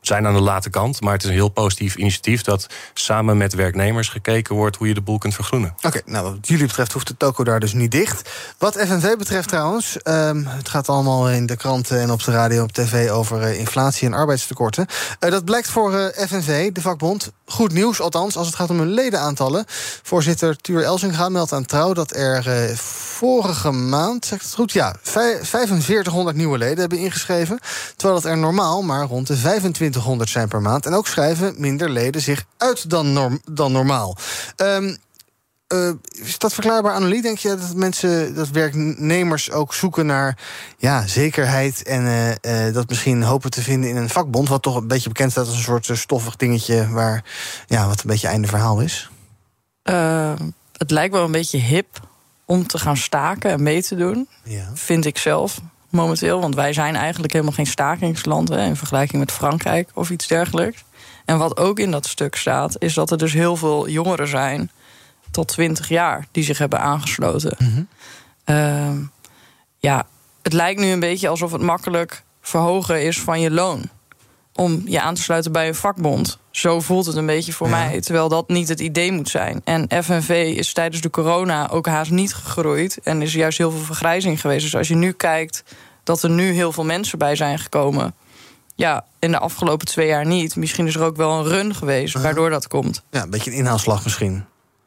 zijn 0.07 0.27
aan 0.27 0.35
de 0.35 0.41
late 0.41 0.71
kant. 0.71 1.01
Maar 1.01 1.13
het 1.13 1.23
is 1.23 1.29
een 1.29 1.35
heel 1.35 1.49
positief 1.49 1.97
initiatief 1.97 2.43
dat 2.43 2.67
samen 2.95 3.37
met 3.37 3.55
werknemers 3.55 4.09
gekeken 4.09 4.55
wordt 4.55 4.77
hoe 4.77 4.89
je 4.89 4.95
de 4.95 5.01
boel 5.01 5.19
kunt 5.19 5.35
vergroenen. 5.35 5.75
Oké, 5.83 6.01
nou 6.05 6.25
wat 6.25 6.49
jullie 6.49 6.67
betreft 6.67 6.93
hoeft 6.93 7.07
de 7.07 7.17
toko 7.17 7.45
daar 7.45 7.61
dus 7.61 7.73
niet 7.73 7.91
dicht. 7.91 8.31
Wat 8.59 8.77
FNV 8.79 9.17
betreft 9.17 9.49
trouwens, 9.49 9.97
um, 10.05 10.47
het 10.47 10.69
gaat 10.69 10.89
allemaal 10.89 11.31
in 11.31 11.47
de 11.47 11.57
kranten 11.57 12.01
en 12.01 12.11
op 12.11 12.25
de 12.25 12.31
radio 12.31 12.63
op 12.63 12.73
tv 12.73 13.11
over 13.11 13.43
uh, 13.43 13.59
inflatie 13.59 14.07
en 14.07 14.15
arbeidstekorten. 14.15 14.87
Uh, 15.21 15.31
dat 15.31 15.45
blijkt 15.45 15.69
voor 15.69 15.95
eh, 15.95 16.27
FNV, 16.27 16.73
de 16.73 16.81
vakbond, 16.81 17.33
goed 17.47 17.73
nieuws, 17.73 18.01
althans 18.01 18.37
als 18.37 18.47
het 18.47 18.57
gaat 18.57 18.71
om 18.71 18.79
hun 18.79 18.93
ledenaantallen. 18.93 19.65
Voorzitter 20.03 20.57
Tuur 20.57 20.83
Elsinga 20.83 21.29
meldt 21.29 21.53
aan 21.53 21.65
trouw 21.65 21.93
dat 21.93 22.17
er 22.17 22.77
vorige 22.77 23.71
maand, 23.71 24.27
zeg 24.27 24.39
ik 24.39 24.45
het 24.45 24.55
goed, 24.55 24.73
ja, 24.73 24.95
4500 25.03 26.37
nieuwe 26.37 26.59
leden 26.59 26.79
hebben 26.79 26.99
ingeschreven. 26.99 27.59
Terwijl 27.97 28.21
het 28.21 28.31
er 28.31 28.39
normaal 28.39 28.83
maar 28.83 29.07
rond 29.07 29.27
de 29.27 29.37
25 29.37 29.73
2500 29.75 30.31
zijn 30.31 30.49
per 30.49 30.63
maand. 30.63 30.87
En 30.87 30.95
ook 30.95 31.07
schrijven 31.07 31.55
minder 31.57 31.91
leden 31.91 32.23
zich 32.23 32.45
uit 32.57 32.91
dan, 32.91 33.41
dan 33.51 33.73
normaal. 33.73 34.17
Um, 34.57 34.97
uh, 35.75 35.91
is 36.11 36.39
dat 36.39 36.55
verklaarbaar, 36.55 36.95
Annelie? 36.95 37.23
Denk 37.23 37.39
je 37.39 37.49
dat 37.49 37.75
mensen, 37.75 38.35
dat 38.35 38.49
werknemers 38.49 39.51
ook 39.51 39.75
zoeken 39.75 40.07
naar 40.07 40.39
ja, 40.79 41.07
zekerheid 41.07 41.83
en 41.83 42.03
uh, 42.03 42.67
uh, 42.67 42.75
dat 42.75 42.89
misschien 42.89 43.23
hopen 43.23 43.51
te 43.51 43.63
vinden 43.63 43.91
in 43.91 43.97
een 43.97 44.09
vakbond, 44.09 44.49
wat 44.49 44.63
toch 44.63 44.77
een 44.77 44.89
beetje 44.89 45.09
bekend 45.09 45.31
staat 45.31 45.47
als 45.47 45.57
een 45.57 45.63
soort 45.63 45.91
stoffig 45.93 46.37
dingetje 46.37 46.89
waar 46.89 47.25
ja, 47.67 47.87
wat 47.87 48.01
een 48.01 48.11
beetje 48.11 48.29
einde 48.29 48.49
verhaal 48.49 48.81
is? 48.81 49.11
Het 50.77 50.91
lijkt 50.91 51.15
wel 51.15 51.25
een 51.25 51.33
beetje 51.33 51.59
hip 51.59 52.01
om 52.45 52.67
te 52.67 52.79
gaan 52.79 52.97
staken 52.97 53.51
en 53.51 53.63
mee 53.63 53.83
te 53.83 53.97
doen, 53.97 54.29
ja. 54.43 54.71
vind 54.75 55.05
ik 55.05 55.19
zelf 55.19 55.61
momenteel. 55.89 56.41
Want 56.41 56.55
wij 56.55 56.73
zijn 56.73 56.97
eigenlijk 56.97 57.33
helemaal 57.33 57.55
geen 57.55 57.67
stakingsland 57.67 58.49
hè, 58.49 58.65
in 58.65 58.77
vergelijking 58.77 59.21
met 59.21 59.33
Frankrijk 59.33 59.91
of 59.95 60.11
iets 60.11 60.27
dergelijks. 60.27 60.85
En 61.25 61.39
wat 61.39 61.57
ook 61.57 61.79
in 61.79 61.91
dat 61.91 62.07
stuk 62.07 62.35
staat, 62.37 62.77
is 62.79 62.95
dat 62.95 63.11
er 63.11 63.19
dus 63.19 63.33
heel 63.33 63.57
veel 63.57 63.89
jongeren 63.89 64.29
zijn 64.29 64.71
tot 65.35 65.49
20 65.49 65.89
jaar 65.89 66.27
die 66.31 66.45
zich 66.45 66.59
hebben 66.59 66.81
aangesloten. 66.81 67.57
Mhm. 67.59 67.83
Ehm, 68.45 68.99
ja, 69.79 70.07
het 70.43 70.53
lijkt 70.53 70.81
nu 70.81 70.87
een 70.87 71.01
beetje 71.01 71.29
alsof 71.29 71.53
het 71.53 71.61
makkelijk 71.61 72.23
verhogen 72.41 73.03
is 73.03 73.21
van 73.21 73.41
je 73.41 73.51
loon. 73.51 73.91
Om 74.55 74.83
je 74.85 75.01
aan 75.01 75.15
te 75.15 75.23
sluiten 75.23 75.53
bij 75.53 75.69
een 75.69 75.75
vakbond. 75.75 76.39
Zo 76.51 76.81
voelt 76.81 77.07
het 77.07 77.17
een 77.17 77.27
beetje 77.27 77.53
voor 77.53 77.69
mij. 77.69 78.01
Terwijl 78.01 78.29
dat 78.29 78.49
niet 78.49 78.69
het 78.69 78.81
idee 78.81 79.13
moet 79.13 79.29
zijn. 79.29 79.61
En 79.65 80.05
FNV 80.05 80.55
is 80.57 80.73
tijdens 80.73 81.03
de 81.03 81.11
corona 81.11 81.71
ook 81.71 81.87
haast 81.87 82.11
niet 82.11 82.35
gegroeid. 82.35 82.99
En 83.03 83.23
is 83.23 83.33
juist 83.33 83.59
heel 83.59 83.71
veel 83.71 83.85
vergrijzing 83.85 84.41
geweest. 84.41 84.63
Dus 84.63 84.77
als 84.77 84.89
je 84.89 84.95
nu 84.95 85.13
kijkt 85.13 85.65
dat 86.03 86.23
er 86.23 86.31
nu 86.31 86.53
heel 86.53 86.73
veel 86.73 86.85
mensen 86.85 87.19
bij 87.19 87.37
zijn 87.37 87.59
gekomen. 87.59 88.15
Ja, 88.75 89.05
in 89.19 89.31
de 89.31 89.39
afgelopen 89.39 89.87
twee 89.87 90.07
jaar 90.07 90.27
niet. 90.27 90.57
Misschien 90.57 90.87
is 90.87 90.95
er 90.95 91.05
ook 91.05 91.17
wel 91.17 91.39
een 91.39 91.45
run 91.45 91.75
geweest 91.75 92.15
waardoor 92.15 92.51
dat 92.51 92.69
komt. 92.69 93.03
Ja, 93.11 93.23
een 93.23 93.31
beetje 93.31 93.51
een 93.51 93.57
inhaalslag 93.57 94.05
misschien. 94.05 94.45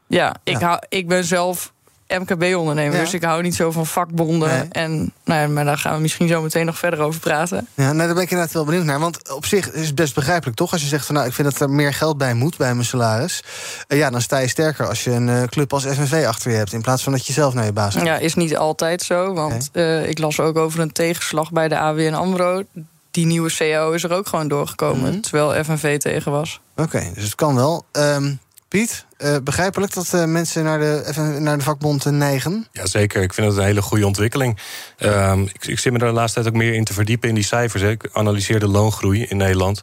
Ja, 0.08 0.36
ik, 0.44 0.56
Hou, 0.56 0.78
ik 0.88 1.08
ben 1.08 1.24
zelf 1.24 1.72
MKB-ondernemer. 2.08 2.98
Dus 2.98 3.14
ik 3.14 3.22
hou 3.22 3.42
niet 3.42 3.54
zo 3.54 3.70
van 3.70 3.86
vakbonden. 3.86 4.70
En, 4.70 5.12
nou 5.24 5.40
ja, 5.40 5.48
maar 5.48 5.64
daar 5.64 5.78
gaan 5.78 5.94
we 5.94 6.00
misschien 6.00 6.28
zo 6.28 6.42
meteen 6.42 6.66
nog 6.66 6.78
verder 6.78 7.00
over 7.00 7.20
praten. 7.20 7.68
Ja, 7.74 7.92
nou, 7.92 8.06
daar 8.06 8.14
ben 8.14 8.22
ik 8.22 8.30
inderdaad 8.30 8.54
wel 8.54 8.64
benieuwd 8.64 8.84
naar. 8.84 8.98
Want 8.98 9.30
op 9.32 9.46
zich 9.46 9.70
is 9.72 9.86
het 9.86 9.94
best 9.94 10.14
begrijpelijk, 10.14 10.56
toch? 10.56 10.72
Als 10.72 10.82
je 10.82 10.88
zegt 10.88 11.06
van 11.06 11.14
nou, 11.14 11.26
ik 11.26 11.32
vind 11.32 11.50
dat 11.50 11.60
er 11.60 11.70
meer 11.70 11.94
geld 11.94 12.18
bij 12.18 12.34
moet 12.34 12.56
bij 12.56 12.74
mijn 12.74 12.86
salaris. 12.86 13.42
Uh, 13.88 13.98
ja, 13.98 14.10
dan 14.10 14.20
sta 14.20 14.38
je 14.38 14.48
sterker 14.48 14.88
als 14.88 15.04
je 15.04 15.10
een 15.10 15.28
uh, 15.28 15.42
club 15.42 15.72
als 15.72 15.84
FNV 15.84 16.24
achter 16.26 16.50
je 16.50 16.56
hebt. 16.56 16.72
In 16.72 16.82
plaats 16.82 17.02
van 17.02 17.12
dat 17.12 17.26
je 17.26 17.32
zelf 17.32 17.54
naar 17.54 17.64
je 17.64 17.72
baas 17.72 17.94
gaat. 17.94 18.04
Ja, 18.04 18.16
is 18.16 18.34
niet 18.34 18.56
altijd 18.56 19.02
zo. 19.02 19.32
Want 19.32 19.70
uh, 19.72 20.08
ik 20.08 20.18
las 20.18 20.40
ook 20.40 20.56
over 20.56 20.80
een 20.80 20.92
tegenslag 20.92 21.52
bij 21.52 21.68
de 21.68 21.78
AWN 21.78 22.14
Amro. 22.14 22.62
Die 23.10 23.26
nieuwe 23.26 23.48
CEO 23.48 23.92
is 23.92 24.04
er 24.04 24.12
ook 24.12 24.26
gewoon 24.26 24.48
doorgekomen. 24.48 25.10
Mhm. 25.10 25.20
Terwijl 25.20 25.64
FNV 25.64 25.98
tegen 25.98 26.32
was. 26.32 26.60
Oké, 26.76 27.10
dus 27.14 27.24
het 27.24 27.34
kan 27.34 27.54
wel. 27.54 27.84
Um, 27.92 28.40
Piet, 28.68 29.06
uh, 29.18 29.36
begrijpelijk 29.42 29.94
dat 29.94 30.12
uh, 30.14 30.24
mensen 30.24 30.64
naar 30.64 30.78
de, 30.78 31.36
naar 31.40 31.58
de 31.58 31.64
vakbond 31.64 32.06
uh, 32.06 32.12
neigen? 32.12 32.66
Jazeker, 32.72 33.22
ik 33.22 33.34
vind 33.34 33.46
dat 33.46 33.56
een 33.56 33.64
hele 33.64 33.82
goede 33.82 34.06
ontwikkeling. 34.06 34.58
Ehm, 34.98 35.42
ik, 35.42 35.66
ik 35.66 35.78
zit 35.78 35.92
me 35.92 35.98
daar 35.98 36.08
de 36.08 36.14
laatste 36.14 36.40
tijd 36.40 36.54
ook 36.54 36.60
meer 36.60 36.74
in 36.74 36.84
te 36.84 36.92
verdiepen 36.92 37.28
in 37.28 37.34
die 37.34 37.44
cijfers. 37.44 37.82
Hè. 37.82 37.90
Ik 37.90 38.08
analyseer 38.12 38.60
de 38.60 38.68
loongroei 38.68 39.24
in 39.24 39.36
Nederland. 39.36 39.82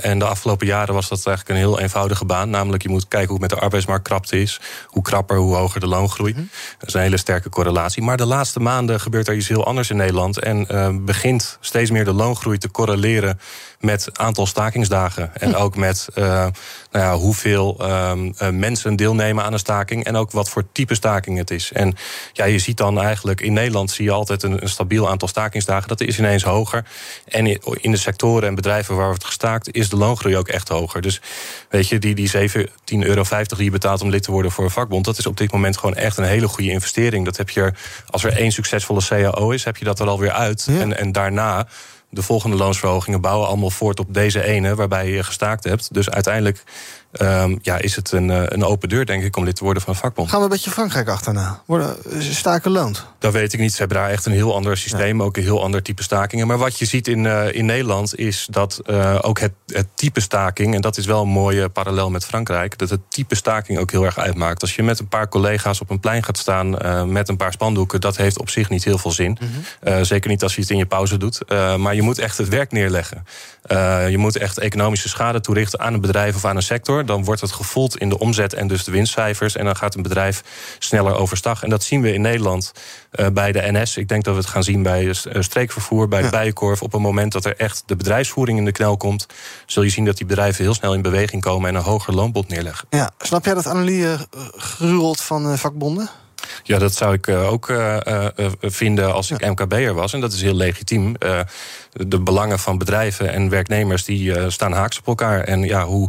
en 0.00 0.18
de 0.18 0.24
afgelopen 0.24 0.66
jaren 0.66 0.94
was 0.94 1.08
dat 1.08 1.26
eigenlijk 1.26 1.48
een 1.48 1.64
heel 1.66 1.80
eenvoudige 1.80 2.24
baan. 2.24 2.50
Namelijk, 2.50 2.82
je 2.82 2.88
moet 2.88 3.08
kijken 3.08 3.28
hoe 3.28 3.40
het 3.40 3.50
met 3.50 3.58
de 3.58 3.64
arbeidsmarkt 3.64 4.04
krapte 4.04 4.40
is. 4.40 4.60
Hoe 4.86 5.02
krapper, 5.02 5.36
hoe 5.36 5.56
hoger 5.56 5.80
de 5.80 5.86
loongroei. 5.86 6.32
Mhm. 6.32 6.42
Dat 6.78 6.88
is 6.88 6.94
een 6.94 7.00
hele 7.00 7.16
sterke 7.16 7.48
correlatie. 7.48 8.02
Maar 8.02 8.16
de 8.16 8.26
laatste 8.26 8.60
maanden 8.60 9.00
gebeurt 9.00 9.28
er 9.28 9.34
iets 9.34 9.48
heel 9.48 9.66
anders 9.66 9.90
in 9.90 9.96
Nederland. 9.96 10.38
En 10.38 11.04
begint 11.04 11.58
steeds 11.60 11.90
meer 11.90 12.04
de 12.04 12.12
loongroei 12.12 12.58
te 12.58 12.70
correleren 12.70 13.40
met 13.80 14.18
aantal 14.18 14.46
stakingsdagen. 14.46 15.30
En 15.34 15.50
hm. 15.50 15.56
ook 15.56 15.76
met 15.76 16.08
nou 16.14 16.52
ja, 16.90 17.16
hoeveel 17.16 17.76
ehm, 17.78 18.30
mensen 18.40 18.80
mensen 18.80 18.96
deelnemen 18.96 19.44
aan 19.44 19.52
een 19.52 19.58
staking 19.58 20.04
en 20.04 20.16
ook 20.16 20.30
wat 20.30 20.48
voor 20.48 20.64
type 20.72 20.94
staking 20.94 21.38
het 21.38 21.50
is. 21.50 21.72
En 21.72 21.94
ja, 22.32 22.44
je 22.44 22.58
ziet 22.58 22.76
dan 22.76 23.00
eigenlijk 23.00 23.40
in 23.40 23.52
Nederland 23.52 23.90
zie 23.90 24.04
je 24.04 24.10
altijd 24.10 24.42
een, 24.42 24.62
een 24.62 24.68
stabiel 24.68 25.08
aantal 25.08 25.28
stakingsdagen. 25.28 25.88
Dat 25.88 26.00
is 26.00 26.18
ineens 26.18 26.42
hoger. 26.42 26.84
En 27.24 27.46
in 27.80 27.90
de 27.90 27.96
sectoren 27.96 28.48
en 28.48 28.54
bedrijven 28.54 28.96
waar 28.96 29.06
wordt 29.06 29.24
gestaakt, 29.24 29.74
is 29.74 29.88
de 29.88 29.96
loongroei 29.96 30.36
ook 30.36 30.48
echt 30.48 30.68
hoger. 30.68 31.00
Dus 31.00 31.20
weet 31.68 31.88
je, 31.88 31.98
die, 31.98 32.14
die 32.14 32.30
17,50 32.30 32.34
euro 32.88 33.24
die 33.56 33.64
je 33.64 33.70
betaalt 33.70 34.02
om 34.02 34.10
lid 34.10 34.22
te 34.22 34.30
worden 34.30 34.50
voor 34.50 34.64
een 34.64 34.70
vakbond, 34.70 35.04
dat 35.04 35.18
is 35.18 35.26
op 35.26 35.36
dit 35.36 35.52
moment 35.52 35.76
gewoon 35.76 35.94
echt 35.94 36.16
een 36.16 36.24
hele 36.24 36.48
goede 36.48 36.70
investering. 36.70 37.24
Dat 37.24 37.36
heb 37.36 37.50
je, 37.50 37.72
als 38.06 38.24
er 38.24 38.32
één 38.32 38.52
succesvolle 38.52 39.00
CAO 39.08 39.50
is, 39.50 39.64
heb 39.64 39.76
je 39.76 39.84
dat 39.84 40.00
er 40.00 40.08
alweer 40.08 40.32
uit. 40.32 40.66
En, 40.70 40.98
en 40.98 41.12
daarna 41.12 41.66
de 42.10 42.22
volgende 42.22 42.56
loonsverhogingen 42.56 43.20
bouwen 43.20 43.48
allemaal 43.48 43.70
voort 43.70 44.00
op 44.00 44.14
deze 44.14 44.44
ene 44.44 44.74
waarbij 44.74 45.10
je 45.10 45.22
gestaakt 45.22 45.64
hebt. 45.64 45.94
Dus 45.94 46.10
uiteindelijk 46.10 46.62
um, 47.12 47.58
ja, 47.62 47.78
is 47.78 47.96
het 47.96 48.12
een, 48.12 48.30
eh, 48.30 48.42
een 48.44 48.64
open 48.64 48.88
deur, 48.88 49.06
denk 49.06 49.22
ik, 49.22 49.36
om 49.36 49.44
lid 49.44 49.56
te 49.56 49.64
worden 49.64 49.82
van 49.82 49.92
een 49.92 50.00
vakbond. 50.00 50.28
Gaan 50.28 50.38
we 50.38 50.44
een 50.44 50.50
beetje 50.50 50.70
Frankrijk 50.70 51.08
achterna? 51.08 51.62
Worden 51.66 51.96
staken 52.20 52.70
loont? 52.70 53.06
Dat 53.18 53.32
weet 53.32 53.52
ik 53.52 53.60
niet. 53.60 53.72
Ze 53.72 53.78
hebben 53.78 53.96
daar 53.96 54.10
echt 54.10 54.26
een 54.26 54.32
heel 54.32 54.54
ander 54.54 54.76
systeem, 54.76 55.22
ook 55.22 55.36
een 55.36 55.42
heel 55.42 55.62
ander 55.62 55.82
type 55.82 56.02
stakingen. 56.02 56.46
Maar 56.46 56.58
wat 56.58 56.78
je 56.78 56.84
ziet 56.84 57.08
in, 57.08 57.24
uh, 57.24 57.54
in 57.54 57.66
Nederland 57.66 58.18
is 58.18 58.46
dat 58.50 58.80
uh, 58.86 59.18
ook 59.20 59.38
het, 59.38 59.52
het 59.66 59.86
type 59.94 60.20
staking, 60.20 60.74
en 60.74 60.80
dat 60.80 60.96
is 60.96 61.06
wel 61.06 61.22
een 61.22 61.28
mooie 61.28 61.68
parallel 61.68 62.10
met 62.10 62.24
Frankrijk, 62.24 62.78
dat 62.78 62.90
het 62.90 63.00
type 63.08 63.34
staking 63.34 63.78
ook 63.78 63.90
heel 63.90 64.04
erg 64.04 64.18
uitmaakt. 64.18 64.62
Als 64.62 64.74
je 64.74 64.82
met 64.82 64.98
een 64.98 65.08
paar 65.08 65.28
collega's 65.28 65.80
op 65.80 65.90
een 65.90 66.00
plein 66.00 66.22
gaat 66.22 66.38
staan 66.38 66.86
uh, 66.86 67.04
met 67.04 67.28
een 67.28 67.36
paar 67.36 67.52
spandoeken, 67.52 68.00
dat 68.00 68.16
heeft 68.16 68.38
op 68.38 68.50
zich 68.50 68.68
niet 68.68 68.84
heel 68.84 68.98
veel 68.98 69.12
zin. 69.12 69.38
Mm 69.40 69.48
-hmm. 69.82 70.04
zeker 70.04 70.30
niet 70.30 70.42
als 70.42 70.54
je 70.54 70.60
het 70.60 70.70
in 70.70 70.76
je 70.76 70.86
pauze 70.86 71.16
doet. 71.16 71.40
maar 71.78 71.94
je 71.94 71.99
moet 72.02 72.18
echt 72.18 72.38
het 72.38 72.48
werk 72.48 72.72
neerleggen. 72.72 73.26
je 74.08 74.18
moet 74.18 74.36
echt 74.36 74.58
economische 74.58 75.08
schade 75.08 75.40
toerichten 75.40 75.80
aan 75.80 75.94
een 75.94 76.00
bedrijf 76.00 76.36
of 76.36 76.44
aan 76.44 76.56
een 76.56 76.62
sector 76.62 77.00
dan 77.04 77.24
wordt 77.24 77.40
het 77.40 77.52
gevoeld 77.52 77.98
in 77.98 78.08
de 78.08 78.18
omzet 78.18 78.54
en 78.54 78.68
dus 78.68 78.84
de 78.84 78.90
winstcijfers. 78.90 79.56
En 79.56 79.64
dan 79.64 79.76
gaat 79.76 79.94
een 79.94 80.02
bedrijf 80.02 80.42
sneller 80.78 81.14
overstag. 81.14 81.62
En 81.62 81.70
dat 81.70 81.82
zien 81.82 82.02
we 82.02 82.12
in 82.12 82.20
Nederland 82.20 82.72
uh, 83.12 83.26
bij 83.32 83.52
de 83.52 83.72
NS. 83.72 83.96
Ik 83.96 84.08
denk 84.08 84.24
dat 84.24 84.34
we 84.34 84.40
het 84.40 84.48
gaan 84.48 84.64
zien 84.64 84.82
bij 84.82 85.04
uh, 85.04 85.12
streekvervoer, 85.42 86.08
bij 86.08 86.22
de 86.22 86.28
Bijenkorf. 86.28 86.82
Op 86.82 86.92
het 86.92 87.00
moment 87.00 87.32
dat 87.32 87.44
er 87.44 87.56
echt 87.56 87.82
de 87.86 87.96
bedrijfsvoering 87.96 88.58
in 88.58 88.64
de 88.64 88.72
knel 88.72 88.96
komt, 88.96 89.26
zul 89.66 89.82
je 89.82 89.90
zien 89.90 90.04
dat 90.04 90.16
die 90.16 90.26
bedrijven 90.26 90.64
heel 90.64 90.74
snel 90.74 90.94
in 90.94 91.02
beweging 91.02 91.42
komen 91.42 91.68
en 91.68 91.74
een 91.74 91.82
hoger 91.82 92.14
loonbod 92.14 92.48
neerleggen. 92.48 92.86
Ja, 92.90 93.10
snap 93.18 93.44
jij 93.44 93.54
dat 93.54 93.74
uh, 93.74 94.20
gruwelt 94.56 95.20
van 95.20 95.58
vakbonden? 95.58 96.10
Ja, 96.62 96.78
dat 96.78 96.94
zou 96.94 97.14
ik 97.14 97.28
ook 97.28 97.72
vinden 98.60 99.12
als 99.12 99.30
ik 99.30 99.46
MKB'er 99.46 99.94
was. 99.94 100.12
En 100.12 100.20
dat 100.20 100.32
is 100.32 100.42
heel 100.42 100.54
legitiem 100.54 101.14
de 101.92 102.20
belangen 102.20 102.58
van 102.58 102.78
bedrijven 102.78 103.32
en 103.32 103.48
werknemers 103.48 104.04
die 104.04 104.50
staan 104.50 104.72
haaks 104.72 104.98
op 104.98 105.06
elkaar. 105.06 105.44
En 105.44 105.62
ja, 105.62 105.84
hoe, 105.84 106.08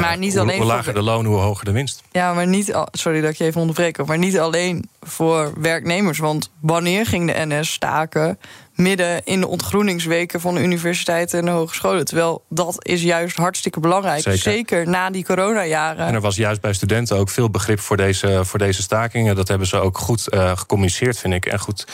maar 0.00 0.18
niet 0.18 0.38
alleen 0.38 0.56
hoe 0.56 0.66
lager 0.66 0.94
de 0.94 1.02
loon, 1.02 1.24
hoe 1.24 1.38
hoger 1.38 1.64
de 1.64 1.72
winst. 1.72 2.02
Ja, 2.12 2.34
maar 2.34 2.46
niet. 2.46 2.78
Sorry 2.92 3.20
dat 3.20 3.30
ik 3.30 3.36
je 3.36 3.44
even 3.44 3.60
onderbreek. 3.60 4.06
Maar 4.06 4.18
niet 4.18 4.38
alleen 4.38 4.88
voor 5.00 5.52
werknemers. 5.60 6.18
Want 6.18 6.50
wanneer 6.60 7.06
ging 7.06 7.32
de 7.32 7.46
NS 7.46 7.72
staken? 7.72 8.38
Midden 8.76 9.24
in 9.24 9.40
de 9.40 9.46
ontgroeningsweken 9.46 10.40
van 10.40 10.54
de 10.54 10.62
universiteiten 10.62 11.38
en 11.38 11.44
de 11.44 11.50
hogescholen. 11.50 12.04
Terwijl 12.04 12.44
dat 12.48 12.76
is 12.78 13.02
juist 13.02 13.36
hartstikke 13.36 13.80
belangrijk. 13.80 14.22
Zeker, 14.22 14.38
Zeker 14.38 14.88
na 14.88 15.10
die 15.10 15.24
coronajaren. 15.24 16.06
En 16.06 16.14
er 16.14 16.20
was 16.20 16.36
juist 16.36 16.60
bij 16.60 16.72
studenten 16.72 17.16
ook 17.16 17.30
veel 17.30 17.50
begrip 17.50 17.80
voor 17.80 17.96
deze, 17.96 18.40
voor 18.44 18.58
deze 18.58 18.82
stakingen. 18.82 19.36
Dat 19.36 19.48
hebben 19.48 19.66
ze 19.66 19.76
ook 19.76 19.98
goed 19.98 20.26
uh, 20.34 20.56
gecommuniceerd, 20.56 21.18
vind 21.18 21.34
ik. 21.34 21.46
En 21.46 21.58
goed, 21.58 21.86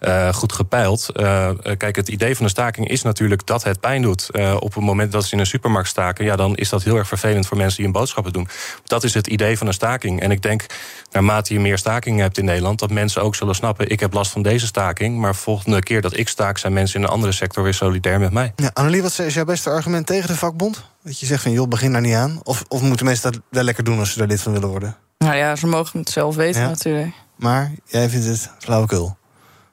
uh, 0.00 0.32
goed 0.32 0.52
gepeild. 0.52 1.08
Uh, 1.12 1.50
kijk, 1.76 1.96
het 1.96 2.08
idee 2.08 2.34
van 2.36 2.44
een 2.44 2.50
staking 2.50 2.88
is 2.88 3.02
natuurlijk 3.02 3.46
dat 3.46 3.64
het 3.64 3.80
pijn 3.80 4.02
doet. 4.02 4.30
op 4.58 4.74
het 4.74 4.84
moment 4.84 5.12
dat 5.12 5.24
ze 5.24 5.34
in 5.34 5.40
een 5.40 5.46
supermarkt 5.46 5.88
staken, 5.88 6.24
ja, 6.24 6.36
dan 6.36 6.54
is 6.56 6.68
dat 6.68 6.82
heel 6.82 6.96
erg 6.96 7.08
vervelend 7.08 7.46
voor 7.46 7.56
mensen 7.56 7.76
die 7.76 7.84
hun 7.84 7.94
boodschappen 7.94 8.32
doen. 8.32 8.48
Dat 8.84 9.04
is 9.04 9.14
het 9.14 9.26
idee 9.26 9.58
van 9.58 9.66
een 9.66 9.72
staking. 9.72 10.20
En 10.20 10.30
ik 10.30 10.42
denk, 10.42 10.66
naarmate 11.10 11.52
je 11.52 11.60
meer 11.60 11.78
stakingen 11.78 12.22
hebt 12.22 12.38
in 12.38 12.44
Nederland, 12.44 12.78
dat 12.78 12.90
mensen 12.90 13.22
ook 13.22 13.34
zullen 13.34 13.54
snappen: 13.54 13.88
ik 13.88 14.00
heb 14.00 14.12
last 14.12 14.30
van 14.30 14.42
deze 14.42 14.66
staking. 14.66 15.18
Maar 15.18 15.34
volgende 15.34 15.82
keer 15.82 16.00
dat 16.00 16.16
ik 16.16 16.28
fabriekstaak 16.30 16.58
zijn 16.58 16.72
mensen 16.72 17.00
in 17.00 17.06
een 17.06 17.12
andere 17.12 17.32
sector 17.32 17.62
weer 17.62 17.74
solidair 17.74 18.20
met 18.20 18.32
mij. 18.32 18.52
Ja, 18.56 18.70
Annelie, 18.72 19.02
wat 19.02 19.18
is 19.18 19.34
jouw 19.34 19.44
beste 19.44 19.70
argument 19.70 20.06
tegen 20.06 20.28
de 20.28 20.36
vakbond? 20.36 20.84
Dat 21.02 21.20
je 21.20 21.26
zegt 21.26 21.42
van 21.42 21.52
joh, 21.52 21.68
begin 21.68 21.92
daar 21.92 22.00
niet 22.00 22.14
aan. 22.14 22.40
Of, 22.42 22.64
of 22.68 22.82
moeten 22.82 23.06
mensen 23.06 23.32
dat 23.32 23.40
wel 23.48 23.62
lekker 23.62 23.84
doen 23.84 23.98
als 23.98 24.12
ze 24.12 24.18
daar 24.18 24.26
lid 24.26 24.42
van 24.42 24.52
willen 24.52 24.68
worden? 24.68 24.96
Nou 25.18 25.36
ja, 25.36 25.56
ze 25.56 25.66
mogen 25.66 25.98
het 25.98 26.10
zelf 26.10 26.36
weten 26.36 26.60
Ja. 26.60 26.68
natuurlijk. 26.68 27.14
Maar 27.36 27.70
jij 27.84 28.08
vindt 28.08 28.26
het 28.26 28.50
flauwekul. 28.58 29.16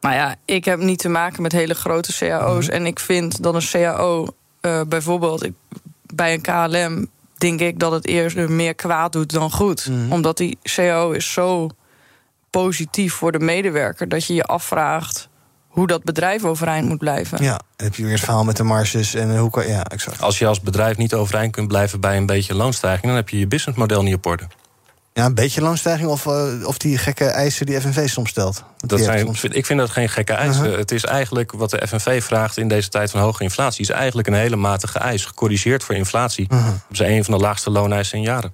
Nou 0.02 0.16
ja, 0.16 0.36
ik 0.46 0.66
heb 0.66 0.80
niet 0.80 1.00
te 1.00 1.10
maken 1.10 1.42
met 1.42 1.52
hele 1.52 1.74
grote 1.74 2.14
cao's. 2.18 2.70
En 2.70 2.86
ik 2.86 3.00
vind 3.00 3.44
dat 3.44 3.56
een 3.56 3.68
cao, 3.72 4.28
eh, 4.62 4.82
bijvoorbeeld 4.88 5.44
ik, 5.44 5.54
bij 6.14 6.34
een 6.34 6.42
KLM... 6.42 7.08
denk 7.38 7.60
ik 7.60 7.80
dat 7.80 7.92
het 7.92 8.06
eerst 8.08 8.36
meer 8.38 8.76
kwaad 8.76 9.12
doet 9.12 9.32
dan 9.32 9.52
goed. 9.52 9.90
Omdat 10.10 10.38
die 10.38 10.58
cao 10.62 11.12
is 11.12 11.34
zo 11.34 11.70
positief 12.50 13.14
voor 13.14 13.32
de 13.32 13.40
medewerker... 13.40 14.10
dat 14.10 14.26
je 14.26 14.34
je 14.34 14.44
afvraagt 14.44 15.30
hoe 15.78 15.88
dat 15.88 16.04
bedrijf 16.04 16.44
overeind 16.44 16.88
moet 16.88 16.98
blijven. 16.98 17.44
Ja, 17.44 17.60
dan 17.76 17.86
heb 17.88 17.96
je 17.96 18.04
weer 18.04 18.12
het 18.12 18.22
verhaal 18.22 18.44
met 18.44 18.58
de 18.58 18.64
marges 18.64 19.14
en 19.14 19.38
hoe 19.38 19.50
kan... 19.50 19.68
Ja, 19.68 19.84
exact. 19.84 20.22
Als 20.22 20.40
je 20.40 20.48
als 20.48 20.62
bedrijf 20.62 20.98
niet 20.98 21.14
overeind 21.14 21.52
kunt 21.52 21.68
blijven 21.68 22.00
bij 22.00 22.18
een 22.18 22.26
beetje 22.26 22.56
loonstijging, 22.56 23.06
dan 23.06 23.16
heb 23.16 23.30
je 23.30 23.40
je 23.40 23.48
businessmodel 23.48 24.04
niet 24.04 24.16
op 24.16 24.26
orde. 24.26 24.48
Ja, 25.14 25.26
een 25.26 25.36
beetje 25.36 25.62
loonstijging 25.62 26.10
of, 26.10 26.26
eh, 26.26 26.68
of 26.68 26.78
die 26.78 26.98
gekke 26.98 27.26
eisen 27.26 27.66
die 27.66 27.82
FNV 27.82 28.10
soms 28.10 28.30
stelt. 28.30 28.64
Dat 28.78 29.00
zijn, 29.00 29.26
soms- 29.26 29.44
ik 29.44 29.66
vind 29.66 29.80
dat 29.80 29.90
geen 29.90 30.10
gekke 30.10 30.34
eisen. 30.34 30.64
Uh-huh. 30.64 30.78
Het 30.78 30.92
is 30.92 31.06
eigenlijk 31.06 31.52
wat 31.52 31.70
de 31.70 31.88
FNV 31.88 32.24
vraagt 32.24 32.58
in 32.58 32.68
deze 32.68 32.90
tijd 32.90 33.12
van 33.12 33.22
hoge 33.22 33.44
inflatie, 33.44 33.82
is 33.82 33.90
eigenlijk 33.90 34.28
een 34.28 34.34
hele 34.34 34.56
matige 34.56 35.00
eis. 35.00 35.26
Gecorrigeerd 35.26 35.84
voor 35.84 35.96
inflatie. 35.96 36.48
Uh-huh. 36.50 36.68
Dat 36.68 36.82
is 36.90 37.00
een 37.00 37.24
van 37.24 37.34
de 37.34 37.40
laagste 37.40 37.70
looneisen 37.70 38.18
in 38.18 38.24
jaren. 38.24 38.54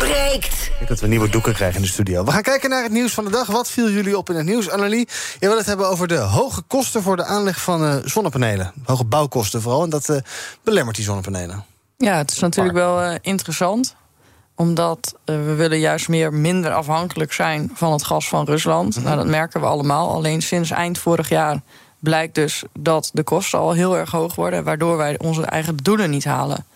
breekt. 0.00 0.52
Ik 0.52 0.74
denk 0.76 0.88
dat 0.88 1.00
we 1.00 1.06
nieuwe 1.06 1.28
doeken 1.28 1.52
krijgen 1.52 1.76
in 1.76 1.82
de 1.82 1.88
studio. 1.88 2.24
We 2.24 2.30
gaan 2.30 2.42
kijken 2.42 2.70
naar 2.70 2.82
het 2.82 2.92
nieuws 2.92 3.14
van 3.14 3.24
de 3.24 3.30
dag. 3.30 3.46
Wat 3.46 3.70
viel 3.70 3.90
jullie 3.90 4.18
op 4.18 4.30
in 4.30 4.36
het 4.36 4.46
nieuws, 4.46 4.70
Annelie? 4.70 5.08
Je 5.38 5.48
wil 5.48 5.56
het 5.56 5.66
hebben 5.66 5.88
over 5.88 6.08
de 6.08 6.16
hoge 6.16 6.62
kosten 6.62 7.02
voor 7.02 7.16
de 7.16 7.24
aanleg 7.24 7.60
van 7.60 7.84
eh, 7.84 7.96
zonnepanelen. 8.04 8.72
Hoge 8.84 9.04
bouwkosten 9.04 9.62
vooral. 9.62 9.82
En 9.82 9.90
dat 9.90 10.08
eh, 10.08 10.16
belemmert 10.62 10.96
die 10.96 11.04
zonnepanelen. 11.04 11.64
Ja, 11.96 12.16
het 12.16 12.30
is 12.30 12.38
natuurlijk 12.38 12.76
wel 12.76 13.00
eh, 13.00 13.14
interessant. 13.20 13.94
Omdat 14.54 15.14
we 15.24 15.54
willen 15.54 15.78
juist 15.78 16.08
meer 16.08 16.32
minder 16.32 16.72
afhankelijk 16.72 17.32
zijn 17.32 17.70
van 17.74 17.92
het 17.92 18.04
gas 18.04 18.28
van 18.28 18.44
Rusland. 18.44 19.02
Nou, 19.02 19.16
dat 19.16 19.26
merken 19.26 19.60
we 19.60 19.66
allemaal. 19.66 20.10
Alleen 20.10 20.42
sinds 20.42 20.70
eind 20.70 20.98
vorig 20.98 21.28
jaar 21.28 21.60
blijkt 21.98 22.34
dus 22.34 22.62
dat 22.78 23.10
de 23.12 23.22
kosten 23.22 23.58
al 23.58 23.72
heel 23.72 23.96
erg 23.96 24.10
hoog 24.10 24.34
worden. 24.34 24.64
Waardoor 24.64 24.96
wij 24.96 25.18
onze 25.18 25.44
eigen 25.44 25.76
doelen 25.76 26.10
niet 26.10 26.24
halen. 26.24 26.66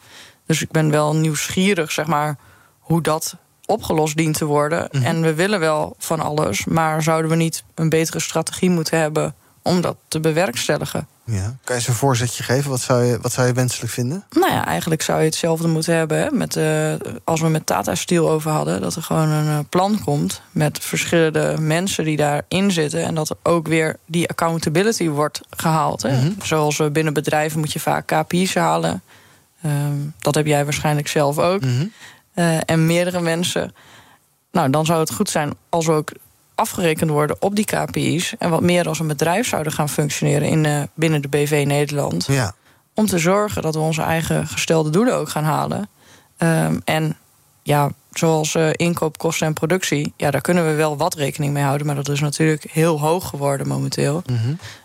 Dus 0.47 0.63
ik 0.63 0.71
ben 0.71 0.91
wel 0.91 1.17
nieuwsgierig, 1.17 1.93
zeg 1.93 2.07
maar, 2.07 2.37
hoe 2.85 3.03
dat 3.03 3.37
opgelost 3.67 4.17
dient 4.17 4.37
te 4.37 4.45
worden. 4.45 4.91
En 4.91 5.23
we 5.23 5.35
willen 5.35 5.61
wel 5.61 5.95
van 5.99 6.21
alles, 6.21 6.65
maar 6.65 7.03
zouden 7.03 7.31
we 7.31 7.37
niet 7.37 7.65
een 7.75 7.89
betere 7.89 8.21
strategie 8.21 8.71
moeten 8.71 8.99
hebben 8.99 9.35
om 9.63 9.81
dat 9.81 9.97
te 10.09 10.21
bewerkstelligen? 10.21 11.07
Ja. 11.27 11.43
Kan 11.43 11.57
je 11.65 11.75
eens 11.75 11.89
een 11.89 11.95
voorzetje 11.95 12.43
geven? 12.43 12.71
Wat 12.71 12.81
zou 12.81 13.05
je, 13.05 13.19
wat 13.21 13.33
zou 13.33 13.47
je 13.47 13.53
wenselijk 13.53 13.93
vinden? 13.93 14.25
Nou 14.31 14.53
ja, 14.53 14.67
eigenlijk 14.67 15.03
zou 15.03 15.19
je 15.19 15.25
hetzelfde 15.25 15.69
moeten 15.69 15.95
hebben. 15.95 16.19
Hè, 16.19 16.31
met, 16.31 16.57
eh, 16.57 16.93
als 17.25 17.41
we 17.41 17.49
met 17.49 17.67
Tata 17.67 17.95
Steel 17.95 18.31
over 18.31 18.51
hadden. 18.51 18.81
Dat 18.81 18.95
er 18.95 19.03
gewoon 19.03 19.29
een 19.29 19.49
eh, 19.49 19.65
plan 19.69 20.01
komt 20.05 20.43
met 20.51 20.79
verschillende 20.79 21.57
mensen 21.59 22.05
die 22.05 22.17
daarin 22.17 22.71
zitten. 22.71 23.05
En 23.05 23.15
dat 23.15 23.31
er 23.31 23.37
ook 23.43 23.69
weer 23.69 23.97
die 24.07 24.29
accountability 24.29 25.09
wordt 25.09 25.41
gehaald. 25.51 26.03
Hè. 26.03 26.33
Zoals 26.43 26.79
eh, 26.79 26.91
binnen 26.91 27.13
bedrijven 27.13 27.59
moet 27.59 27.73
je 27.73 27.81
vaak 27.81 28.07
KPI's 28.07 28.55
halen. 28.55 29.03
Ehm, 29.63 29.97
dat 30.19 30.35
heb 30.35 30.47
jij 30.47 30.65
waarschijnlijk 30.65 31.09
zelf 31.09 31.39
ook. 31.39 31.63
Eh, 32.35 32.59
en 32.65 32.87
meerdere 32.87 33.21
mensen. 33.21 33.75
Nou, 34.53 34.71
dan 34.71 34.87
zou 34.87 35.01
het 35.01 35.13
goed 35.13 35.31
zijn 35.31 35.53
als 35.69 35.87
we 35.87 35.93
ook 35.93 36.13
afgerekend 36.55 37.11
worden 37.11 37.37
op 37.41 37.57
die 37.57 37.65
KPI's. 37.65 38.35
En 38.39 38.51
wat 38.51 38.61
meer 38.61 38.89
als 38.89 38.99
een 38.99 39.07
bedrijf 39.07 39.49
zouden 39.49 39.73
gaan 39.73 39.89
functioneren 39.89 40.49
in, 40.49 40.65
eh, 40.65 40.83
binnen 40.95 41.23
de 41.23 41.29
BV 41.29 41.65
Nederland. 41.67 42.27
Ja. 42.27 42.55
Om 42.95 43.07
te 43.07 43.19
zorgen 43.19 43.63
dat 43.63 43.75
we 43.75 43.81
onze 43.81 44.03
eigen 44.03 44.47
gestelde 44.47 44.91
doelen 44.91 45.15
ook 45.15 45.29
gaan 45.29 45.45
halen. 45.45 45.89
Ehm, 46.37 46.79
en 46.85 47.17
ja, 47.63 47.91
zoals 48.19 48.55
eh, 48.55 48.69
inkoopkosten 48.73 49.47
en 49.47 49.53
productie, 49.53 50.13
ja, 50.17 50.31
daar 50.31 50.41
kunnen 50.41 50.67
we 50.67 50.73
wel 50.73 50.97
wat 50.97 51.15
rekening 51.15 51.53
mee 51.53 51.63
houden. 51.63 51.87
Maar 51.87 51.97
dat 51.97 52.09
is 52.09 52.21
natuurlijk 52.21 52.67
heel 52.71 53.01
hoog 53.01 53.29
geworden 53.29 53.69
momenteel. 53.69 54.23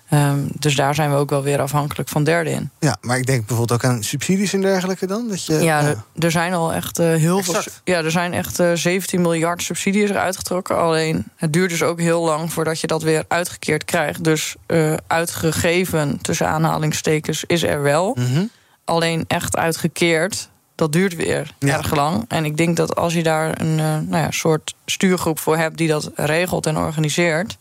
Ehm, 0.10 0.40
dus 0.60 0.76
daar 0.76 0.96
zijn 0.96 1.10
we 1.10 1.16
ook 1.16 1.30
wel 1.30 1.44
weer 1.44 1.62
afhankelijk 1.62 2.10
van 2.10 2.24
derden 2.24 2.54
in. 2.54 2.70
Ja, 2.80 2.98
maar 3.02 3.18
ik 3.18 3.26
denk 3.26 3.46
bijvoorbeeld 3.48 3.84
ook 3.84 3.92
aan 3.92 4.04
subsidies 4.04 4.54
en 4.54 4.62
dergelijke 4.62 5.08
dan. 5.08 5.28
Dat 5.28 5.46
je, 5.46 5.54
Ja, 5.54 5.82
er, 5.82 5.98
er 6.20 6.32
zijn 6.32 6.54
al 6.54 6.74
echt 6.74 7.00
eh, 7.00 7.08
heel 7.08 7.44
veel. 7.44 7.62
Ja, 7.84 8.04
er 8.04 8.12
zijn 8.12 8.34
echt 8.34 8.60
eh, 8.60 8.72
17 8.74 9.22
miljard 9.22 9.62
subsidies 9.62 10.10
eruit 10.10 10.38
getrokken. 10.38 10.78
Alleen 10.78 11.26
het 11.36 11.54
duurt 11.54 11.70
dus 11.70 11.84
ook 11.84 12.00
heel 12.00 12.22
lang 12.22 12.54
voordat 12.54 12.80
je 12.80 12.88
dat 12.88 13.04
weer 13.04 13.24
uitgekeerd 13.28 13.86
krijgt. 13.86 14.24
Dus 14.24 14.56
eh, 14.66 14.94
uitgegeven 15.08 16.22
tussen 16.22 16.48
aanhalingstekens 16.48 17.44
is 17.48 17.64
er 17.64 17.82
wel. 17.82 18.16
Mhm. 18.20 18.46
Alleen 18.86 19.26
echt 19.28 19.58
uitgekeerd, 19.58 20.50
dat 20.80 20.92
duurt 20.92 21.16
weer 21.16 21.54
erg 21.60 21.96
lang. 21.96 22.26
En 22.28 22.46
ik 22.46 22.58
denk 22.58 22.78
dat 22.78 22.96
als 22.96 23.14
je 23.14 23.24
daar 23.24 23.62
een 23.62 23.80
eh, 23.80 23.86
nou 23.86 24.24
ja, 24.24 24.32
soort 24.32 24.76
stuurgroep 24.86 25.40
voor 25.40 25.58
hebt 25.58 25.78
die 25.78 25.88
dat 25.88 26.12
regelt 26.16 26.66
en 26.66 26.78
organiseert. 26.78 27.58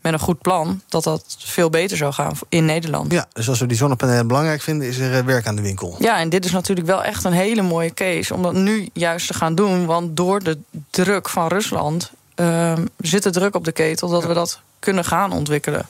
Met 0.00 0.12
een 0.12 0.18
goed 0.18 0.40
plan, 0.40 0.82
dat 0.88 1.04
dat 1.04 1.36
veel 1.38 1.70
beter 1.70 1.96
zou 1.96 2.12
gaan 2.12 2.32
in 2.48 2.64
Nederland. 2.64 3.12
Ja, 3.12 3.26
dus 3.32 3.48
als 3.48 3.60
we 3.60 3.66
die 3.66 3.76
zonnepanelen 3.76 4.26
belangrijk 4.26 4.62
vinden, 4.62 4.88
is 4.88 4.98
er 4.98 5.18
eh, 5.18 5.24
werk 5.24 5.46
aan 5.46 5.56
de 5.56 5.62
winkel. 5.62 5.96
Ja, 5.98 6.18
en 6.18 6.28
dit 6.28 6.44
is 6.44 6.50
natuurlijk 6.50 6.86
wel 6.86 7.04
echt 7.04 7.24
een 7.24 7.32
hele 7.32 7.62
mooie 7.62 7.94
case 7.94 8.34
om 8.34 8.42
dat 8.42 8.54
nu 8.54 8.88
juist 8.92 9.26
te 9.26 9.34
gaan 9.34 9.54
doen. 9.54 9.86
Want 9.86 10.16
door 10.16 10.42
de 10.42 10.58
druk 10.90 11.28
van 11.28 11.48
Rusland 11.48 12.12
ehm, 12.34 12.84
zit 12.98 13.24
er 13.24 13.32
druk 13.32 13.54
op 13.54 13.64
de 13.64 13.72
ketel 13.72 14.08
dat 14.08 14.24
we 14.24 14.34
dat 14.34 14.60
kunnen 14.78 15.04
gaan 15.04 15.32
ontwikkelen. 15.32 15.88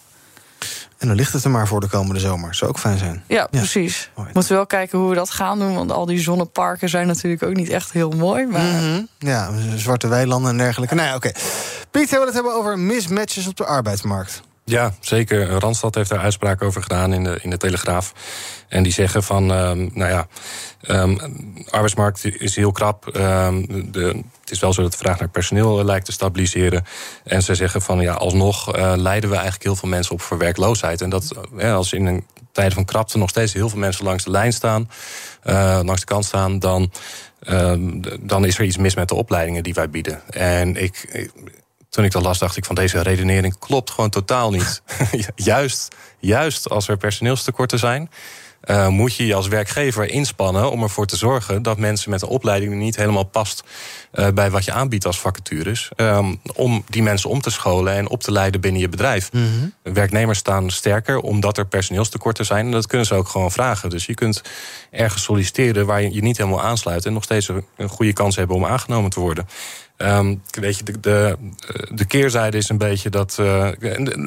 En 1.02 1.08
dan 1.08 1.16
ligt 1.16 1.32
het 1.32 1.44
er 1.44 1.50
maar 1.50 1.66
voor 1.68 1.80
de 1.80 1.88
komende 1.88 2.20
zomer. 2.20 2.54
Zou 2.54 2.70
ook 2.70 2.78
fijn 2.78 2.98
zijn. 2.98 3.22
Ja, 3.26 3.46
precies. 3.50 4.10
Moeten 4.16 4.42
we 4.48 4.54
wel 4.54 4.66
kijken 4.66 4.98
hoe 4.98 5.08
we 5.08 5.14
dat 5.14 5.30
gaan 5.30 5.58
doen. 5.58 5.74
Want 5.74 5.92
al 5.92 6.06
die 6.06 6.20
zonneparken 6.20 6.88
zijn 6.88 7.06
natuurlijk 7.06 7.42
ook 7.42 7.54
niet 7.54 7.68
echt 7.68 7.92
heel 7.92 8.10
mooi. 8.10 8.46
Maar 8.46 8.60
Mhm. 8.62 9.02
Ja, 9.18 9.50
zwarte 9.76 10.08
weilanden 10.08 10.50
en 10.50 10.56
dergelijke. 10.58 10.94
Nou 10.94 11.08
ja, 11.08 11.14
oké. 11.14 11.30
Piet, 11.90 12.10
we 12.10 12.22
het 12.24 12.34
hebben 12.34 12.54
over 12.54 12.78
mismatches 12.78 13.46
op 13.46 13.56
de 13.56 13.64
arbeidsmarkt. 13.64 14.40
Ja, 14.64 14.94
zeker. 15.00 15.48
Randstad 15.48 15.94
heeft 15.94 16.10
daar 16.10 16.18
uitspraak 16.18 16.62
over 16.62 16.82
gedaan 16.82 17.12
in 17.12 17.24
de, 17.24 17.38
in 17.42 17.50
de 17.50 17.56
Telegraaf. 17.56 18.12
En 18.68 18.82
die 18.82 18.92
zeggen 18.92 19.22
van, 19.22 19.52
ehm, 19.52 19.88
nou 19.92 20.10
ja, 20.10 20.26
de 20.80 21.66
arbeidsmarkt 21.70 22.24
is 22.40 22.56
heel 22.56 22.72
krap. 22.72 23.08
Ehm, 23.08 23.64
de, 23.90 24.22
het 24.40 24.50
is 24.50 24.60
wel 24.60 24.72
zo 24.72 24.82
dat 24.82 24.92
de 24.92 24.98
vraag 24.98 25.18
naar 25.18 25.28
personeel 25.28 25.78
eh, 25.78 25.84
lijkt 25.84 26.04
te 26.04 26.12
stabiliseren. 26.12 26.84
En 27.24 27.42
ze 27.42 27.54
zeggen 27.54 27.82
van, 27.82 28.00
ja, 28.00 28.12
alsnog 28.12 28.74
eh, 28.74 28.92
leiden 28.96 29.28
we 29.30 29.34
eigenlijk 29.34 29.64
heel 29.64 29.76
veel 29.76 29.88
mensen 29.88 30.12
op 30.12 30.20
voor 30.20 30.38
werkloosheid. 30.38 31.00
En 31.00 31.10
dat 31.10 31.32
eh, 31.58 31.74
als 31.74 31.92
in 31.92 32.06
een 32.06 32.26
tijden 32.52 32.74
van 32.74 32.84
krapte 32.84 33.18
nog 33.18 33.28
steeds 33.28 33.52
heel 33.52 33.68
veel 33.68 33.78
mensen 33.78 34.04
langs 34.04 34.24
de 34.24 34.30
lijn 34.30 34.52
staan, 34.52 34.90
langs 35.84 36.00
de 36.00 36.06
kant 36.06 36.24
staan, 36.24 36.58
dan, 36.58 36.90
dan 38.20 38.44
is 38.44 38.58
er 38.58 38.64
iets 38.64 38.76
mis 38.76 38.94
met 38.94 39.08
de 39.08 39.14
opleidingen 39.14 39.62
die 39.62 39.74
wij 39.74 39.90
bieden. 39.90 40.30
En 40.30 40.76
ik- 40.82 41.30
toen 41.92 42.04
ik 42.04 42.10
dat 42.10 42.22
las, 42.22 42.38
dacht 42.38 42.56
ik 42.56 42.64
van 42.64 42.74
deze 42.74 43.02
redenering 43.02 43.58
klopt 43.58 43.90
gewoon 43.90 44.10
totaal 44.10 44.50
niet. 44.50 44.82
juist, 45.36 45.94
juist 46.18 46.68
als 46.68 46.88
er 46.88 46.96
personeelstekorten 46.96 47.78
zijn, 47.78 48.10
eh, 48.62 48.88
moet 48.88 49.14
je 49.14 49.26
je 49.26 49.34
als 49.34 49.48
werkgever 49.48 50.08
inspannen 50.10 50.70
om 50.70 50.82
ervoor 50.82 51.06
te 51.06 51.16
zorgen 51.16 51.62
dat 51.62 51.78
mensen 51.78 52.10
met 52.10 52.22
een 52.22 52.28
opleiding 52.28 52.72
die 52.72 52.80
niet 52.80 52.96
helemaal 52.96 53.24
past 53.24 53.64
eh, 54.10 54.28
bij 54.28 54.50
wat 54.50 54.64
je 54.64 54.72
aanbiedt 54.72 55.06
als 55.06 55.20
vacatures, 55.20 55.90
ehm, 55.96 56.34
om 56.54 56.84
die 56.88 57.02
mensen 57.02 57.30
om 57.30 57.40
te 57.40 57.50
scholen 57.50 57.94
en 57.94 58.08
op 58.08 58.22
te 58.22 58.32
leiden 58.32 58.60
binnen 58.60 58.80
je 58.80 58.88
bedrijf. 58.88 59.30
Werknemers 59.82 60.38
staan 60.38 60.70
sterker 60.70 61.18
omdat 61.18 61.58
er 61.58 61.66
personeelstekorten 61.66 62.44
zijn. 62.44 62.64
En 62.64 62.72
dat 62.72 62.86
kunnen 62.86 63.06
ze 63.06 63.14
ook 63.14 63.28
gewoon 63.28 63.52
vragen. 63.52 63.90
Dus 63.90 64.06
je 64.06 64.14
kunt 64.14 64.42
ergens 64.90 65.22
solliciteren 65.22 65.86
waar 65.86 66.02
je 66.02 66.14
je 66.14 66.22
niet 66.22 66.36
helemaal 66.36 66.62
aansluit. 66.62 67.06
En 67.06 67.12
nog 67.12 67.24
steeds 67.24 67.48
een 67.48 67.88
goede 67.88 68.12
kans 68.12 68.36
hebben 68.36 68.56
om 68.56 68.64
aangenomen 68.64 69.10
te 69.10 69.20
worden. 69.20 69.48
Ehm, 70.02 70.34
weet 70.50 70.78
je, 70.78 70.84
de, 70.84 71.00
de, 71.00 71.36
de, 71.90 72.04
keerzijde 72.04 72.56
is 72.56 72.68
een 72.68 72.78
beetje 72.78 73.10
dat. 73.10 73.36
Uh, 73.40 73.68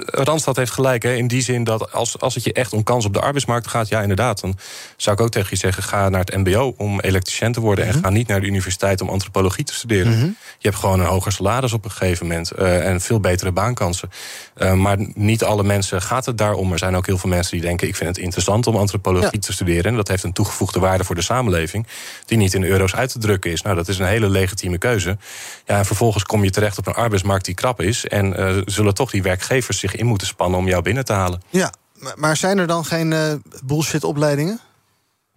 Randstad 0.06 0.56
heeft 0.56 0.72
gelijk 0.72 1.04
hè, 1.04 1.14
in 1.14 1.28
die 1.28 1.42
zin 1.42 1.64
dat 1.64 1.92
als, 1.92 2.20
als 2.20 2.36
het 2.36 2.44
je 2.44 2.54
echt 2.54 2.74
om 2.74 2.84
kans 2.84 3.06
op 3.06 3.14
de 3.14 3.20
arbeidsmarkt 3.20 3.68
gaat, 3.68 3.88
ja, 3.88 4.02
inderdaad. 4.02 4.42
Dan 4.42 4.58
zou 4.98 5.16
ik 5.16 5.22
ook 5.22 5.30
tegen 5.30 5.50
je 5.50 5.56
zeggen: 5.56 5.84
ga 5.84 6.10
naar 6.10 6.20
het 6.20 6.36
MBO 6.36 6.74
om 6.78 7.00
elektricien 7.00 7.52
te 7.52 7.60
worden. 7.60 7.86
En 7.86 7.92
mhm. 7.92 8.04
ga 8.04 8.10
niet 8.10 8.28
naar 8.28 8.42
de 8.42 8.48
universiteit 8.48 9.02
om 9.02 9.10
antropologie 9.10 9.64
te 9.64 9.74
studeren. 9.74 10.12
Mhm. 10.18 10.26
Je 10.58 10.68
hebt 10.68 10.76
gewoon 10.76 11.00
een 11.00 11.06
hoger 11.06 11.32
salaris 11.32 11.74
op 11.74 11.86
een 11.86 11.92
gegeven 11.92 12.28
moment 12.28 12.52
uh, 12.60 12.88
en 12.88 13.02
veel 13.02 13.20
betere 13.20 13.52
baankansen. 13.52 14.10
Uh, 14.58 14.74
maar 14.74 14.98
niet 15.14 15.44
alle 15.44 15.64
mensen 15.64 16.02
gaat 16.02 16.26
het 16.26 16.38
daarom. 16.38 16.72
Er 16.72 16.80
zijn 16.80 16.96
ook 16.96 17.06
heel 17.06 17.18
veel 17.18 17.30
mensen 17.30 17.52
die 17.52 17.66
denken: 17.66 17.88
ik 17.88 17.96
vind 17.96 18.10
het 18.10 18.18
interessant 18.18 18.68
om 18.68 18.76
antropologie 18.76 19.40
te 19.40 19.54
studeren. 19.54 19.84
En 19.84 19.96
dat 19.96 20.08
heeft 20.08 20.24
een 20.24 20.34
toegevoegde 20.34 20.80
waarde 20.80 21.04
voor 21.04 21.16
de 21.16 21.22
samenleving, 21.22 21.88
die 22.26 22.38
niet 22.38 22.54
in 22.54 22.64
euro's 22.64 22.96
uit 22.96 23.12
te 23.12 23.20
drukken 23.20 23.52
is. 23.52 23.62
Nou, 23.62 23.76
dat 23.76 23.88
is 23.88 24.00
een 24.00 24.06
hele 24.06 24.30
legitieme 24.30 24.78
keuze. 24.78 25.18
Ja, 25.66 25.78
en 25.78 25.86
vervolgens 25.86 26.24
kom 26.24 26.44
je 26.44 26.50
terecht 26.50 26.78
op 26.78 26.88
een 26.88 26.94
arbeidsmarkt 26.94 27.46
die 27.46 27.56
krap 27.56 27.82
is. 27.82 28.06
En 28.06 28.40
uh, 28.40 28.62
zullen 28.66 28.94
toch 28.94 29.12
die 29.12 29.22
werkgevers 29.22 29.80
zich 29.80 29.96
in 29.96 30.06
moeten 30.06 30.28
spannen 30.28 30.60
om 30.60 30.68
jou 30.68 30.82
binnen 30.82 31.06
te 31.06 31.14
halen. 31.14 31.42
Ja, 31.50 31.74
maar 32.16 32.38
zijn 32.38 32.58
er 32.58 32.68
dan 32.68 32.86
geen 32.86 33.12
uh, 33.12 33.34
bullshit-opleidingen? 33.64 34.60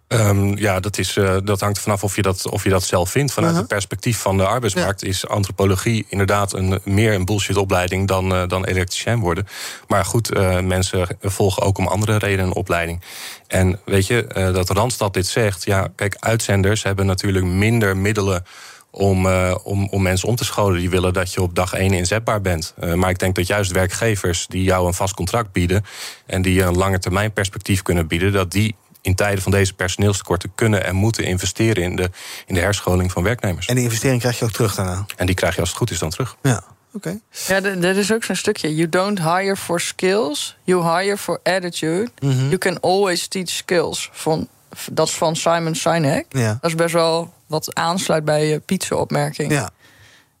Um, 0.07 0.57
ja, 0.57 0.79
dat, 0.79 0.97
is, 0.97 1.15
uh, 1.15 1.37
dat 1.43 1.59
hangt 1.59 1.79
vanaf 1.79 2.03
of 2.03 2.15
je 2.15 2.21
dat, 2.21 2.49
of 2.49 2.63
je 2.63 2.69
dat 2.69 2.83
zelf 2.83 3.09
vindt. 3.09 3.31
Vanuit 3.31 3.51
uh-huh. 3.51 3.67
het 3.67 3.77
perspectief 3.77 4.19
van 4.19 4.37
de 4.37 4.45
arbeidsmarkt 4.45 5.03
is 5.03 5.27
antropologie 5.27 6.05
inderdaad 6.09 6.53
een, 6.53 6.79
meer 6.83 7.13
een 7.13 7.25
bullshit-opleiding 7.25 8.07
dan, 8.07 8.33
uh, 8.33 8.47
dan 8.47 8.65
elektricien 8.65 9.19
worden. 9.19 9.47
Maar 9.87 10.05
goed, 10.05 10.35
uh, 10.35 10.59
mensen 10.59 11.17
volgen 11.21 11.63
ook 11.63 11.77
om 11.77 11.87
andere 11.87 12.17
redenen 12.17 12.45
een 12.45 12.55
opleiding. 12.55 13.01
En 13.47 13.79
weet 13.85 14.07
je, 14.07 14.51
dat 14.53 14.69
Randstad 14.69 15.13
dit 15.13 15.27
zegt, 15.27 15.65
ja, 15.65 15.87
kijk, 15.95 16.15
uitzenders 16.19 16.83
hebben 16.83 17.05
natuurlijk 17.05 17.45
minder 17.45 17.97
middelen 17.97 18.45
om, 18.91 19.25
uh, 19.25 19.55
om, 19.63 19.87
om 19.89 20.01
mensen 20.01 20.27
om 20.27 20.35
te 20.35 20.45
scholen. 20.45 20.79
Die 20.79 20.89
willen 20.89 21.13
dat 21.13 21.33
je 21.33 21.41
op 21.41 21.55
dag 21.55 21.73
één 21.73 21.93
inzetbaar 21.93 22.41
bent. 22.41 22.73
Uh, 22.83 22.93
maar 22.93 23.09
ik 23.09 23.19
denk 23.19 23.35
dat 23.35 23.47
juist 23.47 23.71
werkgevers 23.71 24.47
die 24.47 24.63
jou 24.63 24.87
een 24.87 24.93
vast 24.93 25.13
contract 25.13 25.51
bieden... 25.51 25.85
en 26.25 26.41
die 26.41 26.53
je 26.53 26.63
een 26.63 26.77
lange 26.77 26.99
termijn 26.99 27.33
perspectief 27.33 27.81
kunnen 27.81 28.07
bieden... 28.07 28.31
dat 28.31 28.51
die 28.51 28.75
in 29.01 29.15
tijden 29.15 29.41
van 29.41 29.51
deze 29.51 29.73
personeelstekorten 29.73 30.51
kunnen 30.55 30.83
en 30.83 30.95
moeten 30.95 31.23
investeren 31.23 31.83
in 31.83 31.95
de, 31.95 32.09
in 32.45 32.53
de 32.53 32.59
herscholing 32.59 33.11
van 33.11 33.23
werknemers. 33.23 33.65
En 33.65 33.75
die 33.75 33.83
investering 33.83 34.19
krijg 34.19 34.39
je 34.39 34.45
ook 34.45 34.51
terug 34.51 34.75
daarna? 34.75 35.05
En 35.15 35.25
die 35.25 35.35
krijg 35.35 35.53
je 35.53 35.59
als 35.59 35.69
het 35.69 35.77
goed 35.77 35.91
is 35.91 35.99
dan 35.99 36.09
terug. 36.09 36.35
Ja. 36.41 36.63
Oké. 36.93 37.19
Ja, 37.47 37.63
er 37.63 37.97
is 37.97 38.13
ook 38.13 38.23
zo'n 38.23 38.35
stukje. 38.35 38.75
You 38.75 38.89
don't 38.89 39.19
hire 39.19 39.55
for 39.55 39.81
skills, 39.81 40.57
you 40.63 40.97
hire 40.97 41.17
for 41.17 41.39
attitude. 41.43 42.09
Mhm. 42.19 42.45
You 42.45 42.57
can 42.57 42.79
always 42.79 43.27
teach 43.27 43.49
skills. 43.49 44.09
Van, 44.11 44.47
dat 44.91 45.07
is 45.07 45.13
van 45.13 45.35
Simon 45.35 45.75
Sinek. 45.75 46.25
Ja. 46.29 46.57
Dat 46.61 46.69
is 46.69 46.75
best 46.75 46.93
wel 46.93 47.33
wat 47.49 47.75
aansluit 47.75 48.25
bij 48.25 48.47
je 48.47 48.59
pizza-opmerking. 48.59 49.51
Ja. 49.51 49.69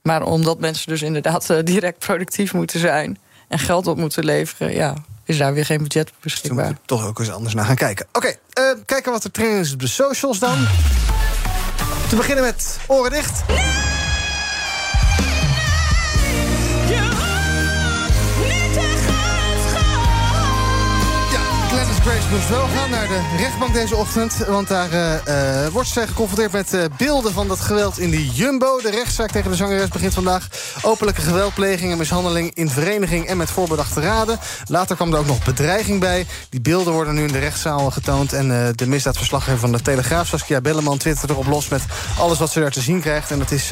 Maar 0.01 0.23
omdat 0.23 0.59
mensen 0.59 0.87
dus 0.87 1.01
inderdaad 1.01 1.49
eh, 1.49 1.57
direct 1.63 1.99
productief 1.99 2.53
moeten 2.53 2.79
zijn 2.79 3.17
en 3.47 3.59
geld 3.59 3.87
op 3.87 3.97
moeten 3.97 4.25
leveren, 4.25 4.73
ja, 4.73 4.93
is 5.23 5.37
daar 5.37 5.53
weer 5.53 5.65
geen 5.65 5.77
budget 5.83 6.11
beschikbaar. 6.21 6.67
Dus 6.67 6.77
toch 6.85 7.05
ook 7.05 7.19
eens 7.19 7.31
anders 7.31 7.53
naar 7.53 7.65
gaan 7.65 7.75
kijken. 7.75 8.05
Oké, 8.11 8.17
okay, 8.17 8.65
uh, 8.65 8.71
eh, 8.71 8.77
kijken 8.85 9.11
wat 9.11 9.23
er 9.23 9.31
training 9.31 9.65
is 9.65 9.73
op 9.73 9.79
de 9.79 9.87
socials 9.87 10.39
dan. 10.39 10.67
Te 12.09 12.15
beginnen 12.15 12.43
met 12.43 12.79
oren 12.87 13.11
dicht. 13.11 13.43
Grace 22.01 22.29
moest 22.31 22.49
wel 22.49 22.67
gaan 22.67 22.89
naar 22.89 23.07
de 23.07 23.21
rechtbank 23.37 23.73
deze 23.73 23.95
ochtend. 23.95 24.37
Want 24.47 24.67
daar 24.67 24.89
uh, 24.93 25.67
wordt 25.67 25.89
ze 25.89 26.07
geconfronteerd 26.07 26.51
met 26.51 26.73
uh, 26.73 26.83
beelden 26.97 27.33
van 27.33 27.47
dat 27.47 27.59
geweld 27.59 27.99
in 27.99 28.09
de 28.09 28.27
Jumbo. 28.27 28.81
De 28.81 28.89
rechtszaak 28.89 29.31
tegen 29.31 29.51
de 29.51 29.57
zangeres 29.57 29.87
begint 29.87 30.13
vandaag. 30.13 30.47
Openlijke 30.81 31.21
geweldpleging 31.21 31.91
en 31.91 31.97
mishandeling 31.97 32.51
in 32.53 32.69
vereniging 32.69 33.25
en 33.25 33.37
met 33.37 33.51
voorbedachte 33.51 34.01
raden. 34.01 34.39
Later 34.65 34.95
kwam 34.95 35.13
er 35.13 35.19
ook 35.19 35.25
nog 35.25 35.43
bedreiging 35.43 35.99
bij. 35.99 36.25
Die 36.49 36.61
beelden 36.61 36.93
worden 36.93 37.13
nu 37.13 37.23
in 37.23 37.31
de 37.31 37.39
rechtszaal 37.39 37.91
getoond. 37.91 38.33
En 38.33 38.73
de 38.75 38.87
misdaadverslaggever 38.87 39.59
van 39.59 39.71
de 39.71 39.81
Telegraaf, 39.81 40.27
Saskia 40.27 40.61
Belleman... 40.61 40.97
twittert 40.97 41.29
erop 41.29 41.47
los 41.47 41.67
met 41.67 41.81
alles 42.19 42.39
wat 42.39 42.51
ze 42.51 42.59
daar 42.59 42.71
te 42.71 42.81
zien 42.81 43.01
krijgt. 43.01 43.31
En 43.31 43.39
dat 43.39 43.51
is 43.51 43.71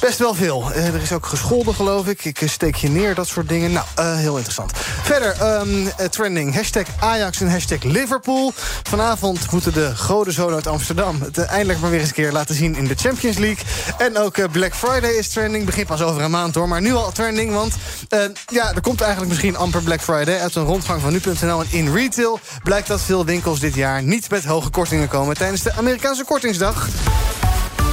best 0.00 0.18
wel 0.18 0.34
veel. 0.34 0.72
er 0.72 1.02
is 1.02 1.12
ook 1.12 1.26
gescholden, 1.26 1.74
geloof 1.74 2.06
ik. 2.06 2.24
Ik 2.24 2.40
steek 2.44 2.74
je 2.74 2.88
neer, 2.88 3.14
dat 3.14 3.26
soort 3.26 3.48
dingen. 3.48 3.72
Nou, 3.72 3.86
heel 4.16 4.34
interessant. 4.34 4.72
Verder, 5.02 5.60
um, 5.60 5.88
trending. 6.10 6.54
Hashtag 6.54 6.86
Ajax 6.98 7.40
hashtag 7.48 7.82
Liverpool. 7.82 8.52
Vanavond 8.82 9.50
moeten 9.50 9.72
de 9.72 9.96
godenzonen 9.96 10.54
uit 10.54 10.66
Amsterdam... 10.66 11.20
het 11.22 11.38
eindelijk 11.38 11.80
maar 11.80 11.90
weer 11.90 12.00
eens 12.00 12.08
een 12.08 12.14
keer 12.14 12.32
laten 12.32 12.54
zien 12.54 12.76
in 12.76 12.86
de 12.86 12.94
Champions 12.94 13.38
League. 13.38 13.64
En 13.98 14.18
ook 14.18 14.36
eh, 14.36 14.44
Black 14.52 14.74
Friday 14.74 15.10
is 15.10 15.28
trending. 15.28 15.64
Begint 15.64 15.86
pas 15.86 16.02
over 16.02 16.22
een 16.22 16.30
maand 16.30 16.54
hoor, 16.54 16.68
maar 16.68 16.80
nu 16.80 16.92
al 16.92 17.12
trending. 17.12 17.52
Want 17.52 17.74
uh, 18.14 18.24
ja, 18.46 18.74
er 18.74 18.80
komt 18.80 19.00
eigenlijk 19.00 19.30
misschien 19.30 19.56
amper 19.56 19.82
Black 19.82 20.00
Friday... 20.00 20.38
uit 20.38 20.54
een 20.54 20.64
rondgang 20.64 21.00
van 21.00 21.12
nu.nl 21.12 21.60
en 21.60 21.66
in 21.70 21.92
retail... 21.92 22.40
blijkt 22.62 22.88
dat 22.88 23.00
veel 23.00 23.24
winkels 23.24 23.60
dit 23.60 23.74
jaar 23.74 24.02
niet 24.02 24.30
met 24.30 24.44
hoge 24.44 24.70
kortingen 24.70 25.08
komen... 25.08 25.36
tijdens 25.36 25.62
de 25.62 25.72
Amerikaanse 25.72 26.24
kortingsdag. 26.24 26.88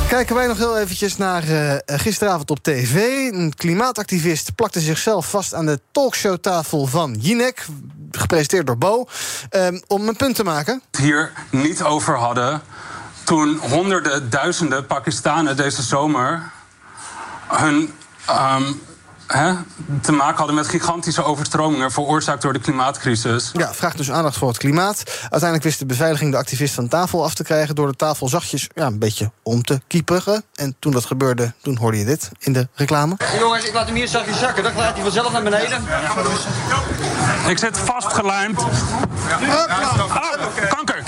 Kijken 0.08 0.36
wij 0.36 0.48
nog 0.48 0.58
heel 0.58 0.78
eventjes 0.78 1.18
naar 1.18 1.44
gisteravond 1.86 2.52
op 2.52 2.64
tv. 2.64 2.96
Een 3.32 3.54
klimaatactivist 3.56 4.56
plakte 4.56 4.80
zichzelf 4.80 5.30
vast 5.30 5.54
aan 5.54 5.66
de 5.66 5.80
talkshowtafel 5.92 6.86
van 6.86 7.18
Jinek. 7.20 7.66
Gepresenteerd 8.18 8.68
door 8.68 8.78
Bo. 8.78 9.08
Um, 9.52 9.82
om 9.88 10.08
een 10.08 10.16
punt 10.16 10.36
te 10.36 10.44
maken. 10.44 10.82
Hier 11.00 11.32
niet 11.50 11.84
over 11.84 12.18
hadden 12.18 12.62
toen 13.24 13.58
honderden, 13.58 14.30
duizenden 14.30 14.86
Pakistanen 14.86 15.58
deze 15.58 15.82
zomer 15.82 16.52
hun 17.48 17.94
um, 18.30 18.82
te 20.02 20.12
maken 20.12 20.38
hadden 20.38 20.56
met 20.56 20.68
gigantische 20.68 21.24
overstromingen 21.24 21.92
veroorzaakt 21.92 22.42
door 22.42 22.54
de 22.54 22.60
klimaatcrisis. 22.60 23.52
Ja, 23.54 23.74
vraagt 23.74 23.98
dus 23.98 24.12
aandacht 24.12 24.38
voor 24.38 24.48
het 24.48 24.58
klimaat. 24.58 25.04
Uiteindelijk 25.22 25.64
wist 25.64 25.80
de 25.80 25.86
beveiliging 25.86 26.32
de 26.32 26.38
activist 26.38 26.74
van 26.74 26.88
tafel 26.88 27.24
af 27.24 27.34
te 27.34 27.44
krijgen 27.44 27.76
door 27.76 27.88
de 27.88 27.96
tafel 27.96 28.30
zachtjes 28.30 28.70
ja, 28.74 28.86
een 28.86 29.00
beetje 29.00 29.32
om 29.44 29.64
te 29.64 29.82
kieperen. 29.88 30.44
En 30.56 30.76
toen 30.80 30.92
dat 30.92 31.06
gebeurde, 31.06 31.54
toen 31.62 31.78
hoorde 31.78 31.98
je 31.98 32.06
dit 32.06 32.30
in 32.40 32.54
de 32.54 32.68
reclame. 32.74 33.18
Jongens, 33.40 33.66
ik 33.66 33.74
laat 33.74 33.86
hem 33.86 33.96
hier 33.96 34.08
zachtjes 34.08 34.40
zakken. 34.40 34.64
Dan 34.64 34.72
gaat 34.72 34.94
hij 34.94 35.04
vanzelf 35.04 35.32
naar 35.32 35.44
beneden. 35.44 35.84
Ik 37.48 37.58
zit 37.58 37.78
vastgelijmd. 37.78 38.60
Ah, 38.60 38.68
kanker. 40.70 41.04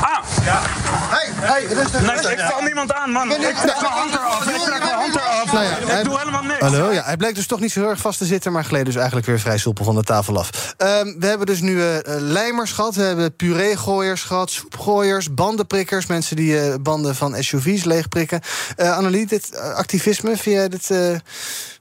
Ah. 0.00 0.18
Ja. 0.44 0.60
Hey, 1.08 1.25
hey, 1.46 1.64
rustig. 1.64 2.00
Nee, 2.00 2.32
ik 2.32 2.38
val 2.38 2.62
niemand 2.62 2.92
aan, 2.92 3.10
man. 3.10 3.32
Ik 3.32 3.38
trek 3.38 3.80
mijn 3.80 3.92
hand 3.92 4.12
eraf. 4.12 4.46
Ik 4.46 4.60
trek 4.60 4.78
mijn 4.78 4.94
hand 4.94 5.14
eraf. 5.14 5.52
Nou 5.52 5.64
ja, 5.64 5.98
ik 5.98 6.04
doe 6.04 6.18
helemaal 6.18 6.42
niks. 6.42 6.58
Hallo, 6.58 6.92
ja, 6.92 7.02
hij 7.02 7.16
bleek 7.16 7.34
dus 7.34 7.46
toch 7.46 7.60
niet 7.60 7.72
zo 7.72 7.80
heel 7.80 7.88
erg 7.88 8.00
vast 8.00 8.18
te 8.18 8.24
zitten... 8.24 8.52
maar 8.52 8.64
gleed 8.64 8.84
dus 8.84 8.94
eigenlijk 8.94 9.26
weer 9.26 9.40
vrij 9.40 9.58
soepel 9.58 9.84
van 9.84 9.94
de 9.94 10.02
tafel 10.02 10.38
af. 10.38 10.74
Um, 10.78 11.16
we 11.18 11.26
hebben 11.26 11.46
dus 11.46 11.60
nu 11.60 11.72
uh, 11.72 11.96
lijmers 12.06 12.72
gehad, 12.72 12.94
we 12.94 13.02
hebben 13.02 13.36
pureegooiers 13.36 14.22
gehad... 14.22 14.50
soepgooiers, 14.50 15.34
bandenprikkers, 15.34 16.06
mensen 16.06 16.36
die 16.36 16.52
uh, 16.52 16.74
banden 16.80 17.14
van 17.14 17.42
SUV's 17.42 17.84
leegprikken. 17.84 18.40
Uh, 18.76 18.96
Annelie, 18.96 19.26
dit 19.26 19.58
activisme, 19.58 20.36
vind 20.36 20.56
jij 20.56 20.68
dit 20.68 20.90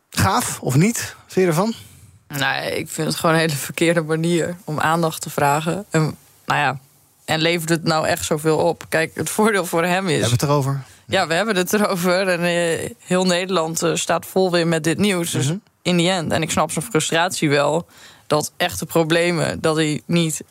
gaaf 0.10 0.60
of 0.62 0.76
niet? 0.76 1.16
Vind 1.28 1.46
je 1.46 1.52
ervan? 1.52 1.74
Nee, 2.28 2.78
ik 2.78 2.90
vind 2.90 3.08
het 3.08 3.16
gewoon 3.16 3.36
een 3.36 3.42
hele 3.42 3.56
verkeerde 3.56 4.02
manier 4.02 4.56
om 4.64 4.80
aandacht 4.80 5.22
te 5.22 5.30
vragen. 5.30 5.86
En, 5.90 6.18
nou 6.46 6.60
ja, 6.60 6.80
en 7.26 7.40
levert 7.40 7.70
het 7.70 7.84
nou 7.84 8.08
echt 8.08 8.26
zoveel 8.26 8.58
op? 8.58 8.86
Kijk, 8.90 9.12
het 9.16 9.30
voordeel 9.30 9.66
voor 9.66 9.84
hem 9.84 10.08
is. 10.08 10.14
We 10.14 10.22
hebben 10.22 10.32
het 10.32 10.42
erover. 10.42 10.84
Ja, 11.08 11.28
we 11.28 11.34
hebben 11.34 11.56
het 11.56 11.74
erover. 11.74 12.28
En 12.28 12.44
eh, 12.44 12.90
heel 13.00 13.26
Nederland 13.26 13.82
eh, 13.82 13.96
staat 13.96 14.26
vol 14.26 14.52
weer 14.52 14.68
met 14.68 14.84
dit 14.84 14.98
nieuws. 14.98 15.32
Dus 15.32 15.48
mhm. 15.48 15.58
in 15.82 15.98
die 15.98 16.10
end. 16.10 16.32
En 16.32 16.42
ik 16.42 16.52
snap 16.52 16.72
zijn 16.72 16.86
frustratie 16.86 17.50
wel. 17.50 17.88
Dat 18.28 18.52
echte 18.58 18.86
problemen, 18.86 19.62
dat 19.62 19.76
die 19.76 20.04
niet 20.06 20.44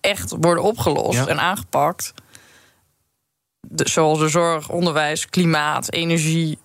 echt 0.00 0.34
worden 0.40 0.64
opgelost 0.64 1.26
en 1.26 1.40
aangepakt. 1.40 2.12
zoals 3.76 4.18
de 4.18 4.28
zorg, 4.28 4.68
onderwijs, 4.68 5.26
klimaat, 5.26 5.92
energie. 5.92 6.58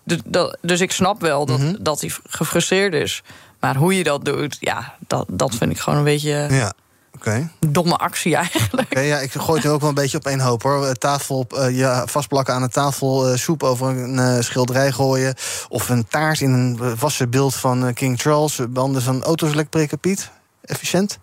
dus 0.60 0.80
ik 0.80 0.92
snap 0.92 1.20
wel 1.20 1.46
dat, 1.46 1.58
mhm. 1.58 1.76
dat 1.78 2.00
hij 2.00 2.10
gefrustreerd 2.26 2.94
is. 2.94 3.22
Maar 3.60 3.76
hoe 3.76 3.96
je 3.96 4.04
dat 4.04 4.24
doet, 4.24 4.56
ja, 4.60 4.96
dat, 5.06 5.26
dat 5.30 5.54
vind 5.54 5.70
ik 5.70 5.78
gewoon 5.78 5.98
een 5.98 6.04
beetje. 6.04 6.46
Ja. 6.50 6.72
Okay. 7.16 7.48
Domme 7.58 7.96
actie 7.96 8.36
eigenlijk. 8.36 8.90
Okay, 8.90 9.06
ja, 9.06 9.18
ik 9.18 9.32
gooi 9.32 9.60
het 9.60 9.70
ook 9.70 9.80
wel 9.80 9.88
een 9.88 9.94
beetje 9.94 10.18
op 10.18 10.26
één 10.26 10.40
hoop 10.40 10.62
hoor. 10.62 10.94
Tafel, 10.94 11.46
uh, 11.54 11.76
ja, 11.76 12.06
vastplakken 12.06 12.54
aan 12.54 12.62
een 12.62 12.68
tafel, 12.68 13.30
uh, 13.30 13.36
soep 13.36 13.62
over 13.62 13.86
een 13.86 14.14
uh, 14.14 14.40
schilderij 14.40 14.92
gooien. 14.92 15.34
Of 15.68 15.88
een 15.88 16.06
taart 16.06 16.40
in 16.40 16.52
een 16.52 16.96
wassen 16.98 17.30
beeld 17.30 17.54
van 17.54 17.92
King 17.94 18.20
Charles. 18.20 18.60
Banden 18.68 19.02
van 19.02 19.22
auto's 19.22 19.54
lek 19.54 19.68
prikken, 19.68 19.98
Piet. 19.98 20.30
Efficiënt. 20.60 21.18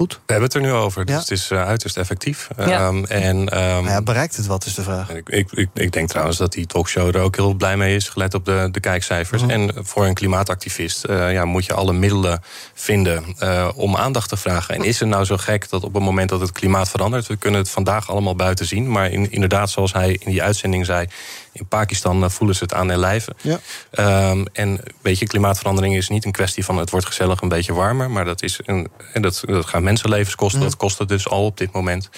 Goed. 0.00 0.12
We 0.12 0.32
hebben 0.32 0.44
het 0.44 0.54
er 0.54 0.60
nu 0.60 0.72
over, 0.72 1.04
dus 1.04 1.16
het 1.16 1.30
is 1.30 1.50
uh, 1.50 1.66
uiterst 1.66 1.96
effectief. 1.96 2.48
Ja. 2.66 2.86
Um, 2.86 3.04
en, 3.04 3.36
um, 3.36 3.86
ja, 3.86 4.02
bereikt 4.02 4.36
het 4.36 4.46
wat, 4.46 4.64
is 4.64 4.74
de 4.74 4.82
vraag. 4.82 5.10
Ik, 5.10 5.28
ik, 5.28 5.68
ik, 5.74 5.92
denk 5.92 6.08
trouwens 6.08 6.36
dat 6.36 6.52
die 6.52 6.66
talkshow 6.66 7.14
er 7.14 7.20
ook 7.20 7.36
heel 7.36 7.54
blij 7.54 7.76
mee 7.76 7.94
is, 7.94 8.08
gelet 8.08 8.34
op 8.34 8.44
de, 8.44 8.68
de 8.70 8.80
kijkcijfers. 8.80 9.42
Mhm. 9.42 9.50
En 9.50 9.72
voor 9.74 10.06
een 10.06 10.14
klimaatactivist 10.14 11.06
uh, 11.08 11.32
ja, 11.32 11.44
moet 11.44 11.64
je 11.64 11.74
alle 11.74 11.92
middelen 11.92 12.42
vinden 12.74 13.24
uh, 13.42 13.68
om 13.74 13.96
aandacht 13.96 14.28
te 14.28 14.36
vragen. 14.36 14.74
En 14.74 14.84
is 14.84 15.00
het 15.00 15.08
nou 15.08 15.24
zo 15.24 15.36
gek 15.36 15.70
dat 15.70 15.84
op 15.84 15.94
het 15.94 16.02
moment 16.02 16.28
dat 16.28 16.40
het 16.40 16.52
klimaat 16.52 16.88
verandert, 16.88 17.26
we 17.26 17.36
kunnen 17.36 17.60
het 17.60 17.70
vandaag 17.70 18.10
allemaal 18.10 18.36
buiten 18.36 18.66
zien, 18.66 18.90
maar 18.90 19.10
in, 19.10 19.30
inderdaad, 19.30 19.70
zoals 19.70 19.92
hij 19.92 20.12
in 20.20 20.30
die 20.30 20.42
uitzending 20.42 20.86
zei, 20.86 21.06
In 21.52 21.66
Pakistan 21.66 22.24
eh, 22.24 22.30
voelen 22.30 22.56
ze 22.56 22.62
het 22.62 22.74
aan 22.74 22.88
hun 22.88 22.98
lijven. 22.98 23.34
Ja. 23.40 23.60
Ehm, 23.90 24.44
en 24.52 24.80
weet 25.02 25.18
je, 25.18 25.26
klimaatverandering 25.26 25.96
is 25.96 26.08
niet 26.08 26.24
een 26.24 26.32
kwestie 26.32 26.64
van 26.64 26.76
het 26.76 26.90
wordt 26.90 27.06
gezellig 27.06 27.40
een 27.40 27.48
beetje 27.48 27.72
warmer. 27.72 28.10
Maar 28.10 28.24
dat, 28.24 28.42
is 28.42 28.60
een, 28.64 28.88
en 29.12 29.22
dat, 29.22 29.42
dat 29.46 29.66
gaat 29.66 29.82
mensenlevens 29.82 30.34
kosten. 30.34 30.60
Dat 30.60 30.76
kost 30.76 30.98
het 30.98 31.08
dus 31.08 31.28
al 31.28 31.44
op 31.44 31.56
dit 31.56 31.72
moment. 31.72 32.08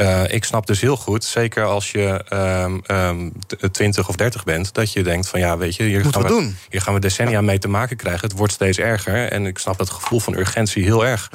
Eh, 0.00 0.22
ik 0.34 0.44
snap 0.44 0.66
dus 0.66 0.80
heel 0.80 0.96
goed, 0.96 1.24
zeker 1.24 1.64
als 1.64 1.90
je 1.90 2.24
ehm, 2.28 2.78
ehm, 2.86 3.28
t- 3.46 3.72
20 3.72 4.08
of 4.08 4.16
30 4.16 4.44
bent, 4.44 4.74
dat 4.74 4.92
je 4.92 5.02
denkt 5.02 5.28
van 5.28 5.40
ja, 5.40 5.56
weet 5.56 5.76
je, 5.76 5.82
hier, 5.82 6.00
gaan 6.00 6.10
we 6.10 6.18
we, 6.22 6.28
doen. 6.28 6.56
hier 6.70 6.80
gaan 6.80 6.94
we 6.94 7.00
decennia 7.00 7.40
mee 7.40 7.58
te 7.58 7.68
maken 7.68 7.96
krijgen. 7.96 8.28
Het 8.28 8.36
wordt 8.38 8.52
steeds 8.52 8.78
erger. 8.78 9.28
En 9.28 9.46
ik 9.46 9.58
snap 9.58 9.78
het 9.78 9.90
gevoel 9.90 10.20
van 10.20 10.36
urgentie 10.36 10.84
heel 10.84 11.06
erg. 11.06 11.30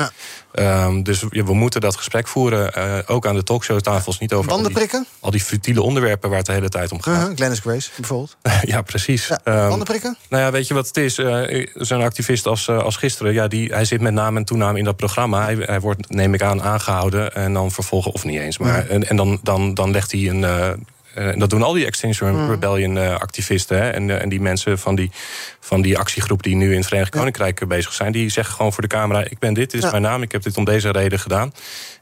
Ehm, 0.52 1.02
dus 1.02 1.22
we 1.22 1.44
we 1.44 1.54
moeten 1.54 1.82
dat 1.82 1.96
gesprek 1.96 2.28
voeren, 2.28 2.74
eh, 2.74 2.98
ook 3.06 3.26
aan 3.26 3.36
de 3.36 3.44
talkshowtafels, 3.44 4.20
niet 4.20 4.34
over 4.34 4.52
al 4.52 4.62
die, 4.64 4.90
al 5.20 5.32
die 5.32 5.42
futiele 5.42 5.82
onderwerpen 5.82 6.30
waar 6.30 6.38
het 6.38 6.48
de 6.48 6.54
hele 6.54 6.70
tijd 6.70 6.92
om 6.92 7.02
gaat. 7.02 7.18
Uh-huh, 7.22 7.36
Glennis 7.36 7.60
Grace 7.60 7.90
bijvoorbeeld. 7.96 8.38
ja, 8.62 8.82
precies. 8.82 9.30
Ehm, 9.44 9.68
Banden 9.68 9.88
prikken? 9.88 10.18
nou 10.30 10.44
ja, 10.44 10.52
weet 10.52 10.68
je 10.68 10.74
wat 10.74 10.88
het 10.88 10.98
is? 10.98 11.18
Eh, 11.18 11.68
Zo'n 11.74 12.02
activist 12.02 12.46
als, 12.48 12.68
eh, 12.68 12.78
als 12.78 12.96
gisteren, 12.96 13.34
ja, 13.34 13.48
die, 13.48 13.74
hij 13.74 13.86
zit 13.86 14.02
met 14.02 14.14
naam 14.14 14.38
en 14.38 14.46
toenaam 14.46 14.76
in 14.76 14.84
dat 14.84 14.96
programma. 14.96 15.44
Hij, 15.44 15.56
hij 15.56 15.80
wordt, 15.80 16.10
neem 16.10 16.34
ik 16.34 16.42
aan, 16.42 16.62
aangehouden 16.62 17.34
en 17.36 17.54
dan 17.54 17.72
vervolgen, 17.72 18.12
of 18.12 18.24
niet 18.24 18.40
eens. 18.40 18.55
Maar. 18.58 18.88
En, 18.90 19.08
en 19.08 19.16
dan, 19.16 19.40
dan, 19.44 19.74
dan 19.74 19.92
legt 19.92 20.12
hij 20.12 20.30
een. 20.30 20.44
eh, 20.44 20.68
eh, 20.70 21.28
en 21.28 21.40
dat 21.40 21.50
doen 21.50 21.64
al 21.64 21.74
die 21.74 21.86
Extinction 21.86 22.36
Mm. 22.36 22.50
Rebellion 22.50 22.98
eh, 22.98 23.14
activisten. 23.16 23.78
Hè, 23.78 23.90
en, 23.90 24.10
eh, 24.10 24.22
en 24.22 24.30
die 24.30 24.42
mensen 24.42 24.80
van 24.80 24.96
die, 24.96 25.12
van 25.60 25.82
die 25.82 25.98
actiegroep 25.98 26.44
die 26.44 26.56
nu 26.56 26.72
in 26.72 26.78
het 26.78 26.86
Verenigd 26.88 27.12
Koninkrijk 27.12 27.62
eh, 27.62 27.68
bezig 27.68 27.94
zijn. 27.94 28.12
Die 28.12 28.30
zeggen 28.30 28.56
gewoon 28.56 28.74
voor 28.74 28.82
de 28.82 28.90
camera: 28.90 29.24
Ik 29.24 29.40
ben 29.40 29.54
dit, 29.54 29.72
dit 29.72 29.80
is 29.80 29.86
Ja. 29.86 29.90
mijn 29.92 30.02
naam, 30.02 30.22
ik 30.22 30.32
heb 30.32 30.44
dit 30.44 30.58
om 30.58 30.66
deze 30.66 30.92
reden 30.92 31.20
gedaan. 31.20 31.54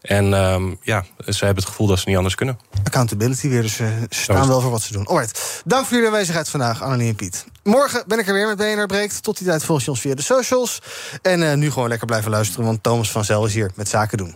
En 0.02 0.34
ehm, 0.34 0.64
ja, 0.82 1.06
ze 1.28 1.46
hebben 1.46 1.64
het 1.64 1.72
gevoel 1.72 1.88
dat 1.88 2.00
ze 2.00 2.08
niet 2.08 2.18
anders 2.18 2.36
kunnen. 2.36 2.60
Accountability 2.84 3.48
weer, 3.50 3.62
dus 3.62 3.80
eh, 3.80 3.88
ze 4.10 4.22
staan 4.22 4.48
wel 4.48 4.62
voor 4.62 4.72
wat 4.72 4.82
ze 4.82 4.94
doen. 4.94 5.06
Alright, 5.06 5.62
dank 5.66 5.84
voor 5.86 5.94
jullie 5.96 6.12
aanwezigheid 6.12 6.50
vandaag, 6.50 6.82
Annelie 6.82 7.08
en 7.10 7.16
Piet. 7.16 7.46
Morgen 7.64 8.04
ben 8.08 8.20
ik 8.20 8.28
er 8.28 8.34
weer 8.34 8.48
met 8.48 8.58
BNR 8.58 8.86
Breekt. 8.86 9.24
Tot 9.24 9.38
die 9.38 9.48
tijd 9.48 9.64
volg 9.64 9.82
je 9.84 9.90
ons 9.90 10.00
via 10.02 10.16
de 10.16 10.22
socials. 10.22 10.80
En 11.22 11.50
eh, 11.50 11.58
nu 11.58 11.72
gewoon 11.72 11.90
lekker 11.90 12.08
blijven 12.08 12.32
luisteren, 12.32 12.66
want 12.66 12.84
Thomas 12.84 13.12
van 13.12 13.26
Zel 13.26 13.46
is 13.46 13.54
hier 13.54 13.72
met 13.76 13.90
Zaken 13.90 14.18
doen. 14.18 14.36